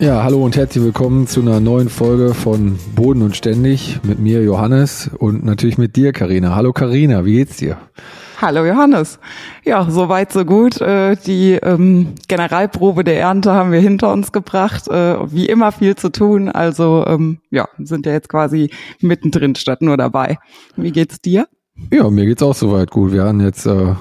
Ja, 0.00 0.22
hallo 0.22 0.44
und 0.44 0.56
herzlich 0.56 0.84
willkommen 0.84 1.26
zu 1.26 1.40
einer 1.40 1.58
neuen 1.58 1.88
Folge 1.88 2.32
von 2.32 2.78
Boden 2.94 3.20
und 3.20 3.36
Ständig 3.36 3.98
mit 4.04 4.20
mir 4.20 4.44
Johannes 4.44 5.10
und 5.18 5.44
natürlich 5.44 5.76
mit 5.76 5.96
dir 5.96 6.12
Karina. 6.12 6.54
Hallo 6.54 6.72
Karina, 6.72 7.24
wie 7.24 7.32
geht's 7.32 7.56
dir? 7.56 7.78
Hallo 8.40 8.64
Johannes. 8.64 9.18
Ja, 9.64 9.90
soweit 9.90 10.32
so 10.32 10.44
gut. 10.44 10.80
Äh, 10.80 11.16
die 11.16 11.54
ähm, 11.54 12.14
Generalprobe 12.28 13.02
der 13.02 13.18
Ernte 13.18 13.52
haben 13.52 13.72
wir 13.72 13.80
hinter 13.80 14.12
uns 14.12 14.30
gebracht. 14.30 14.86
Äh, 14.86 15.16
wie 15.32 15.46
immer 15.46 15.72
viel 15.72 15.96
zu 15.96 16.12
tun. 16.12 16.48
Also 16.48 17.04
ähm, 17.08 17.38
ja, 17.50 17.68
sind 17.78 18.06
ja 18.06 18.12
jetzt 18.12 18.28
quasi 18.28 18.70
mittendrin 19.00 19.56
statt 19.56 19.82
nur 19.82 19.96
dabei. 19.96 20.38
Wie 20.76 20.92
geht's 20.92 21.20
dir? 21.20 21.48
Ja, 21.92 22.08
mir 22.08 22.24
geht's 22.24 22.44
auch 22.44 22.54
soweit 22.54 22.92
gut. 22.92 23.10
Wir 23.10 23.24
hatten 23.24 23.40
jetzt 23.40 23.66
äh, 23.66 23.96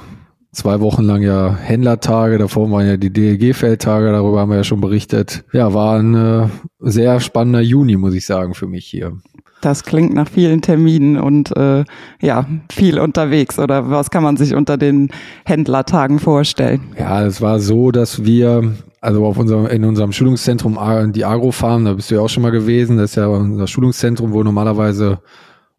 zwei 0.58 0.80
Wochen 0.82 1.04
lang 1.04 1.22
ja 1.22 1.56
Händlertage, 1.56 2.38
davor 2.38 2.70
waren 2.72 2.88
ja 2.88 2.98
die 2.98 3.14
DLG-Feldtage, 3.14 4.12
darüber 4.12 4.42
haben 4.42 4.50
wir 4.50 4.58
ja 4.58 4.64
schon 4.64 4.82
berichtet. 4.82 5.46
Ja, 5.54 5.74
war 5.74 6.00
ein 6.00 6.16
äh, 6.16 6.48
sehr 6.80 7.20
spannender 7.20 7.62
Juni, 7.62 7.96
muss 7.96 8.16
ich 8.16 8.26
sagen, 8.26 8.54
für 8.56 8.68
mich 8.68 8.86
hier. 8.86 9.14
Das 9.62 9.84
klingt 9.84 10.14
nach 10.14 10.28
vielen 10.28 10.62
Terminen 10.62 11.18
und 11.18 11.56
äh, 11.56 11.84
ja, 12.22 12.46
viel 12.72 13.00
unterwegs. 13.00 13.58
Oder 13.58 13.90
was 13.90 14.12
kann 14.12 14.24
man 14.24 14.38
sich 14.38 14.56
unter 14.56 14.78
den 14.78 15.10
Händlertagen 15.46 16.20
vorstellen? 16.20 16.82
Ja, 16.98 17.26
es 17.26 17.42
war 17.42 17.60
so, 17.60 17.92
dass 17.92 18.24
wir, 18.24 18.76
also 19.02 19.26
auf 19.26 19.38
unserem, 19.38 19.68
in 19.68 19.84
unserem 19.84 20.12
Schulungszentrum 20.12 20.78
die 21.14 21.26
Agrofarm, 21.26 21.86
da 21.86 21.94
bist 21.94 22.12
du 22.12 22.16
ja 22.16 22.22
auch 22.22 22.30
schon 22.30 22.44
mal 22.44 22.52
gewesen, 22.52 22.98
das 22.98 23.12
ist 23.12 23.16
ja 23.16 23.28
unser 23.28 23.68
Schulungszentrum, 23.68 24.34
wo 24.34 24.44
normalerweise 24.44 25.20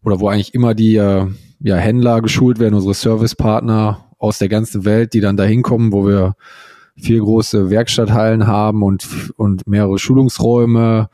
oder 0.04 0.20
wo 0.20 0.28
eigentlich 0.28 0.54
immer 0.54 0.74
die 0.74 0.96
äh, 0.96 1.26
ja, 1.60 1.76
Händler 1.76 2.20
geschult 2.20 2.58
werden, 2.58 2.74
unsere 2.74 2.94
Servicepartner 2.94 4.07
aus 4.18 4.38
der 4.38 4.48
ganzen 4.48 4.84
Welt, 4.84 5.14
die 5.14 5.20
dann 5.20 5.36
da 5.36 5.44
hinkommen, 5.44 5.92
wo 5.92 6.06
wir 6.06 6.34
vier 6.96 7.20
große 7.20 7.70
Werkstatthallen 7.70 8.46
haben 8.46 8.82
und, 8.82 9.32
und 9.36 9.66
mehrere 9.66 9.98
Schulungsräume. 9.98 11.08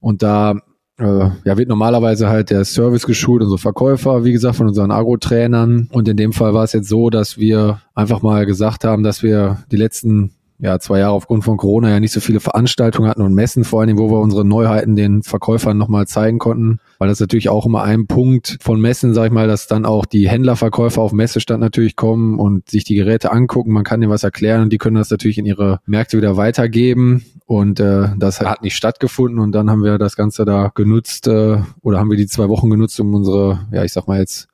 Und 0.00 0.22
da 0.22 0.60
äh, 0.98 1.30
ja, 1.44 1.56
wird 1.56 1.68
normalerweise 1.68 2.28
halt 2.28 2.50
der 2.50 2.64
Service 2.64 3.06
geschult, 3.06 3.42
unsere 3.42 3.58
Verkäufer, 3.58 4.24
wie 4.24 4.32
gesagt, 4.32 4.56
von 4.56 4.68
unseren 4.68 4.90
Agro-Trainern. 4.90 5.88
Und 5.92 6.08
in 6.08 6.16
dem 6.16 6.32
Fall 6.32 6.54
war 6.54 6.64
es 6.64 6.72
jetzt 6.72 6.88
so, 6.88 7.10
dass 7.10 7.38
wir 7.38 7.80
einfach 7.94 8.22
mal 8.22 8.46
gesagt 8.46 8.84
haben, 8.84 9.02
dass 9.02 9.22
wir 9.22 9.64
die 9.70 9.76
letzten 9.76 10.32
ja, 10.60 10.80
zwei 10.80 10.98
Jahre 10.98 11.12
aufgrund 11.12 11.44
von 11.44 11.56
Corona 11.56 11.90
ja 11.90 12.00
nicht 12.00 12.12
so 12.12 12.20
viele 12.20 12.40
Veranstaltungen 12.40 13.08
hatten 13.08 13.22
und 13.22 13.32
Messen, 13.32 13.62
vor 13.62 13.80
allen 13.80 13.88
Dingen, 13.88 14.00
wo 14.00 14.10
wir 14.10 14.18
unsere 14.18 14.44
Neuheiten 14.44 14.96
den 14.96 15.22
Verkäufern 15.22 15.78
nochmal 15.78 16.08
zeigen 16.08 16.38
konnten. 16.38 16.80
Weil 16.98 17.08
das 17.08 17.20
natürlich 17.20 17.48
auch 17.48 17.64
immer 17.64 17.84
ein 17.84 18.08
Punkt 18.08 18.58
von 18.60 18.80
Messen, 18.80 19.14
sag 19.14 19.26
ich 19.26 19.32
mal, 19.32 19.46
dass 19.46 19.68
dann 19.68 19.86
auch 19.86 20.04
die 20.04 20.28
Händlerverkäufer 20.28 21.00
auf 21.00 21.12
Messestand 21.12 21.60
natürlich 21.60 21.94
kommen 21.94 22.40
und 22.40 22.68
sich 22.68 22.82
die 22.82 22.96
Geräte 22.96 23.30
angucken. 23.30 23.72
Man 23.72 23.84
kann 23.84 24.00
denen 24.00 24.12
was 24.12 24.24
erklären 24.24 24.62
und 24.62 24.72
die 24.72 24.78
können 24.78 24.96
das 24.96 25.10
natürlich 25.10 25.38
in 25.38 25.46
ihre 25.46 25.78
Märkte 25.86 26.16
wieder 26.16 26.36
weitergeben. 26.36 27.24
Und 27.46 27.78
äh, 27.78 28.08
das 28.18 28.40
hat 28.40 28.62
nicht 28.62 28.76
stattgefunden 28.76 29.38
und 29.38 29.52
dann 29.52 29.70
haben 29.70 29.84
wir 29.84 29.96
das 29.96 30.16
Ganze 30.16 30.44
da 30.44 30.72
genutzt 30.74 31.28
äh, 31.28 31.58
oder 31.82 31.98
haben 31.98 32.10
wir 32.10 32.16
die 32.16 32.26
zwei 32.26 32.48
Wochen 32.48 32.68
genutzt, 32.68 32.98
um 32.98 33.14
unsere, 33.14 33.60
ja, 33.72 33.84
ich 33.84 33.92
sag 33.92 34.08
mal 34.08 34.18
jetzt 34.18 34.48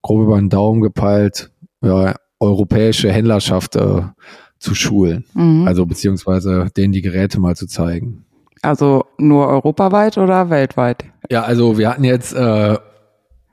grob 0.00 0.22
über 0.22 0.38
den 0.38 0.48
Daumen 0.48 0.80
gepeilt, 0.80 1.50
ja, 1.82 2.16
europäische 2.40 3.12
Händlerschaft 3.12 3.76
äh, 3.76 4.02
zu 4.62 4.74
schulen. 4.74 5.24
Mhm. 5.34 5.66
Also 5.66 5.84
beziehungsweise 5.86 6.68
denen 6.76 6.92
die 6.92 7.02
Geräte 7.02 7.40
mal 7.40 7.56
zu 7.56 7.66
zeigen. 7.66 8.24
Also 8.62 9.04
nur 9.18 9.48
europaweit 9.48 10.18
oder 10.18 10.48
weltweit? 10.48 11.04
Ja, 11.30 11.42
also 11.42 11.78
wir 11.78 11.90
hatten 11.90 12.04
jetzt 12.04 12.32
äh, 12.32 12.78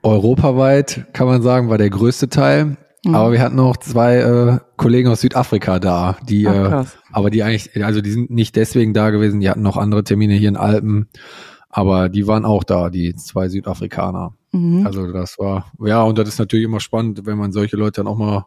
europaweit, 0.02 1.06
kann 1.12 1.26
man 1.26 1.42
sagen, 1.42 1.68
war 1.68 1.78
der 1.78 1.90
größte 1.90 2.28
Teil. 2.28 2.76
Mhm. 3.04 3.14
Aber 3.14 3.32
wir 3.32 3.40
hatten 3.40 3.56
noch 3.56 3.76
zwei 3.78 4.18
äh, 4.18 4.58
Kollegen 4.76 5.08
aus 5.08 5.22
Südafrika 5.22 5.78
da, 5.78 6.16
die 6.28 6.46
Ach, 6.46 6.84
äh, 6.84 6.88
aber 7.12 7.30
die 7.30 7.42
eigentlich, 7.42 7.84
also 7.84 8.00
die 8.00 8.10
sind 8.10 8.30
nicht 8.30 8.56
deswegen 8.56 8.94
da 8.94 9.10
gewesen, 9.10 9.40
die 9.40 9.50
hatten 9.50 9.62
noch 9.62 9.78
andere 9.78 10.04
Termine 10.04 10.34
hier 10.34 10.50
in 10.50 10.56
Alpen, 10.56 11.08
aber 11.70 12.08
die 12.08 12.26
waren 12.26 12.44
auch 12.44 12.62
da, 12.62 12.90
die 12.90 13.14
zwei 13.14 13.48
Südafrikaner. 13.48 14.34
Mhm. 14.52 14.86
Also 14.86 15.10
das 15.12 15.38
war, 15.38 15.72
ja, 15.82 16.02
und 16.02 16.18
das 16.18 16.28
ist 16.28 16.38
natürlich 16.38 16.66
immer 16.66 16.80
spannend, 16.80 17.24
wenn 17.24 17.38
man 17.38 17.52
solche 17.52 17.76
Leute 17.76 18.02
dann 18.02 18.06
auch 18.06 18.18
mal 18.18 18.46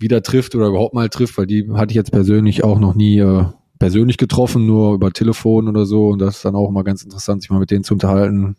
wieder 0.00 0.22
trifft 0.22 0.54
oder 0.54 0.68
überhaupt 0.68 0.94
mal 0.94 1.08
trifft, 1.08 1.38
weil 1.38 1.46
die 1.46 1.70
hatte 1.72 1.92
ich 1.92 1.96
jetzt 1.96 2.12
persönlich 2.12 2.64
auch 2.64 2.78
noch 2.78 2.94
nie 2.94 3.18
äh, 3.18 3.44
persönlich 3.78 4.16
getroffen, 4.16 4.66
nur 4.66 4.94
über 4.94 5.12
Telefon 5.12 5.68
oder 5.68 5.86
so. 5.86 6.08
Und 6.08 6.20
das 6.20 6.36
ist 6.36 6.44
dann 6.44 6.56
auch 6.56 6.68
immer 6.68 6.84
ganz 6.84 7.02
interessant, 7.02 7.42
sich 7.42 7.50
mal 7.50 7.60
mit 7.60 7.70
denen 7.70 7.84
zu 7.84 7.94
unterhalten. 7.94 8.56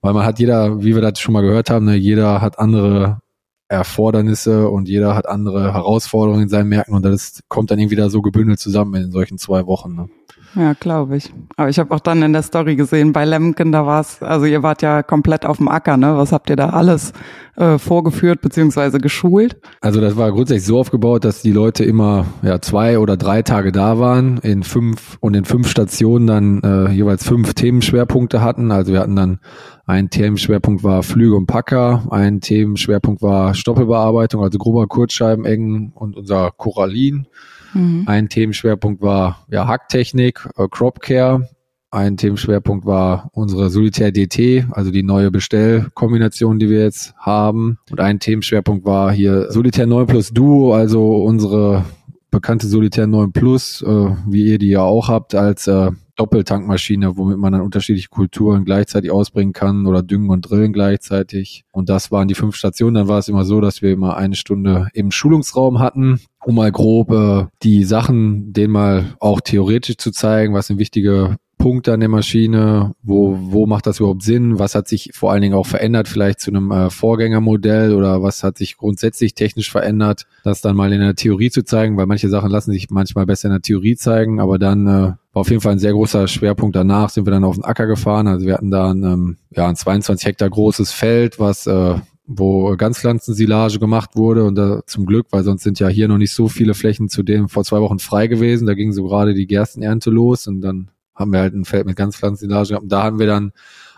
Weil 0.00 0.12
man 0.12 0.24
hat 0.24 0.38
jeder, 0.38 0.82
wie 0.82 0.94
wir 0.94 1.02
das 1.02 1.18
schon 1.18 1.32
mal 1.32 1.42
gehört 1.42 1.70
haben, 1.70 1.86
ne, 1.86 1.94
jeder 1.94 2.40
hat 2.40 2.58
andere 2.58 3.20
Erfordernisse 3.68 4.68
und 4.68 4.88
jeder 4.88 5.14
hat 5.14 5.26
andere 5.26 5.72
Herausforderungen 5.72 6.42
in 6.42 6.48
seinen 6.48 6.68
Märkten 6.68 6.94
und 6.94 7.02
das 7.02 7.40
kommt 7.48 7.70
dann 7.70 7.78
irgendwie 7.78 7.96
da 7.96 8.10
so 8.10 8.20
gebündelt 8.20 8.58
zusammen 8.58 8.94
in 8.94 9.10
solchen 9.10 9.38
zwei 9.38 9.66
Wochen. 9.66 9.94
Ne? 9.94 10.08
Ja, 10.56 10.74
glaube 10.74 11.16
ich. 11.16 11.32
Aber 11.56 11.68
ich 11.68 11.78
habe 11.78 11.92
auch 11.92 12.00
dann 12.00 12.22
in 12.22 12.32
der 12.32 12.42
Story 12.42 12.76
gesehen, 12.76 13.12
bei 13.12 13.24
Lemken, 13.24 13.72
da 13.72 13.86
war 13.86 14.00
es, 14.00 14.22
also 14.22 14.46
ihr 14.46 14.62
wart 14.62 14.82
ja 14.82 15.02
komplett 15.02 15.44
auf 15.44 15.56
dem 15.56 15.68
Acker, 15.68 15.96
ne? 15.96 16.16
Was 16.16 16.30
habt 16.30 16.48
ihr 16.48 16.56
da 16.56 16.70
alles 16.70 17.12
äh, 17.56 17.78
vorgeführt 17.78 18.40
beziehungsweise 18.40 18.98
geschult? 18.98 19.56
Also 19.80 20.00
das 20.00 20.16
war 20.16 20.30
grundsätzlich 20.30 20.66
so 20.66 20.78
aufgebaut, 20.78 21.24
dass 21.24 21.42
die 21.42 21.50
Leute 21.50 21.84
immer 21.84 22.26
ja 22.42 22.60
zwei 22.60 23.00
oder 23.00 23.16
drei 23.16 23.42
Tage 23.42 23.72
da 23.72 23.98
waren, 23.98 24.38
in 24.38 24.62
fünf 24.62 25.16
und 25.20 25.34
in 25.34 25.44
fünf 25.44 25.68
Stationen 25.68 26.26
dann 26.26 26.62
äh, 26.62 26.90
jeweils 26.92 27.26
fünf 27.26 27.54
Themenschwerpunkte 27.54 28.40
hatten. 28.40 28.70
Also 28.70 28.92
wir 28.92 29.00
hatten 29.00 29.16
dann 29.16 29.40
ein 29.86 30.08
Themenschwerpunkt 30.08 30.82
war 30.82 31.02
Flüge 31.02 31.36
und 31.36 31.46
Packer, 31.46 32.04
ein 32.10 32.40
Themenschwerpunkt 32.40 33.22
war 33.22 33.54
Stoppelbearbeitung, 33.54 34.42
also 34.42 34.56
grober 34.56 34.86
Kurzscheibenengen 34.86 35.92
und 35.94 36.16
unser 36.16 36.52
Korallin. 36.52 37.26
Mhm. 37.74 38.04
Ein 38.06 38.28
Themenschwerpunkt 38.28 39.02
war 39.02 39.44
ja 39.50 39.66
Hacktechnik, 39.66 40.48
äh, 40.56 40.66
Crop 40.70 41.00
Care. 41.00 41.48
Ein 41.90 42.16
Themenschwerpunkt 42.16 42.86
war 42.86 43.30
unsere 43.32 43.70
Solitär 43.70 44.10
DT, 44.10 44.66
also 44.72 44.90
die 44.90 45.04
neue 45.04 45.30
Bestellkombination, 45.30 46.58
die 46.58 46.68
wir 46.68 46.82
jetzt 46.82 47.14
haben. 47.18 47.78
Und 47.88 48.00
ein 48.00 48.18
Themenschwerpunkt 48.18 48.84
war 48.84 49.12
hier 49.12 49.52
Solitär 49.52 49.86
9 49.86 50.06
Plus 50.06 50.30
Duo, 50.30 50.74
also 50.74 51.22
unsere 51.22 51.84
bekannte 52.32 52.66
Solitär 52.66 53.06
9 53.06 53.32
Plus, 53.32 53.82
äh, 53.82 54.10
wie 54.26 54.44
ihr 54.44 54.58
die 54.58 54.70
ja 54.70 54.80
auch 54.80 55.08
habt, 55.08 55.36
als 55.36 55.68
äh, 55.68 55.92
Doppeltankmaschine, 56.16 57.16
womit 57.16 57.38
man 57.38 57.52
dann 57.52 57.62
unterschiedliche 57.62 58.08
Kulturen 58.08 58.64
gleichzeitig 58.64 59.10
ausbringen 59.10 59.52
kann 59.52 59.86
oder 59.86 60.02
düngen 60.02 60.30
und 60.30 60.42
drillen 60.42 60.72
gleichzeitig. 60.72 61.64
Und 61.72 61.88
das 61.88 62.10
waren 62.10 62.28
die 62.28 62.34
fünf 62.34 62.56
Stationen. 62.56 62.94
Dann 62.94 63.08
war 63.08 63.18
es 63.18 63.28
immer 63.28 63.44
so, 63.44 63.60
dass 63.60 63.82
wir 63.82 63.92
immer 63.92 64.16
eine 64.16 64.36
Stunde 64.36 64.88
im 64.94 65.10
Schulungsraum 65.10 65.80
hatten, 65.80 66.20
um 66.44 66.54
mal 66.54 66.70
grob 66.72 67.10
äh, 67.10 67.46
die 67.62 67.84
Sachen, 67.84 68.52
denen 68.52 68.72
mal 68.72 69.14
auch 69.20 69.40
theoretisch 69.40 69.96
zu 69.96 70.10
zeigen, 70.12 70.54
was 70.54 70.68
sind 70.68 70.78
wichtige 70.78 71.36
Punkte 71.58 71.92
an 71.92 72.00
der 72.00 72.08
Maschine, 72.08 72.94
wo, 73.02 73.38
wo 73.40 73.66
macht 73.66 73.86
das 73.86 74.00
überhaupt 74.00 74.22
Sinn, 74.22 74.58
was 74.58 74.74
hat 74.74 74.88
sich 74.88 75.10
vor 75.14 75.32
allen 75.32 75.42
Dingen 75.42 75.54
auch 75.54 75.66
verändert, 75.66 76.08
vielleicht 76.08 76.40
zu 76.40 76.50
einem 76.50 76.70
äh, 76.70 76.90
Vorgängermodell 76.90 77.94
oder 77.94 78.22
was 78.22 78.42
hat 78.42 78.58
sich 78.58 78.76
grundsätzlich 78.76 79.34
technisch 79.34 79.70
verändert, 79.70 80.26
das 80.42 80.60
dann 80.60 80.76
mal 80.76 80.92
in 80.92 81.00
der 81.00 81.14
Theorie 81.14 81.50
zu 81.50 81.64
zeigen, 81.64 81.96
weil 81.96 82.06
manche 82.06 82.28
Sachen 82.28 82.50
lassen 82.50 82.72
sich 82.72 82.90
manchmal 82.90 83.26
besser 83.26 83.48
in 83.48 83.52
der 83.54 83.62
Theorie 83.62 83.96
zeigen, 83.96 84.40
aber 84.40 84.58
dann 84.58 84.86
äh, 84.86 84.90
war 84.90 85.16
auf 85.32 85.50
jeden 85.50 85.60
Fall 85.60 85.72
ein 85.72 85.78
sehr 85.78 85.92
großer 85.92 86.28
Schwerpunkt 86.28 86.76
danach, 86.76 87.10
sind 87.10 87.26
wir 87.26 87.32
dann 87.32 87.44
auf 87.44 87.56
den 87.56 87.64
Acker 87.64 87.86
gefahren, 87.86 88.28
also 88.28 88.46
wir 88.46 88.54
hatten 88.54 88.70
da 88.70 88.90
ein, 88.90 89.02
ähm, 89.02 89.36
ja, 89.50 89.68
ein 89.68 89.76
22 89.76 90.26
Hektar 90.26 90.50
großes 90.50 90.92
Feld, 90.92 91.38
was 91.38 91.66
äh, 91.66 91.96
wo 92.26 92.74
Ganzpflanzensilage 92.76 93.78
gemacht 93.78 94.16
wurde 94.16 94.44
und 94.44 94.54
da 94.54 94.80
zum 94.86 95.04
Glück, 95.06 95.26
weil 95.30 95.44
sonst 95.44 95.62
sind 95.62 95.78
ja 95.78 95.88
hier 95.88 96.08
noch 96.08 96.18
nicht 96.18 96.32
so 96.32 96.48
viele 96.48 96.74
Flächen 96.74 97.08
zu 97.08 97.22
dem 97.22 97.48
vor 97.48 97.64
zwei 97.64 97.80
Wochen 97.80 97.98
frei 97.98 98.28
gewesen. 98.28 98.66
Da 98.66 98.74
ging 98.74 98.92
so 98.92 99.04
gerade 99.04 99.34
die 99.34 99.46
Gerstenernte 99.46 100.10
los 100.10 100.46
und 100.46 100.60
dann 100.62 100.90
haben 101.14 101.32
wir 101.32 101.40
halt 101.40 101.54
ein 101.54 101.64
Feld 101.64 101.86
mit 101.86 101.96
Ganzpflanzensilage 101.96 102.70
gehabt. 102.70 102.84
Und 102.84 102.92
da 102.92 103.02
haben 103.02 103.18
wir 103.18 103.26
dann 103.26 103.52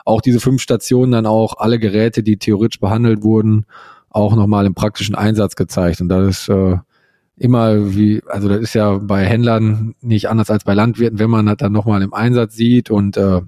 auch 0.05 0.21
diese 0.21 0.41
fünf 0.41 0.63
Stationen 0.63 1.13
dann 1.13 1.27
auch 1.27 1.59
alle 1.59 1.79
Geräte, 1.79 2.23
die 2.23 2.37
theoretisch 2.37 2.81
behandelt 2.81 3.23
wurden, 3.23 3.67
auch 4.09 4.35
nochmal 4.37 4.67
im 4.67 4.75
praktischen 4.75 5.15
Einsatz 5.15 5.57
gezeigt. 5.57 6.01
Und 6.01 6.09
das 6.09 6.29
ist 6.29 6.49
äh, 6.49 6.77
immer 7.37 7.95
wie, 7.95 8.23
also 8.27 8.49
das 8.49 8.61
ist 8.61 8.75
ja 8.75 8.99
bei 8.99 9.25
Händlern 9.25 9.95
nicht 10.01 10.29
anders 10.29 10.51
als 10.51 10.65
bei 10.65 10.75
Landwirten, 10.75 11.19
wenn 11.19 11.31
man 11.31 11.47
das 11.47 11.57
dann 11.59 11.73
nochmal 11.73 12.03
im 12.03 12.15
Einsatz 12.15 12.55
sieht 12.55 12.91
und 12.91 13.17
äh, 13.17 13.41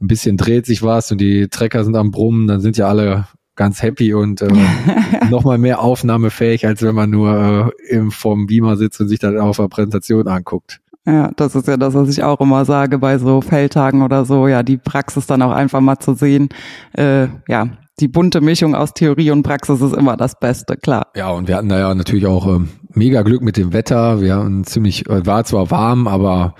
ein 0.00 0.08
bisschen 0.08 0.36
dreht 0.36 0.66
sich 0.66 0.82
was 0.82 1.12
und 1.12 1.18
die 1.18 1.48
Trecker 1.48 1.84
sind 1.84 1.96
am 1.96 2.10
Brummen, 2.10 2.46
dann 2.46 2.60
sind 2.60 2.76
ja 2.76 2.88
alle 2.88 3.28
ganz 3.56 3.82
happy 3.82 4.14
und 4.14 4.42
äh, 4.42 4.48
nochmal 5.30 5.58
mehr 5.58 5.80
aufnahmefähig, 5.80 6.66
als 6.66 6.82
wenn 6.82 6.94
man 6.94 7.10
nur 7.10 7.72
äh, 7.88 7.94
im, 7.94 8.10
vom 8.10 8.46
Beamer 8.46 8.76
sitzt 8.76 9.00
und 9.00 9.08
sich 9.08 9.20
dann 9.20 9.38
auf 9.38 9.58
der 9.58 9.68
Präsentation 9.68 10.26
anguckt. 10.26 10.80
Ja, 11.06 11.30
das 11.36 11.54
ist 11.54 11.68
ja 11.68 11.76
das, 11.76 11.94
was 11.94 12.08
ich 12.08 12.22
auch 12.22 12.40
immer 12.40 12.64
sage 12.64 12.98
bei 12.98 13.18
so 13.18 13.42
Feldtagen 13.42 14.02
oder 14.02 14.24
so, 14.24 14.48
ja, 14.48 14.62
die 14.62 14.78
Praxis 14.78 15.26
dann 15.26 15.42
auch 15.42 15.50
einfach 15.50 15.80
mal 15.80 15.98
zu 15.98 16.14
sehen. 16.14 16.48
Äh, 16.94 17.28
ja, 17.46 17.68
die 18.00 18.08
bunte 18.08 18.40
Mischung 18.40 18.74
aus 18.74 18.94
Theorie 18.94 19.30
und 19.30 19.42
Praxis 19.42 19.80
ist 19.82 19.94
immer 19.94 20.16
das 20.16 20.38
Beste, 20.38 20.76
klar. 20.76 21.08
Ja, 21.14 21.30
und 21.30 21.46
wir 21.46 21.56
hatten 21.56 21.68
da 21.68 21.78
ja 21.78 21.94
natürlich 21.94 22.26
auch 22.26 22.46
ähm, 22.46 22.70
mega 22.92 23.22
Glück 23.22 23.42
mit 23.42 23.56
dem 23.56 23.72
Wetter. 23.72 24.20
Wir 24.20 24.34
haben 24.34 24.64
ziemlich, 24.64 25.08
äh, 25.08 25.26
war 25.26 25.44
zwar 25.44 25.70
warm, 25.70 26.08
aber 26.08 26.54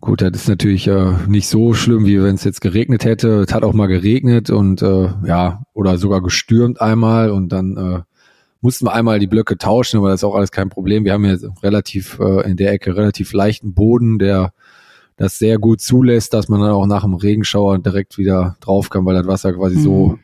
gut, 0.00 0.22
das 0.22 0.30
ist 0.32 0.48
natürlich 0.48 0.86
äh, 0.86 1.12
nicht 1.26 1.48
so 1.48 1.74
schlimm, 1.74 2.06
wie 2.06 2.22
wenn 2.22 2.36
es 2.36 2.44
jetzt 2.44 2.60
geregnet 2.60 3.04
hätte. 3.04 3.40
Es 3.40 3.52
hat 3.52 3.64
auch 3.64 3.74
mal 3.74 3.88
geregnet 3.88 4.50
und 4.50 4.82
äh, 4.82 5.10
ja, 5.26 5.62
oder 5.74 5.98
sogar 5.98 6.22
gestürmt 6.22 6.80
einmal 6.80 7.30
und 7.30 7.50
dann 7.50 7.76
äh, 7.76 8.00
mussten 8.60 8.86
wir 8.86 8.92
einmal 8.92 9.18
die 9.18 9.26
Blöcke 9.26 9.56
tauschen, 9.56 9.98
aber 9.98 10.10
das 10.10 10.20
ist 10.20 10.24
auch 10.24 10.34
alles 10.34 10.50
kein 10.50 10.68
Problem. 10.68 11.04
Wir 11.04 11.12
haben 11.12 11.24
jetzt 11.24 11.46
relativ 11.62 12.18
äh, 12.18 12.48
in 12.48 12.56
der 12.56 12.72
Ecke 12.72 12.96
relativ 12.96 13.32
leichten 13.32 13.74
Boden, 13.74 14.18
der 14.18 14.52
das 15.16 15.38
sehr 15.38 15.58
gut 15.58 15.80
zulässt, 15.80 16.32
dass 16.32 16.48
man 16.48 16.60
dann 16.60 16.70
auch 16.70 16.86
nach 16.86 17.02
dem 17.02 17.14
Regenschauer 17.14 17.78
direkt 17.78 18.18
wieder 18.18 18.56
drauf 18.60 18.88
kann, 18.88 19.04
weil 19.04 19.14
das 19.14 19.26
Wasser 19.26 19.52
quasi 19.52 19.76
mhm. 19.76 19.82
so 19.82 20.18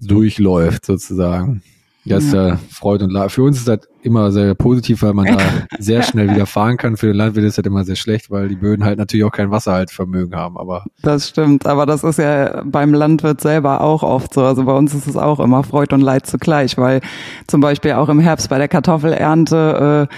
durchläuft 0.00 0.84
sozusagen. 0.84 1.62
Ja, 2.06 2.18
ist 2.18 2.32
ja. 2.32 2.56
Freude 2.70 3.04
und 3.04 3.10
Leid. 3.10 3.32
Für 3.32 3.42
uns 3.42 3.58
ist 3.58 3.66
das 3.66 3.80
immer 4.02 4.30
sehr 4.30 4.54
positiv, 4.54 5.02
weil 5.02 5.12
man 5.12 5.26
da 5.26 5.38
sehr 5.80 6.02
schnell 6.02 6.30
wieder 6.30 6.46
fahren 6.46 6.76
kann. 6.76 6.96
Für 6.96 7.08
den 7.08 7.16
Landwirt 7.16 7.44
ist 7.44 7.58
das 7.58 7.64
immer 7.64 7.82
sehr 7.82 7.96
schlecht, 7.96 8.30
weil 8.30 8.48
die 8.48 8.54
Böden 8.54 8.84
halt 8.84 8.98
natürlich 8.98 9.24
auch 9.24 9.32
kein 9.32 9.50
Wasserhaltvermögen 9.50 10.36
haben. 10.36 10.56
Aber 10.56 10.84
das 11.02 11.28
stimmt. 11.28 11.66
Aber 11.66 11.84
das 11.84 12.04
ist 12.04 12.20
ja 12.20 12.62
beim 12.64 12.94
Landwirt 12.94 13.40
selber 13.40 13.80
auch 13.80 14.04
oft 14.04 14.34
so. 14.34 14.42
Also 14.44 14.64
bei 14.64 14.72
uns 14.72 14.94
ist 14.94 15.08
es 15.08 15.16
auch 15.16 15.40
immer 15.40 15.64
Freude 15.64 15.96
und 15.96 16.00
Leid 16.00 16.26
zugleich, 16.26 16.78
weil 16.78 17.00
zum 17.48 17.60
Beispiel 17.60 17.92
auch 17.92 18.08
im 18.08 18.20
Herbst 18.20 18.48
bei 18.48 18.58
der 18.58 18.68
Kartoffelernte 18.68 20.08
äh, 20.08 20.14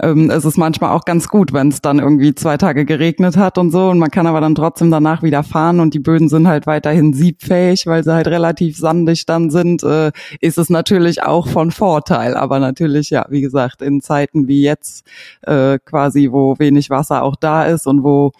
ähm, 0.00 0.30
es 0.30 0.44
ist 0.44 0.56
manchmal 0.56 0.90
auch 0.90 1.04
ganz 1.04 1.28
gut, 1.28 1.52
wenn 1.52 1.68
es 1.68 1.80
dann 1.80 2.00
irgendwie 2.00 2.34
zwei 2.34 2.56
Tage 2.56 2.84
geregnet 2.84 3.36
hat 3.36 3.58
und 3.58 3.70
so 3.70 3.90
und 3.90 3.98
man 3.98 4.10
kann 4.10 4.26
aber 4.26 4.40
dann 4.40 4.54
trotzdem 4.56 4.90
danach 4.90 5.22
wieder 5.22 5.44
fahren 5.44 5.78
und 5.78 5.94
die 5.94 6.00
Böden 6.00 6.28
sind 6.28 6.48
halt 6.48 6.66
weiterhin 6.66 7.12
siebfähig, 7.12 7.86
weil 7.86 8.02
sie 8.02 8.12
halt 8.12 8.26
relativ 8.26 8.76
sandig 8.76 9.24
dann 9.26 9.50
sind, 9.50 9.84
äh, 9.84 10.10
ist 10.40 10.58
es 10.58 10.68
natürlich 10.68 11.22
auch 11.22 11.46
von 11.46 11.70
Vorteil. 11.70 12.34
Aber 12.34 12.58
natürlich, 12.58 13.10
ja, 13.10 13.26
wie 13.28 13.40
gesagt, 13.40 13.82
in 13.82 14.00
Zeiten 14.00 14.48
wie 14.48 14.62
jetzt 14.62 15.06
äh, 15.42 15.78
quasi, 15.84 16.30
wo 16.32 16.58
wenig 16.58 16.90
Wasser 16.90 17.22
auch 17.22 17.36
da 17.36 17.64
ist 17.64 17.86
und 17.86 18.02
wo 18.02 18.32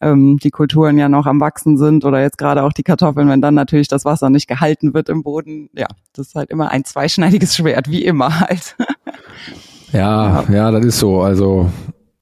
ähm, 0.00 0.38
die 0.42 0.50
Kulturen 0.50 0.98
ja 0.98 1.08
noch 1.08 1.26
am 1.26 1.40
Wachsen 1.40 1.76
sind 1.76 2.04
oder 2.04 2.20
jetzt 2.20 2.38
gerade 2.38 2.62
auch 2.62 2.72
die 2.72 2.82
Kartoffeln, 2.82 3.28
wenn 3.28 3.40
dann 3.40 3.54
natürlich 3.54 3.88
das 3.88 4.04
Wasser 4.04 4.30
nicht 4.30 4.46
gehalten 4.46 4.94
wird 4.94 5.08
im 5.08 5.22
Boden, 5.22 5.70
ja, 5.74 5.88
das 6.12 6.28
ist 6.28 6.34
halt 6.34 6.50
immer 6.50 6.70
ein 6.70 6.84
zweischneidiges 6.84 7.56
Schwert, 7.56 7.90
wie 7.90 8.04
immer 8.04 8.40
halt. 8.40 8.76
Ja, 9.92 10.44
ja, 10.50 10.70
das 10.70 10.84
ist 10.84 10.98
so. 10.98 11.20
Also, 11.20 11.70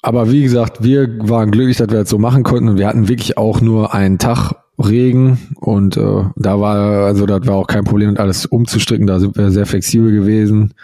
aber 0.02 0.30
wie 0.30 0.42
gesagt, 0.42 0.82
wir 0.82 1.28
waren 1.28 1.50
glücklich, 1.50 1.76
dass 1.78 1.88
wir 1.88 2.00
das 2.00 2.10
so 2.10 2.18
machen 2.18 2.42
konnten 2.42 2.68
und 2.68 2.78
wir 2.78 2.86
hatten 2.86 3.08
wirklich 3.08 3.36
auch 3.36 3.60
nur 3.60 3.94
einen 3.94 4.18
Tag 4.18 4.54
Regen 4.78 5.38
und 5.56 5.96
äh, 5.96 6.24
da 6.36 6.60
war, 6.60 7.06
also 7.06 7.24
das 7.24 7.46
war 7.46 7.56
auch 7.56 7.66
kein 7.66 7.84
Problem, 7.84 8.16
alles 8.18 8.44
umzustricken, 8.44 9.06
da 9.06 9.18
sind 9.18 9.36
wir 9.36 9.50
sehr 9.50 9.66
flexibel 9.66 10.12
gewesen. 10.12 10.74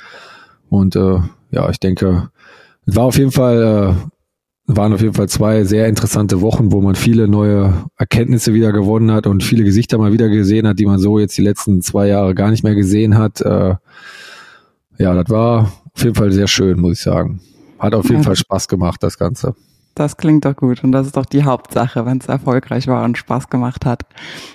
Und 0.70 0.96
äh, 0.96 1.18
ja, 1.50 1.68
ich 1.68 1.78
denke, 1.78 2.30
es 2.86 2.96
war 2.96 3.04
auf 3.04 3.18
jeden 3.18 3.32
Fall, 3.32 3.96
äh, 4.66 4.74
waren 4.74 4.94
auf 4.94 5.02
jeden 5.02 5.12
Fall 5.12 5.28
zwei 5.28 5.64
sehr 5.64 5.88
interessante 5.88 6.40
Wochen, 6.40 6.72
wo 6.72 6.80
man 6.80 6.94
viele 6.94 7.28
neue 7.28 7.74
Erkenntnisse 7.98 8.54
wieder 8.54 8.72
gewonnen 8.72 9.12
hat 9.12 9.26
und 9.26 9.42
viele 9.44 9.64
Gesichter 9.64 9.98
mal 9.98 10.12
wieder 10.12 10.30
gesehen 10.30 10.66
hat, 10.66 10.78
die 10.78 10.86
man 10.86 10.98
so 10.98 11.18
jetzt 11.18 11.36
die 11.36 11.42
letzten 11.42 11.82
zwei 11.82 12.06
Jahre 12.08 12.34
gar 12.34 12.50
nicht 12.50 12.64
mehr 12.64 12.74
gesehen 12.74 13.18
hat. 13.18 13.42
Äh, 13.42 13.74
ja, 14.98 15.14
das 15.14 15.28
war 15.28 15.70
auf 15.94 16.02
jeden 16.02 16.14
Fall 16.14 16.32
sehr 16.32 16.48
schön, 16.48 16.80
muss 16.80 16.98
ich 16.98 17.02
sagen. 17.02 17.40
Hat 17.78 17.94
auf 17.94 18.04
jeden 18.04 18.22
ja. 18.22 18.22
Fall 18.22 18.36
Spaß 18.36 18.68
gemacht, 18.68 19.02
das 19.02 19.18
Ganze. 19.18 19.54
Das 19.94 20.16
klingt 20.16 20.46
doch 20.46 20.56
gut 20.56 20.82
und 20.82 20.92
das 20.92 21.06
ist 21.06 21.18
doch 21.18 21.26
die 21.26 21.44
Hauptsache, 21.44 22.06
wenn 22.06 22.16
es 22.16 22.26
erfolgreich 22.26 22.88
war 22.88 23.04
und 23.04 23.18
Spaß 23.18 23.50
gemacht 23.50 23.84
hat. 23.84 24.04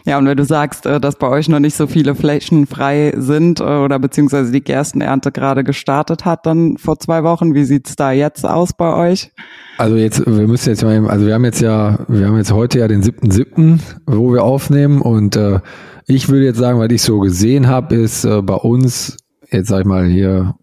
Ja, 0.04 0.18
und 0.18 0.26
wenn 0.26 0.38
du 0.38 0.46
sagst, 0.46 0.88
äh, 0.88 1.00
dass 1.00 1.18
bei 1.18 1.28
euch 1.28 1.48
noch 1.48 1.60
nicht 1.60 1.76
so 1.76 1.86
viele 1.86 2.16
Flächen 2.16 2.66
frei 2.66 3.14
sind 3.16 3.60
äh, 3.60 3.64
oder 3.64 4.00
beziehungsweise 4.00 4.52
die 4.52 4.64
Gerstenernte 4.64 5.32
gerade 5.32 5.64
gestartet 5.64 6.26
hat, 6.26 6.48
dann 6.48 6.78
vor 6.78 7.00
zwei 7.00 7.24
Wochen, 7.24 7.54
wie 7.54 7.66
sieht's 7.66 7.96
da 7.96 8.12
jetzt 8.12 8.46
aus 8.48 8.74
bei 8.74 8.96
euch? 8.96 9.32
Also 9.78 9.96
jetzt, 9.96 10.26
wir 10.26 10.48
müssen 10.48 10.70
jetzt 10.70 10.84
mal, 10.84 11.08
also 11.08 11.28
wir 11.28 11.36
haben 11.36 11.46
jetzt 11.46 11.62
ja, 11.62 12.00
wir 12.08 12.26
haben 12.26 12.38
jetzt 12.38 12.52
heute 12.52 12.80
ja 12.80 12.88
den 12.88 13.04
siebten 13.04 13.30
siebten, 13.30 13.80
wo 14.08 14.34
wir 14.34 14.44
aufnehmen 14.44 15.02
und 15.02 15.36
äh, 15.36 15.60
ich 16.08 16.30
würde 16.30 16.46
jetzt 16.46 16.58
sagen, 16.58 16.80
was 16.80 16.90
ich 16.90 17.04
so 17.04 17.20
gesehen 17.20 17.68
habe, 17.68 17.94
ist 17.94 18.26
äh, 18.26 18.42
bei 18.42 18.56
uns 18.56 19.18
jetzt 19.52 19.68
sag 19.68 19.82
ich 19.82 19.86
mal 19.86 20.06
hier 20.06 20.56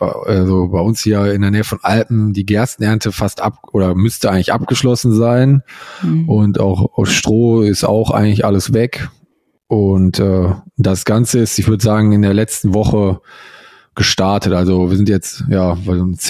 also 0.00 0.68
bei 0.68 0.80
uns 0.80 1.02
hier 1.02 1.32
in 1.32 1.42
der 1.42 1.50
Nähe 1.50 1.64
von 1.64 1.78
Alpen 1.82 2.32
die 2.32 2.46
Gerstenernte 2.46 3.12
fast 3.12 3.40
ab 3.40 3.58
oder 3.72 3.94
müsste 3.94 4.30
eigentlich 4.30 4.52
abgeschlossen 4.52 5.12
sein. 5.12 5.62
Mhm. 6.02 6.28
Und 6.28 6.60
auch 6.60 6.96
aus 6.96 7.12
Stroh 7.12 7.62
ist 7.62 7.84
auch 7.84 8.10
eigentlich 8.10 8.44
alles 8.44 8.72
weg. 8.72 9.08
Und 9.66 10.18
äh, 10.18 10.52
das 10.76 11.04
Ganze 11.04 11.40
ist, 11.40 11.58
ich 11.58 11.68
würde 11.68 11.82
sagen, 11.82 12.12
in 12.12 12.22
der 12.22 12.34
letzten 12.34 12.74
Woche 12.74 13.20
gestartet. 13.94 14.52
Also 14.52 14.90
wir 14.90 14.96
sind 14.96 15.08
jetzt, 15.08 15.44
ja, 15.48 15.76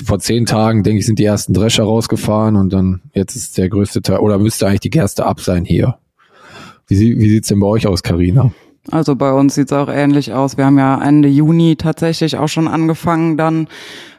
vor 0.04 0.18
zehn 0.18 0.46
Tagen, 0.46 0.82
denke 0.82 1.00
ich, 1.00 1.06
sind 1.06 1.18
die 1.18 1.24
ersten 1.24 1.54
Drescher 1.54 1.84
rausgefahren 1.84 2.56
und 2.56 2.72
dann 2.72 3.00
jetzt 3.14 3.36
ist 3.36 3.56
der 3.56 3.68
größte 3.68 4.02
Teil, 4.02 4.18
oder 4.18 4.38
müsste 4.38 4.66
eigentlich 4.66 4.80
die 4.80 4.90
Gerste 4.90 5.24
ab 5.24 5.40
sein 5.40 5.64
hier. 5.64 5.98
Wie, 6.86 7.18
wie 7.18 7.30
sieht's 7.30 7.48
denn 7.48 7.60
bei 7.60 7.66
euch 7.66 7.86
aus, 7.86 8.02
Karina? 8.02 8.52
Also 8.90 9.16
bei 9.16 9.32
uns 9.32 9.54
sieht's 9.54 9.72
auch 9.72 9.88
ähnlich 9.88 10.32
aus. 10.32 10.56
Wir 10.56 10.66
haben 10.66 10.78
ja 10.78 11.00
Ende 11.02 11.28
Juni 11.28 11.76
tatsächlich 11.76 12.36
auch 12.36 12.48
schon 12.48 12.68
angefangen, 12.68 13.36
dann 13.36 13.68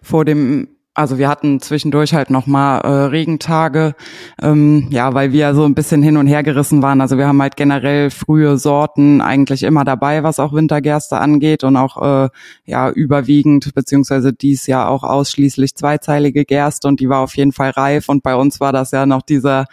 vor 0.02 0.26
dem 0.26 0.68
also 0.98 1.18
wir 1.18 1.28
hatten 1.28 1.60
zwischendurch 1.60 2.14
halt 2.14 2.30
nochmal 2.30 2.80
äh, 2.80 2.88
Regentage, 2.88 3.96
ähm, 4.42 4.88
ja, 4.92 5.14
weil 5.14 5.34
wir 5.34 5.54
so 5.54 5.66
ein 5.66 5.76
bisschen 5.76 6.02
hin 6.02 6.16
und 6.16 6.26
her 6.26 6.42
gerissen 6.42 6.82
waren. 6.82 7.02
Also 7.02 7.18
wir 7.18 7.28
haben 7.28 7.42
halt 7.42 7.58
generell 7.58 8.10
frühe 8.10 8.58
Sorten 8.58 9.20
eigentlich 9.20 9.64
immer 9.64 9.84
dabei, 9.84 10.24
was 10.24 10.40
auch 10.40 10.54
Wintergerste 10.54 11.18
angeht 11.18 11.66
und 11.66 11.76
auch 11.76 12.02
äh, 12.02 12.30
ja 12.64 12.90
überwiegend 12.90 13.76
beziehungsweise 13.76 14.32
dies 14.32 14.68
Jahr 14.68 14.90
auch 14.90 15.04
ausschließlich 15.04 15.76
zweizeilige 15.76 16.46
Gerste 16.46 16.88
und 16.88 17.02
die 17.02 17.10
war 17.10 17.20
auf 17.20 17.36
jeden 17.36 17.52
Fall 17.52 17.72
reif 17.72 18.08
und 18.08 18.24
bei 18.24 18.36
uns 18.36 18.62
war 18.62 18.72
das 18.72 18.92
ja 18.92 19.06
noch 19.06 19.22
dieser 19.22 19.66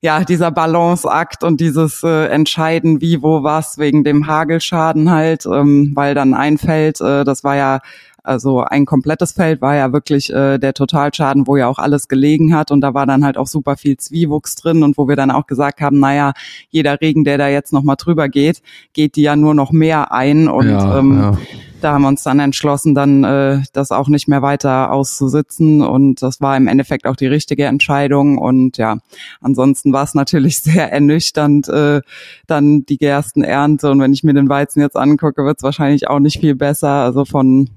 ja, 0.00 0.24
dieser 0.24 0.50
Balanceakt 0.50 1.42
und 1.42 1.60
dieses 1.60 2.02
äh, 2.04 2.26
Entscheiden, 2.26 3.00
wie, 3.00 3.22
wo, 3.22 3.42
was, 3.42 3.78
wegen 3.78 4.04
dem 4.04 4.26
Hagelschaden 4.26 5.10
halt, 5.10 5.46
ähm, 5.46 5.92
weil 5.94 6.14
dann 6.14 6.34
ein 6.34 6.58
Feld, 6.58 7.00
äh, 7.00 7.24
das 7.24 7.42
war 7.42 7.56
ja 7.56 7.80
also 8.28 8.60
ein 8.60 8.84
komplettes 8.84 9.32
Feld 9.32 9.62
war 9.62 9.74
ja 9.74 9.92
wirklich 9.94 10.30
äh, 10.30 10.58
der 10.58 10.74
Totalschaden, 10.74 11.46
wo 11.46 11.56
ja 11.56 11.66
auch 11.66 11.78
alles 11.78 12.08
gelegen 12.08 12.54
hat. 12.54 12.70
Und 12.70 12.82
da 12.82 12.92
war 12.92 13.06
dann 13.06 13.24
halt 13.24 13.38
auch 13.38 13.46
super 13.46 13.78
viel 13.78 13.96
Zwiewuchs 13.96 14.54
drin 14.54 14.82
und 14.82 14.98
wo 14.98 15.08
wir 15.08 15.16
dann 15.16 15.30
auch 15.30 15.46
gesagt 15.46 15.80
haben, 15.80 15.98
naja, 15.98 16.34
jeder 16.68 17.00
Regen, 17.00 17.24
der 17.24 17.38
da 17.38 17.48
jetzt 17.48 17.72
nochmal 17.72 17.96
drüber 17.96 18.28
geht, 18.28 18.60
geht 18.92 19.16
die 19.16 19.22
ja 19.22 19.34
nur 19.34 19.54
noch 19.54 19.72
mehr 19.72 20.12
ein. 20.12 20.46
Und 20.48 20.68
ja, 20.68 20.98
ähm, 20.98 21.18
ja 21.18 21.38
da 21.80 21.92
haben 21.92 22.02
wir 22.02 22.08
uns 22.08 22.22
dann 22.22 22.40
entschlossen, 22.40 22.94
dann 22.94 23.24
äh, 23.24 23.62
das 23.72 23.90
auch 23.90 24.08
nicht 24.08 24.28
mehr 24.28 24.42
weiter 24.42 24.92
auszusitzen. 24.92 25.82
Und 25.82 26.22
das 26.22 26.40
war 26.40 26.56
im 26.56 26.66
Endeffekt 26.66 27.06
auch 27.06 27.16
die 27.16 27.26
richtige 27.26 27.64
Entscheidung. 27.64 28.38
Und 28.38 28.78
ja, 28.78 28.98
ansonsten 29.40 29.92
war 29.92 30.04
es 30.04 30.14
natürlich 30.14 30.58
sehr 30.62 30.92
ernüchternd, 30.92 31.68
äh, 31.68 32.00
dann 32.46 32.84
die 32.86 32.98
Gerstenernte 32.98 33.90
und 33.90 34.00
wenn 34.00 34.12
ich 34.12 34.24
mir 34.24 34.34
den 34.34 34.48
Weizen 34.48 34.80
jetzt 34.80 34.96
angucke, 34.96 35.44
wird 35.44 35.58
es 35.58 35.62
wahrscheinlich 35.62 36.08
auch 36.08 36.18
nicht 36.18 36.40
viel 36.40 36.54
besser, 36.54 36.88
also 36.88 37.24
von 37.24 37.70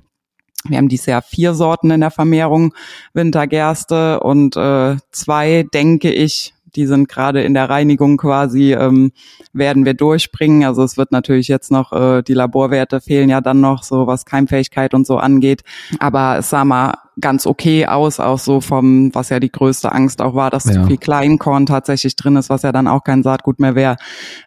wir 0.67 0.77
haben 0.77 0.89
dieses 0.89 1.07
Jahr 1.07 1.23
vier 1.23 1.55
Sorten 1.55 1.89
in 1.89 2.01
der 2.01 2.11
Vermehrung 2.11 2.73
Wintergerste. 3.13 4.19
Und 4.19 4.55
äh, 4.55 4.97
zwei, 5.11 5.65
denke 5.73 6.11
ich, 6.11 6.53
die 6.75 6.85
sind 6.85 7.09
gerade 7.09 7.41
in 7.41 7.53
der 7.53 7.69
Reinigung 7.69 8.17
quasi, 8.17 8.73
ähm, 8.73 9.11
werden 9.53 9.85
wir 9.85 9.93
durchbringen. 9.93 10.63
Also 10.63 10.83
es 10.83 10.97
wird 10.97 11.11
natürlich 11.11 11.47
jetzt 11.47 11.71
noch, 11.71 11.91
äh, 11.91 12.21
die 12.21 12.33
Laborwerte 12.33 13.01
fehlen 13.01 13.29
ja 13.29 13.41
dann 13.41 13.61
noch, 13.61 13.83
so 13.83 14.07
was 14.07 14.25
Keimfähigkeit 14.25 14.93
und 14.93 15.05
so 15.05 15.17
angeht. 15.17 15.63
Aber 15.99 16.41
mal 16.65 16.93
ganz 17.21 17.45
okay 17.45 17.85
aus, 17.85 18.19
auch 18.19 18.39
so 18.39 18.61
vom, 18.61 19.13
was 19.13 19.29
ja 19.29 19.39
die 19.39 19.51
größte 19.51 19.91
Angst 19.91 20.21
auch 20.21 20.35
war, 20.35 20.49
dass 20.49 20.65
ja. 20.65 20.73
zu 20.73 20.85
viel 20.85 20.97
Kleinkorn 20.97 21.65
tatsächlich 21.65 22.15
drin 22.15 22.35
ist, 22.35 22.49
was 22.49 22.63
ja 22.63 22.71
dann 22.71 22.87
auch 22.87 23.03
kein 23.03 23.23
Saatgut 23.23 23.59
mehr 23.59 23.75
wäre. 23.75 23.95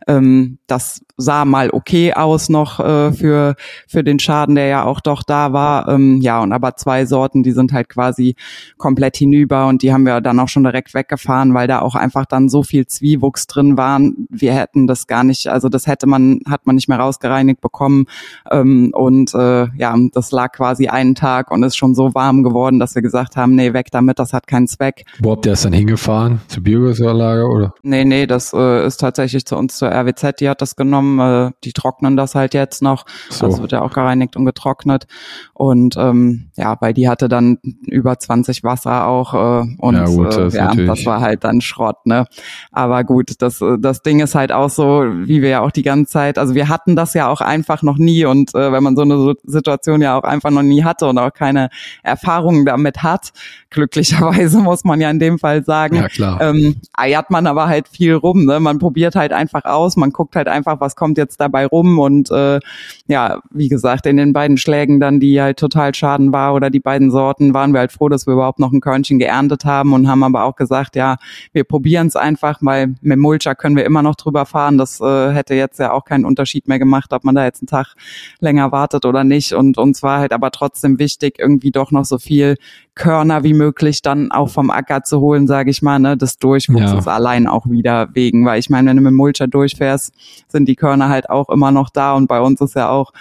Ähm, 0.06 0.58
das 0.66 1.00
sah 1.16 1.44
mal 1.44 1.70
okay 1.70 2.12
aus 2.12 2.48
noch 2.48 2.80
äh, 2.80 3.12
für 3.12 3.54
für 3.86 4.02
den 4.02 4.18
Schaden, 4.18 4.54
der 4.56 4.66
ja 4.66 4.84
auch 4.84 5.00
doch 5.00 5.22
da 5.22 5.52
war. 5.52 5.88
Ähm, 5.88 6.20
ja, 6.20 6.40
und 6.40 6.52
aber 6.52 6.76
zwei 6.76 7.06
Sorten, 7.06 7.42
die 7.42 7.52
sind 7.52 7.72
halt 7.72 7.88
quasi 7.88 8.34
komplett 8.78 9.16
hinüber 9.16 9.68
und 9.68 9.82
die 9.82 9.92
haben 9.92 10.04
wir 10.04 10.20
dann 10.20 10.40
auch 10.40 10.48
schon 10.48 10.64
direkt 10.64 10.94
weggefahren, 10.94 11.54
weil 11.54 11.68
da 11.68 11.80
auch 11.80 11.94
einfach 11.94 12.26
dann 12.26 12.48
so 12.48 12.62
viel 12.62 12.86
Zwiewuchs 12.86 13.46
drin 13.46 13.76
waren. 13.76 14.26
Wir 14.28 14.54
hätten 14.54 14.86
das 14.86 15.06
gar 15.06 15.24
nicht, 15.24 15.46
also 15.46 15.68
das 15.68 15.86
hätte 15.86 16.06
man 16.06 16.40
hat 16.48 16.66
man 16.66 16.74
nicht 16.74 16.88
mehr 16.88 16.98
rausgereinigt 16.98 17.60
bekommen 17.60 18.06
ähm, 18.50 18.90
und 18.92 19.34
äh, 19.34 19.68
ja, 19.76 19.94
das 20.12 20.32
lag 20.32 20.52
quasi 20.52 20.88
einen 20.88 21.14
Tag 21.14 21.50
und 21.50 21.62
ist 21.62 21.76
schon 21.76 21.94
so 21.94 22.14
warm 22.14 22.42
geworden 22.42 22.63
geworden, 22.64 22.78
dass 22.78 22.94
wir 22.94 23.02
gesagt 23.02 23.36
haben, 23.36 23.54
nee, 23.54 23.74
weg 23.74 23.88
damit, 23.90 24.18
das 24.18 24.32
hat 24.32 24.46
keinen 24.46 24.66
Zweck. 24.66 25.04
Wo 25.18 25.32
habt 25.32 25.44
ihr 25.44 25.52
das 25.52 25.62
dann 25.62 25.74
hingefahren? 25.74 26.40
Zur 26.48 26.62
Biogasanlage 26.62 27.46
oder? 27.46 27.74
Nee, 27.82 28.04
nee, 28.04 28.26
das 28.26 28.54
äh, 28.54 28.86
ist 28.86 28.98
tatsächlich 28.98 29.44
zu 29.44 29.56
uns 29.56 29.76
zur 29.76 29.90
RWZ, 29.90 30.40
die 30.40 30.48
hat 30.48 30.62
das 30.62 30.76
genommen, 30.76 31.20
äh, 31.20 31.50
die 31.62 31.72
trocknen 31.72 32.16
das 32.16 32.34
halt 32.34 32.54
jetzt 32.54 32.82
noch. 32.82 33.04
So. 33.28 33.46
Also 33.46 33.60
wird 33.60 33.72
ja 33.72 33.82
auch 33.82 33.92
gereinigt 33.92 34.36
und 34.36 34.46
getrocknet. 34.46 35.06
Und 35.52 35.96
ähm, 35.98 36.50
ja, 36.56 36.76
weil 36.80 36.94
die 36.94 37.08
hatte 37.08 37.28
dann 37.28 37.58
über 37.86 38.18
20 38.18 38.64
Wasser 38.64 39.06
auch 39.06 39.34
äh, 39.34 39.66
und 39.78 39.94
ja, 39.94 40.04
gut, 40.06 40.36
das, 40.36 40.54
äh, 40.54 40.56
ja, 40.56 40.74
das 40.74 41.04
war 41.04 41.20
halt 41.20 41.44
dann 41.44 41.60
Schrott, 41.60 42.06
ne? 42.06 42.26
Aber 42.72 43.04
gut, 43.04 43.42
das, 43.42 43.62
das 43.78 44.02
Ding 44.02 44.20
ist 44.20 44.34
halt 44.34 44.52
auch 44.52 44.70
so, 44.70 45.04
wie 45.04 45.42
wir 45.42 45.50
ja 45.50 45.60
auch 45.60 45.70
die 45.70 45.82
ganze 45.82 46.12
Zeit, 46.12 46.38
also 46.38 46.54
wir 46.54 46.68
hatten 46.70 46.96
das 46.96 47.12
ja 47.12 47.28
auch 47.28 47.42
einfach 47.42 47.82
noch 47.82 47.98
nie 47.98 48.24
und 48.24 48.54
äh, 48.54 48.72
wenn 48.72 48.82
man 48.82 48.96
so 48.96 49.02
eine 49.02 49.34
Situation 49.44 50.00
ja 50.00 50.18
auch 50.18 50.24
einfach 50.24 50.50
noch 50.50 50.62
nie 50.62 50.82
hatte 50.82 51.06
und 51.06 51.18
auch 51.18 51.32
keine 51.32 51.68
Erfahrungen 52.54 52.64
damit 52.64 53.02
hat, 53.02 53.32
glücklicherweise 53.70 54.58
muss 54.58 54.84
man 54.84 55.00
ja 55.00 55.10
in 55.10 55.18
dem 55.18 55.38
Fall 55.38 55.64
sagen, 55.64 55.96
ja, 55.96 56.08
klar. 56.08 56.40
Ähm, 56.40 56.76
eiert 56.92 57.30
man 57.30 57.46
aber 57.46 57.66
halt 57.66 57.88
viel 57.88 58.14
rum. 58.14 58.44
Ne? 58.44 58.60
Man 58.60 58.78
probiert 58.78 59.16
halt 59.16 59.32
einfach 59.32 59.64
aus, 59.64 59.96
man 59.96 60.10
guckt 60.10 60.36
halt 60.36 60.48
einfach, 60.48 60.80
was 60.80 60.96
kommt 60.96 61.18
jetzt 61.18 61.40
dabei 61.40 61.66
rum 61.66 61.98
und 61.98 62.30
äh, 62.30 62.60
ja, 63.06 63.40
wie 63.50 63.68
gesagt, 63.68 64.06
in 64.06 64.16
den 64.16 64.32
beiden 64.32 64.56
Schlägen 64.56 65.00
dann, 65.00 65.20
die 65.20 65.40
halt 65.40 65.58
total 65.58 65.94
schaden 65.94 66.32
war 66.32 66.54
oder 66.54 66.70
die 66.70 66.80
beiden 66.80 67.10
Sorten, 67.10 67.54
waren 67.54 67.72
wir 67.72 67.80
halt 67.80 67.92
froh, 67.92 68.08
dass 68.08 68.26
wir 68.26 68.34
überhaupt 68.34 68.58
noch 68.58 68.72
ein 68.72 68.80
Körnchen 68.80 69.18
geerntet 69.18 69.64
haben 69.64 69.92
und 69.92 70.08
haben 70.08 70.22
aber 70.22 70.44
auch 70.44 70.56
gesagt, 70.56 70.96
ja, 70.96 71.16
wir 71.52 71.64
probieren 71.64 72.06
es 72.06 72.16
einfach, 72.16 72.58
weil 72.60 72.94
mit 73.00 73.18
Mulcher 73.18 73.54
können 73.54 73.76
wir 73.76 73.84
immer 73.84 74.02
noch 74.02 74.14
drüber 74.14 74.46
fahren. 74.46 74.78
Das 74.78 75.00
äh, 75.00 75.32
hätte 75.32 75.54
jetzt 75.54 75.78
ja 75.78 75.92
auch 75.92 76.04
keinen 76.04 76.24
Unterschied 76.24 76.68
mehr 76.68 76.78
gemacht, 76.78 77.12
ob 77.12 77.24
man 77.24 77.34
da 77.34 77.44
jetzt 77.44 77.62
einen 77.62 77.68
Tag 77.68 77.94
länger 78.40 78.72
wartet 78.72 79.04
oder 79.04 79.24
nicht. 79.24 79.52
Und 79.52 79.78
uns 79.78 80.02
war 80.02 80.20
halt 80.20 80.32
aber 80.32 80.50
trotzdem 80.50 80.98
wichtig, 80.98 81.38
irgendwie 81.38 81.70
doch 81.70 81.90
noch 81.90 82.04
so 82.04 82.18
viel 82.18 82.33
Körner 82.94 83.44
wie 83.44 83.54
möglich 83.54 84.02
dann 84.02 84.30
auch 84.30 84.48
vom 84.48 84.70
Acker 84.70 85.02
zu 85.02 85.20
holen, 85.20 85.46
sage 85.46 85.70
ich 85.70 85.82
mal, 85.82 85.98
ne, 85.98 86.16
des 86.16 86.38
Durchwuchses 86.38 87.04
ja. 87.06 87.12
allein 87.12 87.46
auch 87.46 87.68
wieder 87.68 88.08
wegen, 88.14 88.44
weil 88.44 88.60
ich 88.60 88.70
meine, 88.70 88.90
wenn 88.90 88.96
du 88.96 89.02
mit 89.02 89.14
Mulcher 89.14 89.46
durchfährst, 89.46 90.12
sind 90.48 90.68
die 90.68 90.76
Körner 90.76 91.08
halt 91.08 91.28
auch 91.30 91.48
immer 91.48 91.70
noch 91.70 91.90
da 91.90 92.14
und 92.14 92.28
bei 92.28 92.40
uns 92.40 92.60
ist 92.60 92.74
ja 92.74 92.90
auch 92.90 93.12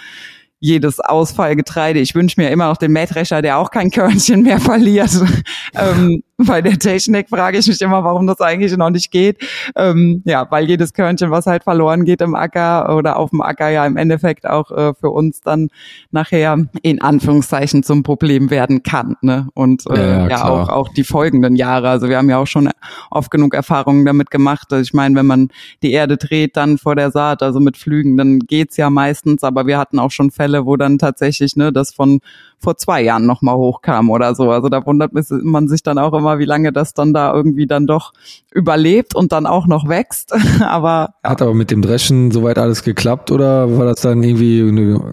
jedes 0.64 0.98
Ausfallgetreide. 0.98 1.98
Ich 1.98 2.14
wünsche 2.14 2.40
mir 2.40 2.48
immer 2.50 2.68
noch 2.68 2.78
den 2.78 2.92
Mähdrescher, 2.92 3.42
der 3.42 3.58
auch 3.58 3.70
kein 3.70 3.90
Körnchen 3.90 4.42
mehr 4.42 4.60
verliert. 4.60 5.10
ähm, 5.74 6.22
bei 6.36 6.62
der 6.62 6.78
Technik 6.78 7.28
frage 7.28 7.58
ich 7.58 7.66
mich 7.66 7.80
immer, 7.80 8.02
warum 8.02 8.26
das 8.26 8.40
eigentlich 8.40 8.76
noch 8.76 8.90
nicht 8.90 9.10
geht. 9.10 9.38
Ähm, 9.76 10.22
ja, 10.24 10.50
weil 10.50 10.68
jedes 10.68 10.92
Körnchen, 10.92 11.30
was 11.30 11.46
halt 11.46 11.64
verloren 11.64 12.04
geht 12.04 12.20
im 12.20 12.34
Acker 12.34 12.96
oder 12.96 13.16
auf 13.16 13.30
dem 13.30 13.40
Acker, 13.40 13.68
ja 13.68 13.86
im 13.86 13.96
Endeffekt 13.96 14.46
auch 14.46 14.70
äh, 14.70 14.94
für 14.94 15.10
uns 15.10 15.40
dann 15.40 15.68
nachher 16.10 16.66
in 16.82 17.00
Anführungszeichen 17.00 17.82
zum 17.82 18.02
Problem 18.02 18.50
werden 18.50 18.82
kann. 18.82 19.16
Ne? 19.20 19.48
Und 19.54 19.84
äh, 19.90 19.96
ja, 19.96 20.18
ja, 20.18 20.28
ja 20.28 20.44
auch, 20.48 20.68
auch 20.68 20.88
die 20.88 21.04
folgenden 21.04 21.56
Jahre. 21.56 21.88
Also 21.88 22.08
wir 22.08 22.18
haben 22.18 22.30
ja 22.30 22.38
auch 22.38 22.46
schon 22.46 22.70
oft 23.10 23.30
genug 23.30 23.54
Erfahrungen 23.54 24.04
damit 24.04 24.30
gemacht. 24.30 24.72
Also 24.72 24.82
ich 24.82 24.94
meine, 24.94 25.14
wenn 25.14 25.26
man 25.26 25.48
die 25.82 25.92
Erde 25.92 26.16
dreht 26.16 26.56
dann 26.56 26.78
vor 26.78 26.96
der 26.96 27.10
Saat, 27.10 27.42
also 27.42 27.60
mit 27.60 27.76
Flügen, 27.76 28.16
dann 28.16 28.40
geht's 28.40 28.76
ja 28.76 28.90
meistens. 28.90 29.44
Aber 29.44 29.66
wir 29.66 29.78
hatten 29.78 29.98
auch 29.98 30.10
schon 30.10 30.30
Fälle, 30.30 30.66
wo 30.66 30.76
dann 30.76 30.98
tatsächlich 30.98 31.56
ne, 31.56 31.72
das 31.72 31.92
von 31.92 32.20
vor 32.64 32.76
zwei 32.76 33.02
Jahren 33.02 33.26
nochmal 33.26 33.56
hochkam 33.56 34.10
oder 34.10 34.34
so. 34.34 34.50
Also 34.50 34.68
da 34.68 34.84
wundert 34.84 35.12
man 35.12 35.68
sich 35.68 35.82
dann 35.82 35.98
auch 35.98 36.12
immer, 36.14 36.38
wie 36.38 36.44
lange 36.44 36.72
das 36.72 36.94
dann 36.94 37.12
da 37.12 37.32
irgendwie 37.32 37.66
dann 37.66 37.86
doch 37.86 38.12
überlebt 38.52 39.14
und 39.14 39.30
dann 39.32 39.46
auch 39.46 39.66
noch 39.66 39.88
wächst. 39.88 40.32
aber 40.60 41.10
ja. 41.22 41.30
hat 41.30 41.42
aber 41.42 41.54
mit 41.54 41.70
dem 41.70 41.82
Dreschen 41.82 42.32
soweit 42.32 42.58
alles 42.58 42.82
geklappt 42.82 43.30
oder 43.30 43.78
war 43.78 43.86
das 43.86 44.00
dann 44.00 44.22
irgendwie 44.22 44.62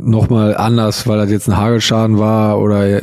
nochmal 0.01 0.57
anders, 0.57 1.07
weil 1.07 1.17
das 1.17 1.29
jetzt 1.29 1.47
ein 1.47 1.57
Hagelschaden 1.57 2.17
war 2.17 2.59
oder 2.59 3.01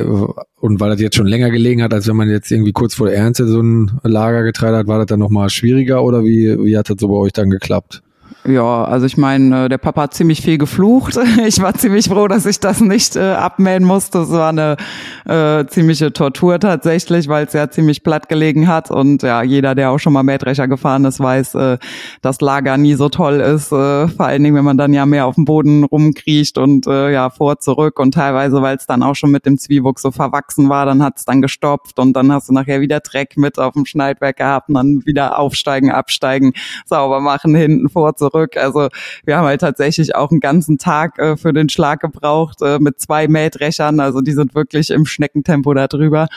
und 0.59 0.79
weil 0.79 0.89
das 0.89 0.99
jetzt 0.99 1.15
schon 1.15 1.27
länger 1.27 1.51
gelegen 1.51 1.81
hat, 1.81 1.93
als 1.93 2.07
wenn 2.07 2.17
man 2.17 2.29
jetzt 2.29 2.51
irgendwie 2.51 2.73
kurz 2.73 2.95
vor 2.95 3.07
der 3.07 3.15
Ernte 3.15 3.47
so 3.47 3.61
ein 3.61 3.99
Lager 4.03 4.43
getreidet 4.43 4.79
hat, 4.79 4.87
war 4.87 4.97
das 4.97 5.07
dann 5.07 5.19
nochmal 5.19 5.49
schwieriger 5.49 6.03
oder 6.03 6.23
wie, 6.23 6.57
wie 6.63 6.77
hat 6.77 6.89
das 6.89 6.97
so 6.99 7.07
bei 7.07 7.15
euch 7.15 7.31
dann 7.31 7.49
geklappt? 7.49 8.01
Ja, 8.45 8.85
also 8.85 9.05
ich 9.05 9.17
meine, 9.17 9.65
äh, 9.65 9.69
der 9.69 9.77
Papa 9.77 10.03
hat 10.03 10.13
ziemlich 10.13 10.41
viel 10.41 10.57
geflucht. 10.57 11.17
Ich 11.45 11.61
war 11.61 11.73
ziemlich 11.73 12.07
froh, 12.07 12.27
dass 12.27 12.45
ich 12.45 12.59
das 12.59 12.79
nicht 12.79 13.15
äh, 13.15 13.31
abmähen 13.31 13.83
musste. 13.83 14.19
Das 14.19 14.31
war 14.31 14.49
eine 14.49 14.77
äh, 15.25 15.65
ziemliche 15.67 16.13
Tortur 16.13 16.59
tatsächlich, 16.59 17.27
weil 17.27 17.45
es 17.45 17.53
ja 17.53 17.69
ziemlich 17.69 18.03
platt 18.03 18.29
gelegen 18.29 18.67
hat. 18.67 18.91
Und 18.91 19.23
ja, 19.23 19.41
jeder, 19.41 19.73
der 19.73 19.91
auch 19.91 19.97
schon 19.99 20.13
mal 20.13 20.23
Mähdrescher 20.23 20.67
gefahren 20.67 21.05
ist, 21.05 21.19
weiß, 21.19 21.55
äh, 21.55 21.77
dass 22.21 22.39
Lager 22.41 22.77
nie 22.77 22.93
so 22.95 23.09
toll 23.09 23.35
ist. 23.35 23.71
Äh, 23.71 24.07
vor 24.07 24.25
allen 24.25 24.43
Dingen, 24.43 24.55
wenn 24.55 24.65
man 24.65 24.77
dann 24.77 24.93
ja 24.93 25.05
mehr 25.05 25.25
auf 25.25 25.35
dem 25.35 25.45
Boden 25.45 25.83
rumkriecht 25.83 26.57
und 26.57 26.87
äh, 26.87 27.11
ja 27.11 27.29
vor, 27.29 27.59
zurück. 27.59 27.99
Und 27.99 28.13
teilweise, 28.13 28.61
weil 28.61 28.77
es 28.77 28.85
dann 28.85 29.03
auch 29.03 29.15
schon 29.15 29.31
mit 29.31 29.45
dem 29.45 29.57
Zwiebuck 29.57 29.99
so 29.99 30.11
verwachsen 30.11 30.69
war, 30.69 30.85
dann 30.85 31.03
hat 31.03 31.17
es 31.17 31.25
dann 31.25 31.41
gestopft 31.41 31.99
und 31.99 32.13
dann 32.13 32.31
hast 32.31 32.49
du 32.49 32.53
nachher 32.53 32.79
wieder 32.81 32.99
Dreck 32.99 33.37
mit 33.37 33.59
auf 33.59 33.73
dem 33.73 33.85
Schneidwerk 33.85 34.37
gehabt 34.37 34.69
und 34.69 34.75
dann 34.75 35.05
wieder 35.05 35.39
aufsteigen, 35.39 35.91
absteigen, 35.91 36.53
sauber 36.85 37.19
machen, 37.21 37.55
hinten 37.55 37.89
vor, 37.89 38.15
zurück 38.15 38.28
zurück. 38.29 38.57
Also 38.57 38.89
wir 39.25 39.37
haben 39.37 39.45
halt 39.45 39.61
tatsächlich 39.61 40.15
auch 40.15 40.31
einen 40.31 40.39
ganzen 40.39 40.77
Tag 40.77 41.17
äh, 41.19 41.37
für 41.37 41.53
den 41.53 41.69
Schlag 41.69 42.01
gebraucht 42.01 42.61
äh, 42.61 42.79
mit 42.79 42.99
zwei 42.99 43.27
Mähdrechern. 43.27 43.99
Also 43.99 44.21
die 44.21 44.33
sind 44.33 44.55
wirklich 44.55 44.89
im 44.89 45.05
Schneckentempo 45.05 45.73
da 45.73 45.87
drüber. 45.87 46.27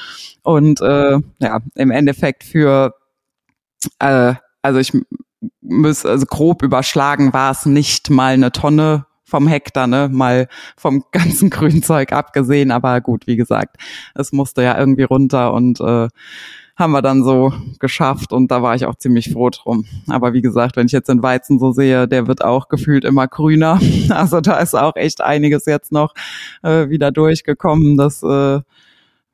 Und 0.43 0.81
äh, 0.81 1.19
ja, 1.39 1.61
im 1.75 1.91
Endeffekt 1.91 2.45
für, 2.45 2.95
äh, 3.99 4.35
also 4.63 4.79
ich 4.79 4.93
muss 5.61 6.07
also 6.07 6.27
grob 6.27 6.63
überschlagen, 6.63 7.33
war 7.33 7.51
es 7.51 7.67
nicht 7.67 8.11
mal 8.11 8.35
eine 8.35 8.53
Tonne 8.53 9.07
vom 9.25 9.49
Hektar, 9.49 9.87
ne, 9.87 10.09
mal 10.13 10.47
vom 10.77 11.05
ganzen 11.13 11.51
Grünzeug 11.51 12.13
abgesehen, 12.13 12.71
aber 12.71 13.01
gut, 13.01 13.27
wie 13.27 13.37
gesagt, 13.37 13.77
es 14.15 14.33
musste 14.33 14.63
ja 14.63 14.79
irgendwie 14.79 15.05
runter 15.05 15.55
und 15.55 15.81
äh, 15.81 16.09
haben 16.77 16.93
wir 16.93 17.03
dann 17.03 17.23
so 17.23 17.53
geschafft 17.79 18.33
und 18.33 18.51
da 18.51 18.63
war 18.63 18.75
ich 18.75 18.87
auch 18.87 18.95
ziemlich 18.95 19.33
froh 19.33 19.51
drum. 19.51 19.85
Aber 20.09 20.33
wie 20.33 20.43
gesagt, 20.43 20.77
wenn 20.77 20.87
ich 20.87 20.93
jetzt 20.93 21.09
den 21.09 21.23
Weizen 21.23 21.59
so 21.59 21.73
sehe, 21.73 22.09
der 22.09 22.27
wird 22.27 22.45
auch 22.45 22.69
gefühlt 22.69 23.05
immer 23.05 23.29
grüner. 23.29 23.79
Also 24.13 24.41
da 24.41 24.59
ist 24.59 24.75
auch 24.75 24.97
echt 24.97 25.21
einiges 25.21 25.67
jetzt 25.67 25.91
noch 25.91 26.15
äh, 26.63 26.89
wieder 26.89 27.11
durchgekommen. 27.11 27.97
Das 27.97 28.23
äh, 28.23 28.61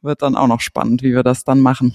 wird 0.03 0.23
dann 0.23 0.37
auch 0.37 0.47
noch 0.47 0.61
spannend, 0.61 1.03
wie 1.03 1.15
wir 1.15 1.23
das 1.23 1.45
dann 1.45 1.61
machen. 1.61 1.95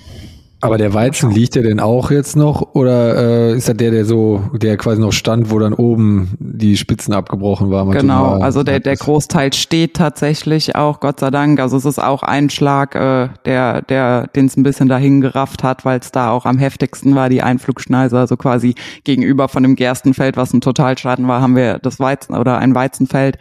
Aber 0.64 0.78
der 0.78 0.94
Weizen 0.94 1.30
liegt 1.30 1.56
der 1.56 1.64
denn 1.64 1.82
auch 1.82 2.10
jetzt 2.10 2.38
noch 2.38 2.74
oder 2.74 3.52
äh, 3.52 3.58
ist 3.58 3.68
das 3.68 3.76
der, 3.76 3.92
der 3.92 4.06
so, 4.06 4.42
der 4.54 4.78
quasi 4.78 5.02
noch 5.02 5.12
stand, 5.12 5.52
wo 5.52 5.60
dann 5.60 5.74
oben 5.74 6.36
die 6.40 6.78
Spitzen 6.78 7.14
abgebrochen 7.14 7.70
waren? 7.70 7.92
Genau, 7.92 8.40
also 8.40 8.64
der, 8.64 8.80
der 8.80 8.96
Großteil 8.96 9.52
steht 9.52 9.96
tatsächlich 9.96 10.78
auch, 10.78 11.02
Gott 11.02 11.20
sei 11.20 11.32
Dank. 11.32 11.60
Also 11.60 11.76
es 11.76 11.84
ist 11.84 12.00
auch 12.00 12.24
ein 12.24 12.50
Schlag, 12.50 12.96
äh, 12.96 13.28
der, 13.44 13.82
der, 13.82 14.28
den 14.28 14.46
es 14.46 14.56
ein 14.56 14.64
bisschen 14.64 14.88
dahin 14.88 15.20
gerafft 15.20 15.64
hat, 15.64 15.84
weil 15.84 16.00
es 16.00 16.12
da 16.12 16.32
auch 16.32 16.46
am 16.46 16.58
heftigsten 16.58 17.14
war, 17.14 17.28
die 17.28 17.42
Einflugschneise, 17.42 18.18
also 18.18 18.38
quasi 18.38 18.76
gegenüber 19.04 19.50
von 19.50 19.64
dem 19.64 19.76
Gerstenfeld, 19.76 20.38
was 20.38 20.54
ein 20.54 20.62
Totalschaden 20.62 21.28
war, 21.28 21.42
haben 21.42 21.58
wir 21.58 21.80
das 21.80 22.00
Weizen 22.00 22.36
oder 22.36 22.58
ein 22.60 22.74
Weizenfeld. 22.74 23.38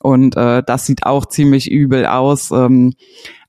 Und 0.00 0.36
äh, 0.36 0.62
das 0.64 0.86
sieht 0.86 1.04
auch 1.04 1.26
ziemlich 1.26 1.70
übel 1.70 2.06
aus. 2.06 2.50
Ähm, 2.50 2.94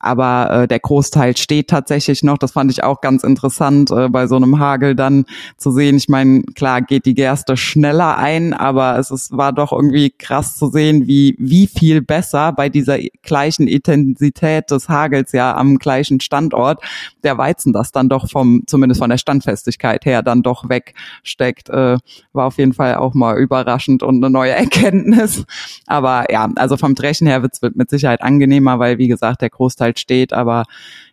aber 0.02 0.64
äh, 0.64 0.68
der 0.68 0.80
Großteil 0.80 1.38
steht 1.38 1.70
tatsächlich 1.70 2.24
noch. 2.24 2.38
Das 2.38 2.54
fand 2.54 2.72
ich 2.72 2.84
auch 2.84 3.02
ganz 3.02 3.24
interessant, 3.24 3.92
äh, 3.92 4.10
bei 4.10 4.28
so 4.28 4.36
einem 4.36 4.60
Hagel 4.60 4.96
dann 4.96 5.26
zu 5.58 5.72
sehen. 5.72 5.96
Ich 5.98 6.10
meine, 6.10 6.42
klar 6.56 6.82
geht 6.82 7.06
die 7.06 7.14
Gerste 7.14 7.56
schneller 7.56 8.18
ein, 8.18 8.54
aber 8.54 8.98
es 8.98 9.12
ist, 9.12 9.38
war 9.38 9.54
doch 9.54 9.72
irgendwie 9.72 10.10
krass 10.10 10.58
zu 10.58 10.70
sehen, 10.70 11.08
wie, 11.08 11.36
wie 11.38 11.68
viel 11.68 12.02
besser 12.02 12.52
bei 12.52 12.68
dieser 12.70 12.98
gleichen 13.22 13.68
Intensität 13.68 14.72
des 14.72 14.90
Hagels 14.90 15.32
ja 15.34 15.56
am 15.56 15.78
gleichen 15.78 16.20
Standort 16.20 16.82
der 17.24 17.38
Weizen 17.38 17.72
das 17.72 17.92
dann 17.92 18.10
doch 18.10 18.30
vom, 18.30 18.64
zumindest 18.66 19.00
von 19.00 19.10
der 19.10 19.18
Standfestigkeit 19.18 20.06
her, 20.06 20.24
dann 20.24 20.42
doch 20.42 20.68
wegsteckt. 20.68 21.70
Äh, 21.70 21.98
war 22.34 22.48
auf 22.48 22.58
jeden 22.58 22.74
Fall 22.74 22.96
auch 22.96 23.14
mal 23.14 23.38
überraschend 23.38 24.02
und 24.02 24.24
eine 24.24 24.32
neue 24.32 24.52
Erkenntnis. 24.62 25.46
Aber 25.86 26.32
ja, 26.32 26.41
also 26.56 26.78
vom 26.78 26.96
Drechen 26.96 27.28
her 27.28 27.42
wird 27.42 27.54
es 27.54 27.62
mit 27.76 27.90
Sicherheit 27.90 28.22
angenehmer, 28.22 28.80
weil 28.80 28.98
wie 28.98 29.08
gesagt, 29.08 29.42
der 29.42 29.50
Großteil 29.50 29.98
steht, 29.98 30.34
aber 30.34 30.66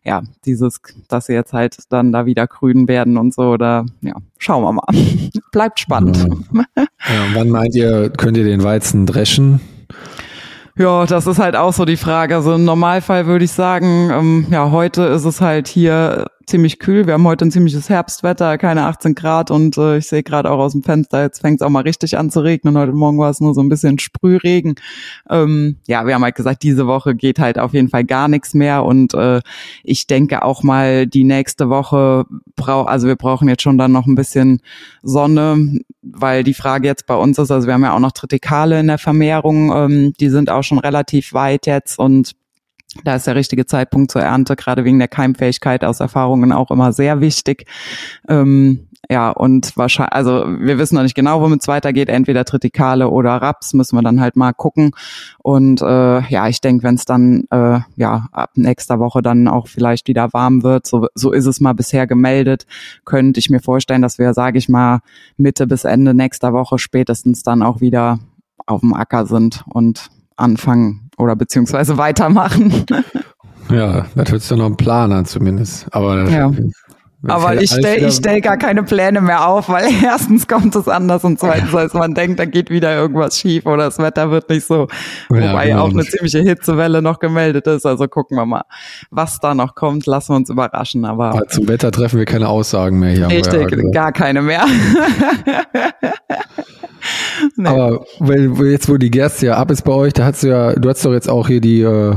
ja, 0.04 0.22
dieses, 0.44 0.80
dass 1.08 1.26
sie 1.26 1.34
jetzt 1.34 1.52
halt 1.52 1.76
dann 1.90 2.12
da 2.12 2.26
wieder 2.26 2.46
grün 2.46 2.88
werden 2.88 3.16
und 3.16 3.34
so, 3.34 3.56
da, 3.56 3.84
ja, 4.00 4.14
schauen 4.38 4.62
wir 4.62 4.72
mal. 4.72 4.86
Bleibt 5.52 5.80
spannend. 5.80 6.16
Ja. 6.52 6.64
ja, 6.76 7.26
wann 7.34 7.48
meint 7.48 7.74
ihr, 7.74 8.10
könnt 8.10 8.36
ihr 8.36 8.44
den 8.44 8.62
Weizen 8.62 9.06
dreschen? 9.06 9.60
Ja, 10.76 11.06
das 11.06 11.26
ist 11.26 11.40
halt 11.40 11.56
auch 11.56 11.72
so 11.72 11.84
die 11.84 11.96
Frage. 11.96 12.36
Also 12.36 12.54
im 12.54 12.64
Normalfall 12.64 13.26
würde 13.26 13.44
ich 13.44 13.50
sagen, 13.50 14.10
ähm, 14.12 14.46
ja, 14.50 14.70
heute 14.70 15.02
ist 15.02 15.24
es 15.24 15.40
halt 15.40 15.66
hier 15.66 16.26
ziemlich 16.48 16.78
kühl. 16.78 17.06
Wir 17.06 17.14
haben 17.14 17.26
heute 17.26 17.44
ein 17.44 17.50
ziemliches 17.50 17.88
Herbstwetter, 17.90 18.56
keine 18.56 18.86
18 18.86 19.14
Grad 19.14 19.50
und 19.50 19.76
äh, 19.76 19.98
ich 19.98 20.08
sehe 20.08 20.22
gerade 20.22 20.50
auch 20.50 20.58
aus 20.58 20.72
dem 20.72 20.82
Fenster, 20.82 21.22
jetzt 21.22 21.40
fängt 21.40 21.60
es 21.60 21.66
auch 21.66 21.70
mal 21.70 21.82
richtig 21.82 22.16
an 22.16 22.30
zu 22.30 22.40
regnen. 22.40 22.76
Heute 22.76 22.92
Morgen 22.92 23.18
war 23.18 23.30
es 23.30 23.40
nur 23.40 23.52
so 23.54 23.60
ein 23.60 23.68
bisschen 23.68 23.98
Sprühregen. 23.98 24.76
Ähm, 25.28 25.76
ja, 25.86 26.06
wir 26.06 26.14
haben 26.14 26.24
halt 26.24 26.34
gesagt, 26.34 26.62
diese 26.62 26.86
Woche 26.86 27.14
geht 27.14 27.38
halt 27.38 27.58
auf 27.58 27.74
jeden 27.74 27.90
Fall 27.90 28.04
gar 28.04 28.28
nichts 28.28 28.54
mehr 28.54 28.84
und 28.84 29.12
äh, 29.14 29.40
ich 29.84 30.06
denke 30.06 30.42
auch 30.42 30.62
mal 30.62 31.06
die 31.06 31.24
nächste 31.24 31.68
Woche 31.68 32.24
braucht, 32.56 32.88
also 32.88 33.06
wir 33.06 33.16
brauchen 33.16 33.48
jetzt 33.48 33.62
schon 33.62 33.76
dann 33.76 33.92
noch 33.92 34.06
ein 34.06 34.14
bisschen 34.14 34.60
Sonne, 35.02 35.78
weil 36.02 36.44
die 36.44 36.54
Frage 36.54 36.88
jetzt 36.88 37.06
bei 37.06 37.14
uns 37.14 37.38
ist, 37.38 37.50
also 37.50 37.66
wir 37.66 37.74
haben 37.74 37.84
ja 37.84 37.94
auch 37.94 38.00
noch 38.00 38.12
Tritikale 38.12 38.80
in 38.80 38.86
der 38.86 38.98
Vermehrung, 38.98 39.70
ähm, 39.74 40.12
die 40.18 40.30
sind 40.30 40.50
auch 40.50 40.62
schon 40.62 40.78
relativ 40.78 41.34
weit 41.34 41.66
jetzt 41.66 41.98
und 41.98 42.34
Da 43.04 43.16
ist 43.16 43.26
der 43.26 43.36
richtige 43.36 43.66
Zeitpunkt 43.66 44.10
zur 44.10 44.22
Ernte, 44.22 44.56
gerade 44.56 44.84
wegen 44.84 44.98
der 44.98 45.08
Keimfähigkeit 45.08 45.84
aus 45.84 46.00
Erfahrungen 46.00 46.52
auch 46.52 46.70
immer 46.70 46.92
sehr 46.92 47.20
wichtig. 47.20 47.66
Ähm, 48.28 48.88
ja, 49.10 49.30
und 49.30 49.76
wahrscheinlich, 49.76 50.12
also 50.12 50.44
wir 50.46 50.78
wissen 50.78 50.96
noch 50.96 51.02
nicht 51.02 51.14
genau, 51.14 51.40
womit 51.40 51.62
es 51.62 51.68
weitergeht, 51.68 52.08
entweder 52.08 52.44
Tritikale 52.44 53.08
oder 53.08 53.36
Raps, 53.36 53.72
müssen 53.72 53.96
wir 53.96 54.02
dann 54.02 54.20
halt 54.20 54.36
mal 54.36 54.52
gucken. 54.52 54.90
Und 55.38 55.80
äh, 55.80 56.20
ja, 56.28 56.48
ich 56.48 56.60
denke, 56.60 56.82
wenn 56.82 56.96
es 56.96 57.04
dann 57.04 57.44
äh, 57.50 57.80
ja 57.96 58.28
ab 58.32 58.50
nächster 58.54 58.98
Woche 58.98 59.22
dann 59.22 59.48
auch 59.48 59.68
vielleicht 59.68 60.08
wieder 60.08 60.32
warm 60.32 60.62
wird, 60.62 60.86
so, 60.86 61.06
so 61.14 61.32
ist 61.32 61.46
es 61.46 61.60
mal 61.60 61.74
bisher 61.74 62.06
gemeldet, 62.06 62.66
könnte 63.04 63.38
ich 63.38 63.50
mir 63.50 63.60
vorstellen, 63.60 64.02
dass 64.02 64.18
wir, 64.18 64.34
sage 64.34 64.58
ich 64.58 64.68
mal, 64.68 65.00
Mitte 65.36 65.66
bis 65.66 65.84
Ende 65.84 66.12
nächster 66.12 66.52
Woche 66.52 66.78
spätestens 66.78 67.42
dann 67.42 67.62
auch 67.62 67.80
wieder 67.80 68.18
auf 68.66 68.80
dem 68.80 68.92
Acker 68.92 69.26
sind 69.26 69.64
und 69.68 70.08
anfangen 70.36 71.07
oder 71.18 71.36
beziehungsweise 71.36 71.98
weitermachen. 71.98 72.84
Ja, 73.70 74.06
das 74.14 74.30
hört 74.30 74.40
sich 74.40 74.48
doch 74.48 74.56
noch 74.56 74.66
ein 74.66 74.76
Plan 74.76 75.12
an 75.12 75.26
zumindest. 75.26 75.86
Aber 75.90 76.28
ja. 76.30 76.50
Aber 77.26 77.60
ich 77.60 77.70
stelle 77.70 78.06
ich 78.06 78.14
stell 78.14 78.40
gar 78.40 78.56
keine 78.56 78.84
Pläne 78.84 79.20
mehr 79.20 79.48
auf, 79.48 79.68
weil 79.68 79.88
erstens 80.04 80.46
kommt 80.46 80.76
es 80.76 80.86
anders 80.86 81.24
und 81.24 81.40
zweitens, 81.40 81.74
als 81.74 81.92
man 81.92 82.14
denkt, 82.14 82.38
da 82.38 82.44
geht 82.44 82.70
wieder 82.70 82.94
irgendwas 82.94 83.38
schief 83.38 83.66
oder 83.66 83.84
das 83.84 83.98
Wetter 83.98 84.30
wird 84.30 84.48
nicht 84.48 84.64
so. 84.64 84.86
Ja, 85.30 85.50
Wobei 85.50 85.68
genau. 85.68 85.84
auch 85.84 85.90
eine 85.90 86.04
ziemliche 86.04 86.40
Hitzewelle 86.40 87.02
noch 87.02 87.18
gemeldet 87.18 87.66
ist. 87.66 87.86
Also 87.86 88.06
gucken 88.06 88.36
wir 88.36 88.46
mal, 88.46 88.62
was 89.10 89.40
da 89.40 89.54
noch 89.54 89.74
kommt. 89.74 90.06
Lassen 90.06 90.32
wir 90.32 90.36
uns 90.36 90.48
überraschen. 90.48 91.04
Aber, 91.04 91.30
aber 91.30 91.48
zum 91.48 91.66
Wetter 91.66 91.90
treffen 91.90 92.18
wir 92.18 92.24
keine 92.24 92.48
Aussagen 92.48 93.00
mehr 93.00 93.10
hier. 93.10 93.28
Richtig, 93.28 93.68
ja 93.68 93.90
gar 93.90 94.12
keine 94.12 94.40
mehr. 94.40 94.64
nee. 97.56 97.68
Aber 97.68 98.04
weil, 98.20 98.52
jetzt, 98.70 98.88
wo 98.88 98.96
die 98.96 99.10
Gerste 99.10 99.46
ja 99.46 99.56
ab 99.56 99.72
ist 99.72 99.82
bei 99.82 99.92
euch, 99.92 100.12
da 100.12 100.26
hast 100.26 100.44
du 100.44 100.48
ja, 100.48 100.74
du 100.74 100.88
hast 100.88 101.04
doch 101.04 101.12
jetzt 101.12 101.28
auch 101.28 101.48
hier 101.48 101.60
die 101.60 101.80
äh, 101.80 102.14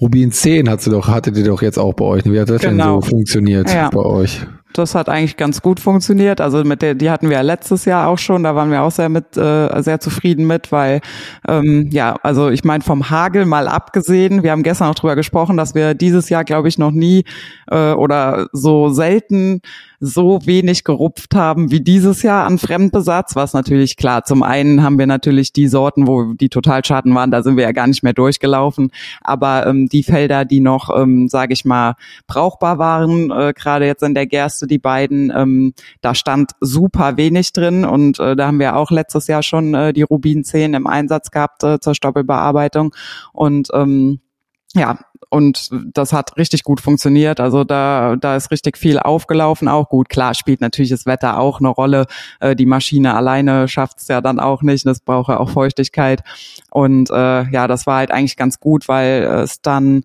Rubin 0.00 0.30
10 0.30 0.68
hat 0.68 0.80
sie 0.80 0.90
doch, 0.90 1.08
hattet 1.08 1.36
ihr 1.36 1.44
doch 1.44 1.62
jetzt 1.62 1.78
auch 1.78 1.94
bei 1.94 2.04
euch. 2.04 2.24
Wie 2.24 2.38
hat 2.38 2.48
das 2.48 2.62
genau. 2.62 2.70
denn 2.70 2.78
so 2.78 2.84
genau. 2.84 3.00
funktioniert 3.00 3.72
ja. 3.72 3.90
bei 3.90 4.00
euch? 4.00 4.46
Das 4.74 4.94
hat 4.94 5.08
eigentlich 5.08 5.36
ganz 5.36 5.62
gut 5.62 5.80
funktioniert. 5.80 6.40
Also 6.40 6.62
mit 6.62 6.82
der, 6.82 6.94
die 6.94 7.10
hatten 7.10 7.30
wir 7.30 7.36
ja 7.36 7.42
letztes 7.42 7.84
Jahr 7.84 8.08
auch 8.08 8.18
schon. 8.18 8.42
Da 8.44 8.54
waren 8.54 8.70
wir 8.70 8.82
auch 8.82 8.90
sehr 8.90 9.08
mit, 9.08 9.36
äh, 9.36 9.82
sehr 9.82 9.98
zufrieden 9.98 10.46
mit, 10.46 10.70
weil 10.70 11.00
ähm, 11.48 11.88
ja, 11.90 12.16
also 12.22 12.50
ich 12.50 12.64
meine 12.64 12.84
vom 12.84 13.10
Hagel 13.10 13.44
mal 13.44 13.66
abgesehen. 13.66 14.42
Wir 14.42 14.52
haben 14.52 14.62
gestern 14.62 14.88
auch 14.88 14.94
drüber 14.94 15.16
gesprochen, 15.16 15.56
dass 15.56 15.74
wir 15.74 15.94
dieses 15.94 16.28
Jahr, 16.28 16.44
glaube 16.44 16.68
ich, 16.68 16.78
noch 16.78 16.92
nie 16.92 17.24
äh, 17.70 17.92
oder 17.92 18.48
so 18.52 18.90
selten 18.90 19.62
so 20.00 20.40
wenig 20.44 20.84
gerupft 20.84 21.34
haben 21.34 21.70
wie 21.70 21.80
dieses 21.80 22.22
Jahr 22.22 22.46
an 22.46 22.58
Fremdbesatz, 22.58 23.34
was 23.34 23.52
natürlich 23.52 23.96
klar, 23.96 24.24
zum 24.24 24.42
einen 24.42 24.82
haben 24.82 24.98
wir 24.98 25.06
natürlich 25.06 25.52
die 25.52 25.68
Sorten, 25.68 26.06
wo 26.06 26.34
die 26.34 26.48
Totalschaden 26.48 27.14
waren, 27.14 27.30
da 27.30 27.42
sind 27.42 27.56
wir 27.56 27.64
ja 27.64 27.72
gar 27.72 27.86
nicht 27.86 28.02
mehr 28.02 28.12
durchgelaufen, 28.12 28.90
aber 29.20 29.66
ähm, 29.66 29.88
die 29.88 30.02
Felder, 30.02 30.44
die 30.44 30.60
noch, 30.60 30.90
ähm, 30.96 31.28
sage 31.28 31.52
ich 31.52 31.64
mal, 31.64 31.94
brauchbar 32.26 32.78
waren, 32.78 33.30
äh, 33.30 33.52
gerade 33.56 33.86
jetzt 33.86 34.02
in 34.02 34.14
der 34.14 34.26
Gerste, 34.26 34.66
die 34.66 34.78
beiden, 34.78 35.32
ähm, 35.34 35.74
da 36.00 36.14
stand 36.14 36.52
super 36.60 37.16
wenig 37.16 37.52
drin 37.52 37.84
und 37.84 38.20
äh, 38.20 38.36
da 38.36 38.46
haben 38.46 38.60
wir 38.60 38.76
auch 38.76 38.90
letztes 38.90 39.26
Jahr 39.26 39.42
schon 39.42 39.74
äh, 39.74 39.92
die 39.92 40.02
Rubin 40.02 40.44
10 40.44 40.74
im 40.74 40.86
Einsatz 40.86 41.30
gehabt 41.30 41.64
äh, 41.64 41.80
zur 41.80 41.94
Stoppelbearbeitung 41.94 42.94
und 43.32 43.68
ähm, 43.72 44.20
ja, 44.74 44.98
und 45.30 45.70
das 45.92 46.12
hat 46.12 46.36
richtig 46.36 46.64
gut 46.64 46.80
funktioniert. 46.80 47.40
Also 47.40 47.64
da, 47.64 48.16
da 48.16 48.36
ist 48.36 48.50
richtig 48.50 48.78
viel 48.78 48.98
aufgelaufen. 48.98 49.68
Auch 49.68 49.88
gut, 49.88 50.08
klar, 50.08 50.34
spielt 50.34 50.60
natürlich 50.60 50.90
das 50.90 51.06
Wetter 51.06 51.38
auch 51.38 51.60
eine 51.60 51.68
Rolle. 51.68 52.06
Äh, 52.40 52.56
die 52.56 52.66
Maschine 52.66 53.14
alleine 53.14 53.68
schafft 53.68 53.98
es 53.98 54.08
ja 54.08 54.20
dann 54.20 54.40
auch 54.40 54.62
nicht. 54.62 54.86
Das 54.86 55.00
braucht 55.00 55.28
ja 55.28 55.38
auch 55.38 55.50
Feuchtigkeit. 55.50 56.22
Und 56.70 57.10
äh, 57.10 57.50
ja, 57.50 57.68
das 57.68 57.86
war 57.86 57.96
halt 57.96 58.10
eigentlich 58.10 58.36
ganz 58.36 58.58
gut, 58.58 58.88
weil 58.88 59.22
es 59.22 59.60
dann 59.60 60.02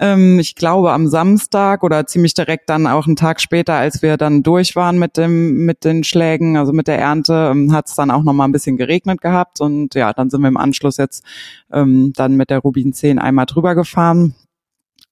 ähm, 0.00 0.38
ich 0.38 0.54
glaube 0.54 0.92
am 0.92 1.08
Samstag 1.08 1.82
oder 1.82 2.06
ziemlich 2.06 2.34
direkt 2.34 2.70
dann 2.70 2.86
auch 2.86 3.06
einen 3.06 3.16
Tag 3.16 3.40
später, 3.40 3.74
als 3.74 4.02
wir 4.02 4.16
dann 4.16 4.42
durch 4.42 4.76
waren 4.76 4.98
mit 4.98 5.16
dem 5.16 5.64
mit 5.66 5.84
den 5.84 6.04
Schlägen, 6.04 6.56
also 6.56 6.72
mit 6.72 6.86
der 6.86 6.98
Ernte, 6.98 7.50
ähm, 7.52 7.72
hat 7.72 7.88
es 7.88 7.94
dann 7.94 8.10
auch 8.10 8.22
noch 8.22 8.32
mal 8.32 8.44
ein 8.44 8.52
bisschen 8.52 8.76
geregnet 8.76 9.20
gehabt 9.20 9.60
und 9.60 9.94
ja, 9.94 10.12
dann 10.12 10.30
sind 10.30 10.40
wir 10.42 10.48
im 10.48 10.56
Anschluss 10.56 10.96
jetzt 10.98 11.24
ähm, 11.72 12.12
dann 12.14 12.36
mit 12.36 12.50
der 12.50 12.60
Rubin 12.60 12.92
10 12.92 13.18
einmal 13.18 13.46
drüber 13.46 13.74
gefahren. 13.74 14.34